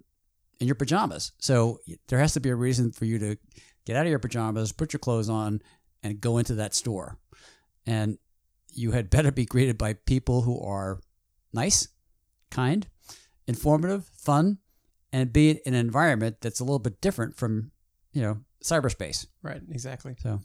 in 0.61 0.67
your 0.67 0.75
pajamas. 0.75 1.33
So 1.39 1.81
there 2.09 2.19
has 2.19 2.33
to 2.35 2.41
be 2.41 2.51
a 2.51 2.55
reason 2.55 2.93
for 2.93 3.05
you 3.05 3.19
to 3.19 3.37
get 3.85 3.97
out 3.97 4.07
of 4.07 4.11
your 4.11 4.19
pajamas, 4.19 4.73
put 4.73 4.93
your 4.93 5.01
clothes 5.01 5.29
on, 5.29 5.61
and 6.03 6.21
go 6.21 6.39
into 6.39 6.55
that 6.55 6.75
store. 6.75 7.19
And 7.87 8.19
you 8.73 8.93
had 8.93 9.11
better 9.11 9.31
be 9.31 9.45
greeted 9.45 9.79
by 9.79 9.95
people 9.95 10.43
who 10.43 10.61
are 10.61 11.01
nice, 11.53 11.89
kind, 12.51 12.87
informative, 13.47 14.11
fun, 14.17 14.59
and 15.13 15.33
be 15.33 15.51
in 15.51 15.75
an 15.75 15.75
environment 15.75 16.39
that's 16.41 16.61
a 16.61 16.65
little 16.65 16.79
bit 16.79 17.01
different 17.01 17.37
from, 17.37 17.71
you 18.13 18.23
know, 18.23 18.39
cyberspace. 18.63 19.27
Right, 19.43 19.61
exactly. 19.71 20.17
So 20.19 20.41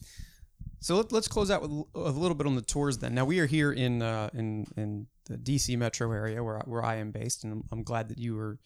So 0.81 0.95
let, 0.97 1.11
let's 1.11 1.27
close 1.27 1.51
out 1.51 1.61
with 1.61 1.71
a 1.95 2.09
little 2.11 2.35
bit 2.35 2.47
on 2.47 2.55
the 2.55 2.61
tours 2.61 2.97
then. 2.99 3.13
Now 3.13 3.25
we 3.25 3.39
are 3.39 3.45
here 3.45 3.71
in 3.71 4.01
uh, 4.01 4.29
in 4.33 4.65
in 4.77 5.07
the 5.25 5.37
DC 5.37 5.77
metro 5.77 6.11
area 6.11 6.43
where 6.43 6.59
where 6.65 6.83
I 6.83 6.95
am 6.95 7.11
based, 7.11 7.43
and 7.43 7.53
I'm, 7.53 7.63
I'm 7.71 7.83
glad 7.83 8.09
that 8.09 8.17
you 8.17 8.35
were 8.35 8.57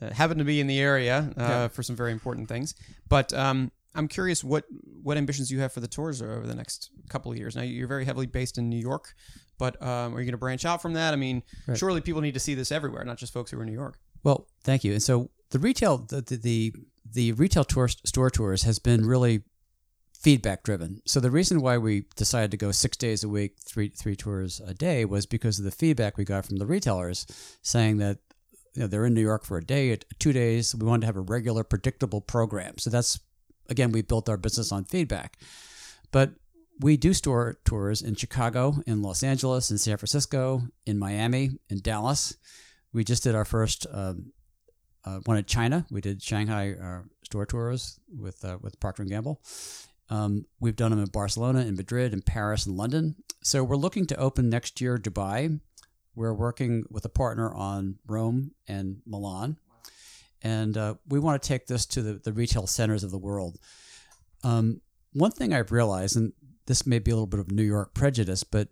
uh, 0.00 0.10
happen 0.12 0.38
to 0.38 0.44
be 0.44 0.60
in 0.60 0.66
the 0.66 0.80
area 0.80 1.30
uh, 1.36 1.40
Yeah. 1.42 1.68
for 1.68 1.82
some 1.82 1.96
very 1.96 2.12
important 2.12 2.48
things. 2.48 2.74
But 3.08 3.32
um, 3.32 3.70
I'm 3.94 4.08
curious 4.08 4.42
what 4.42 4.64
what 5.02 5.16
ambitions 5.16 5.50
you 5.50 5.60
have 5.60 5.72
for 5.72 5.80
the 5.80 5.88
tours 5.88 6.20
over 6.22 6.46
the 6.46 6.54
next 6.54 6.90
couple 7.08 7.30
of 7.30 7.38
years. 7.38 7.54
Now 7.56 7.62
you're 7.62 7.88
very 7.88 8.04
heavily 8.04 8.26
based 8.26 8.58
in 8.58 8.68
New 8.68 8.78
York, 8.80 9.14
but 9.58 9.80
um, 9.82 10.14
are 10.14 10.18
you 10.20 10.24
going 10.26 10.32
to 10.32 10.38
branch 10.38 10.64
out 10.64 10.82
from 10.82 10.94
that? 10.94 11.12
I 11.12 11.16
mean, 11.16 11.42
Right. 11.68 11.78
surely 11.78 12.00
people 12.00 12.22
need 12.22 12.34
to 12.34 12.40
see 12.40 12.54
this 12.54 12.72
everywhere, 12.72 13.04
not 13.04 13.18
just 13.18 13.32
folks 13.32 13.50
who 13.50 13.58
are 13.58 13.62
in 13.62 13.68
New 13.68 13.74
York. 13.78 13.98
Well, 14.24 14.46
thank 14.64 14.82
you. 14.84 14.92
And 14.92 15.02
so 15.02 15.30
the 15.50 15.58
retail, 15.58 15.98
the 15.98 16.20
the 16.22 16.36
the, 16.36 16.72
the 17.12 17.32
retail 17.32 17.64
tour, 17.64 17.88
store 17.88 18.30
tours 18.30 18.62
has 18.62 18.78
been 18.78 19.04
really 19.06 19.42
feedback 20.22 20.62
driven. 20.62 21.02
So 21.04 21.18
the 21.18 21.30
reason 21.30 21.60
why 21.60 21.78
we 21.78 22.04
decided 22.16 22.52
to 22.52 22.56
go 22.56 22.70
six 22.70 22.96
days 22.96 23.24
a 23.24 23.28
week, 23.28 23.56
three 23.58 23.88
three 23.88 24.16
tours 24.16 24.60
a 24.64 24.72
day, 24.72 25.04
was 25.04 25.26
because 25.26 25.58
of 25.58 25.64
the 25.64 25.70
feedback 25.70 26.16
we 26.16 26.24
got 26.24 26.46
from 26.46 26.56
the 26.56 26.66
retailers 26.66 27.26
saying 27.62 27.98
that 27.98 28.18
you 28.74 28.82
know 28.82 28.86
they're 28.86 29.06
in 29.06 29.14
New 29.14 29.20
York 29.20 29.44
for 29.44 29.58
a 29.58 29.64
day, 29.64 29.98
two 30.18 30.32
days. 30.32 30.74
We 30.74 30.86
wanted 30.86 31.02
to 31.02 31.06
have 31.06 31.16
a 31.16 31.20
regular, 31.20 31.64
predictable 31.64 32.20
program. 32.20 32.78
So 32.78 32.88
that's 32.88 33.18
again, 33.68 33.92
we 33.92 34.02
built 34.02 34.28
our 34.28 34.36
business 34.36 34.70
on 34.70 34.84
feedback. 34.84 35.38
But 36.12 36.32
we 36.80 36.96
do 36.96 37.12
store 37.14 37.58
tours 37.64 38.02
in 38.02 38.14
Chicago, 38.14 38.76
in 38.86 39.02
Los 39.02 39.22
Angeles, 39.22 39.70
in 39.70 39.78
San 39.78 39.96
Francisco, 39.96 40.62
in 40.86 40.98
Miami, 40.98 41.50
in 41.68 41.80
Dallas. 41.80 42.36
We 42.92 43.04
just 43.04 43.22
did 43.22 43.34
our 43.34 43.44
first 43.44 43.86
um, 43.90 44.32
uh, 45.04 45.18
one 45.24 45.36
in 45.36 45.44
China. 45.44 45.86
We 45.90 46.00
did 46.00 46.22
Shanghai 46.22 46.72
uh, 46.72 47.02
store 47.24 47.46
tours 47.46 47.98
with 48.08 48.44
uh, 48.44 48.58
with 48.60 48.78
Procter 48.78 49.02
and 49.02 49.10
Gamble. 49.10 49.40
Um, 50.12 50.44
we've 50.60 50.76
done 50.76 50.90
them 50.90 51.00
in 51.00 51.06
Barcelona, 51.06 51.60
in 51.60 51.74
Madrid, 51.74 52.12
in 52.12 52.20
Paris, 52.20 52.66
and 52.66 52.76
London. 52.76 53.16
So 53.42 53.64
we're 53.64 53.76
looking 53.76 54.06
to 54.08 54.16
open 54.16 54.50
next 54.50 54.78
year 54.78 54.98
Dubai. 54.98 55.58
We're 56.14 56.34
working 56.34 56.84
with 56.90 57.06
a 57.06 57.08
partner 57.08 57.50
on 57.50 57.96
Rome 58.06 58.50
and 58.68 59.00
Milan, 59.06 59.56
and 60.42 60.76
uh, 60.76 60.94
we 61.08 61.18
want 61.18 61.42
to 61.42 61.48
take 61.48 61.66
this 61.66 61.86
to 61.86 62.02
the, 62.02 62.12
the 62.12 62.32
retail 62.34 62.66
centers 62.66 63.02
of 63.02 63.10
the 63.10 63.16
world. 63.16 63.58
Um, 64.44 64.82
one 65.14 65.30
thing 65.30 65.54
I've 65.54 65.72
realized, 65.72 66.14
and 66.14 66.34
this 66.66 66.86
may 66.86 66.98
be 66.98 67.10
a 67.10 67.14
little 67.14 67.26
bit 67.26 67.40
of 67.40 67.50
New 67.50 67.62
York 67.62 67.94
prejudice, 67.94 68.44
but 68.44 68.68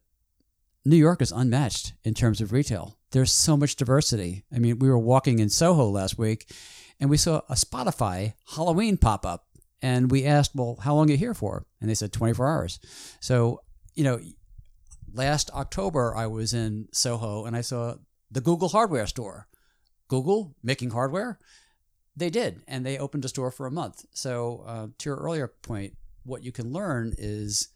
New 0.85 0.97
York 0.97 1.23
is 1.23 1.33
unmatched 1.33 1.95
in 2.05 2.13
terms 2.13 2.43
of 2.43 2.53
retail. 2.53 2.99
There's 3.13 3.33
so 3.33 3.57
much 3.57 3.77
diversity. 3.77 4.45
I 4.55 4.59
mean, 4.59 4.79
we 4.79 4.91
were 4.91 4.99
walking 4.99 5.39
in 5.39 5.49
Soho 5.49 5.89
last 5.89 6.19
week 6.19 6.53
and 7.01 7.09
we 7.09 7.17
saw 7.17 7.41
a 7.49 7.55
Spotify 7.55 8.35
Halloween 8.55 8.99
pop 8.99 9.25
up. 9.25 9.47
And 9.83 10.11
we 10.11 10.25
asked, 10.25 10.55
well, 10.55 10.77
how 10.83 10.95
long 10.95 11.09
are 11.09 11.13
you 11.13 11.19
here 11.19 11.35
for? 11.35 11.65
And 11.81 11.89
they 11.89 11.95
said 11.95 12.13
24 12.13 12.47
hours. 12.47 12.81
So, 13.21 13.63
you 13.95 14.05
know, 14.05 14.21
last 15.13 15.51
October 15.53 16.15
I 16.15 16.27
was 16.27 16.53
in 16.53 16.89
Soho 16.93 17.45
and 17.47 17.57
I 17.57 17.63
saw 17.63 17.95
the 18.31 18.41
Google 18.41 18.69
hardware 18.69 19.07
store. 19.07 19.49
Google 20.09 20.55
making 20.63 20.91
hardware? 20.91 21.39
They 22.17 22.31
did. 22.31 22.63
And 22.69 22.85
they 22.85 22.99
opened 22.99 23.25
a 23.25 23.29
store 23.29 23.51
for 23.51 23.67
a 23.67 23.71
month. 23.71 24.05
So, 24.13 24.65
uh, 24.67 24.87
to 24.99 25.09
your 25.09 25.17
earlier 25.17 25.49
point, 25.49 25.95
what 26.25 26.43
you 26.43 26.53
can 26.53 26.73
learn 26.73 27.15
is 27.17 27.69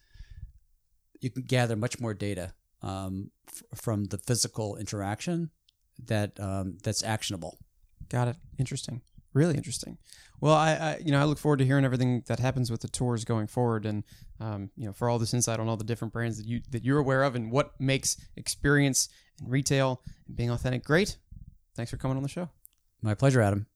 you 1.20 1.30
can 1.30 1.42
gather 1.42 1.76
much 1.76 2.00
more 2.00 2.12
data 2.12 2.52
um, 2.82 3.30
f- 3.48 3.62
from 3.80 4.04
the 4.06 4.18
physical 4.18 4.76
interaction 4.76 5.50
that 6.04 6.38
um, 6.38 6.76
that's 6.82 7.02
actionable. 7.02 7.58
Got 8.10 8.28
it. 8.28 8.36
Interesting. 8.58 9.00
Really 9.34 9.56
interesting. 9.56 9.98
Well, 10.40 10.54
I, 10.54 10.72
I, 10.72 11.00
you 11.04 11.10
know 11.10 11.20
I 11.20 11.24
look 11.24 11.38
forward 11.38 11.58
to 11.58 11.66
hearing 11.66 11.84
everything 11.84 12.22
that 12.26 12.38
happens 12.38 12.70
with 12.70 12.80
the 12.80 12.88
tours 12.88 13.24
going 13.24 13.48
forward, 13.48 13.84
and 13.84 14.04
um, 14.40 14.70
you 14.76 14.86
know 14.86 14.92
for 14.92 15.08
all 15.08 15.18
this 15.18 15.34
insight 15.34 15.60
on 15.60 15.68
all 15.68 15.76
the 15.76 15.84
different 15.84 16.12
brands 16.12 16.38
that 16.38 16.46
you 16.46 16.60
that 16.70 16.84
you're 16.84 16.98
aware 16.98 17.24
of 17.24 17.34
and 17.34 17.50
what 17.50 17.78
makes 17.80 18.16
experience 18.36 19.08
and 19.40 19.50
retail 19.50 20.00
and 20.26 20.36
being 20.36 20.50
authentic 20.50 20.84
great. 20.84 21.18
Thanks 21.74 21.90
for 21.90 21.96
coming 21.96 22.16
on 22.16 22.22
the 22.22 22.28
show. 22.28 22.48
My 23.02 23.14
pleasure, 23.14 23.40
Adam. 23.40 23.66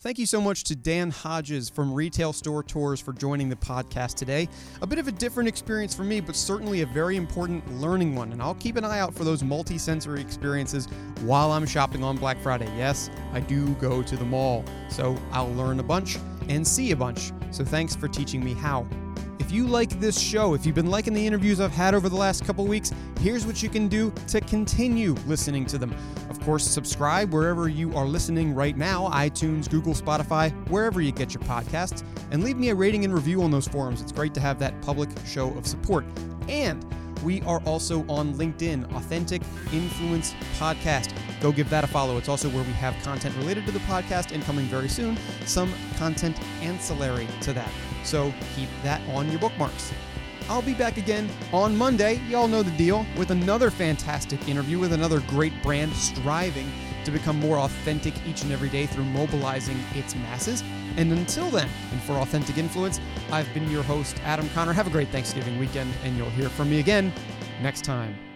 Thank 0.00 0.20
you 0.20 0.26
so 0.26 0.40
much 0.40 0.62
to 0.64 0.76
Dan 0.76 1.10
Hodges 1.10 1.68
from 1.68 1.92
Retail 1.92 2.32
Store 2.32 2.62
Tours 2.62 3.00
for 3.00 3.12
joining 3.12 3.48
the 3.48 3.56
podcast 3.56 4.14
today. 4.14 4.48
A 4.80 4.86
bit 4.86 5.00
of 5.00 5.08
a 5.08 5.12
different 5.12 5.48
experience 5.48 5.92
for 5.92 6.04
me, 6.04 6.20
but 6.20 6.36
certainly 6.36 6.82
a 6.82 6.86
very 6.86 7.16
important 7.16 7.68
learning 7.80 8.14
one. 8.14 8.30
And 8.30 8.40
I'll 8.40 8.54
keep 8.54 8.76
an 8.76 8.84
eye 8.84 9.00
out 9.00 9.12
for 9.12 9.24
those 9.24 9.42
multi 9.42 9.76
sensory 9.76 10.20
experiences 10.20 10.86
while 11.22 11.50
I'm 11.50 11.66
shopping 11.66 12.04
on 12.04 12.16
Black 12.16 12.40
Friday. 12.40 12.72
Yes, 12.76 13.10
I 13.32 13.40
do 13.40 13.74
go 13.74 14.00
to 14.00 14.16
the 14.16 14.24
mall, 14.24 14.64
so 14.88 15.16
I'll 15.32 15.52
learn 15.54 15.80
a 15.80 15.82
bunch 15.84 16.16
and 16.48 16.64
see 16.64 16.92
a 16.92 16.96
bunch. 16.96 17.32
So 17.50 17.64
thanks 17.64 17.96
for 17.96 18.06
teaching 18.06 18.44
me 18.44 18.54
how. 18.54 18.86
If 19.48 19.54
you 19.54 19.66
like 19.66 19.98
this 19.98 20.20
show, 20.20 20.52
if 20.52 20.66
you've 20.66 20.74
been 20.74 20.90
liking 20.90 21.14
the 21.14 21.26
interviews 21.26 21.58
I've 21.58 21.72
had 21.72 21.94
over 21.94 22.10
the 22.10 22.16
last 22.16 22.44
couple 22.44 22.66
weeks, 22.66 22.92
here's 23.20 23.46
what 23.46 23.62
you 23.62 23.70
can 23.70 23.88
do 23.88 24.12
to 24.26 24.42
continue 24.42 25.14
listening 25.26 25.64
to 25.68 25.78
them. 25.78 25.96
Of 26.28 26.38
course, 26.40 26.68
subscribe 26.68 27.32
wherever 27.32 27.66
you 27.66 27.96
are 27.96 28.04
listening 28.04 28.54
right 28.54 28.76
now 28.76 29.08
iTunes, 29.08 29.66
Google, 29.70 29.94
Spotify, 29.94 30.52
wherever 30.68 31.00
you 31.00 31.12
get 31.12 31.32
your 31.32 31.42
podcasts, 31.44 32.04
and 32.30 32.44
leave 32.44 32.58
me 32.58 32.68
a 32.68 32.74
rating 32.74 33.06
and 33.06 33.14
review 33.14 33.42
on 33.42 33.50
those 33.50 33.66
forums. 33.66 34.02
It's 34.02 34.12
great 34.12 34.34
to 34.34 34.40
have 34.40 34.58
that 34.58 34.78
public 34.82 35.08
show 35.24 35.48
of 35.56 35.66
support. 35.66 36.04
And 36.46 36.84
we 37.24 37.40
are 37.42 37.60
also 37.60 38.04
on 38.06 38.34
LinkedIn, 38.34 38.94
Authentic 38.96 39.40
Influence 39.72 40.34
Podcast. 40.58 41.10
Go 41.40 41.52
give 41.52 41.70
that 41.70 41.84
a 41.84 41.86
follow. 41.86 42.18
It's 42.18 42.28
also 42.28 42.50
where 42.50 42.64
we 42.64 42.72
have 42.72 42.94
content 43.02 43.34
related 43.38 43.64
to 43.64 43.72
the 43.72 43.80
podcast 43.80 44.30
and 44.32 44.42
coming 44.42 44.66
very 44.66 44.90
soon, 44.90 45.16
some 45.46 45.72
content 45.96 46.38
ancillary 46.60 47.26
to 47.40 47.54
that. 47.54 47.70
So 48.04 48.32
keep 48.54 48.68
that 48.82 49.00
on 49.10 49.30
your 49.30 49.40
bookmarks. 49.40 49.92
I'll 50.48 50.62
be 50.62 50.74
back 50.74 50.96
again 50.96 51.28
on 51.52 51.76
Monday. 51.76 52.20
Y'all 52.28 52.48
know 52.48 52.62
the 52.62 52.76
deal 52.78 53.04
with 53.16 53.30
another 53.30 53.70
fantastic 53.70 54.48
interview 54.48 54.78
with 54.78 54.94
another 54.94 55.20
great 55.20 55.52
brand 55.62 55.92
striving 55.92 56.70
to 57.04 57.10
become 57.10 57.38
more 57.38 57.58
authentic 57.58 58.14
each 58.26 58.42
and 58.42 58.52
every 58.52 58.68
day 58.68 58.86
through 58.86 59.04
mobilizing 59.04 59.78
its 59.94 60.14
masses. 60.14 60.62
And 60.96 61.12
until 61.12 61.50
then, 61.50 61.68
and 61.92 62.02
for 62.02 62.14
Authentic 62.14 62.58
Influence, 62.58 63.00
I've 63.30 63.52
been 63.54 63.70
your 63.70 63.82
host, 63.82 64.16
Adam 64.24 64.48
Conner. 64.50 64.72
Have 64.72 64.86
a 64.86 64.90
great 64.90 65.08
Thanksgiving 65.08 65.58
weekend, 65.58 65.92
and 66.02 66.16
you'll 66.16 66.30
hear 66.30 66.48
from 66.48 66.70
me 66.70 66.80
again 66.80 67.12
next 67.62 67.84
time. 67.84 68.27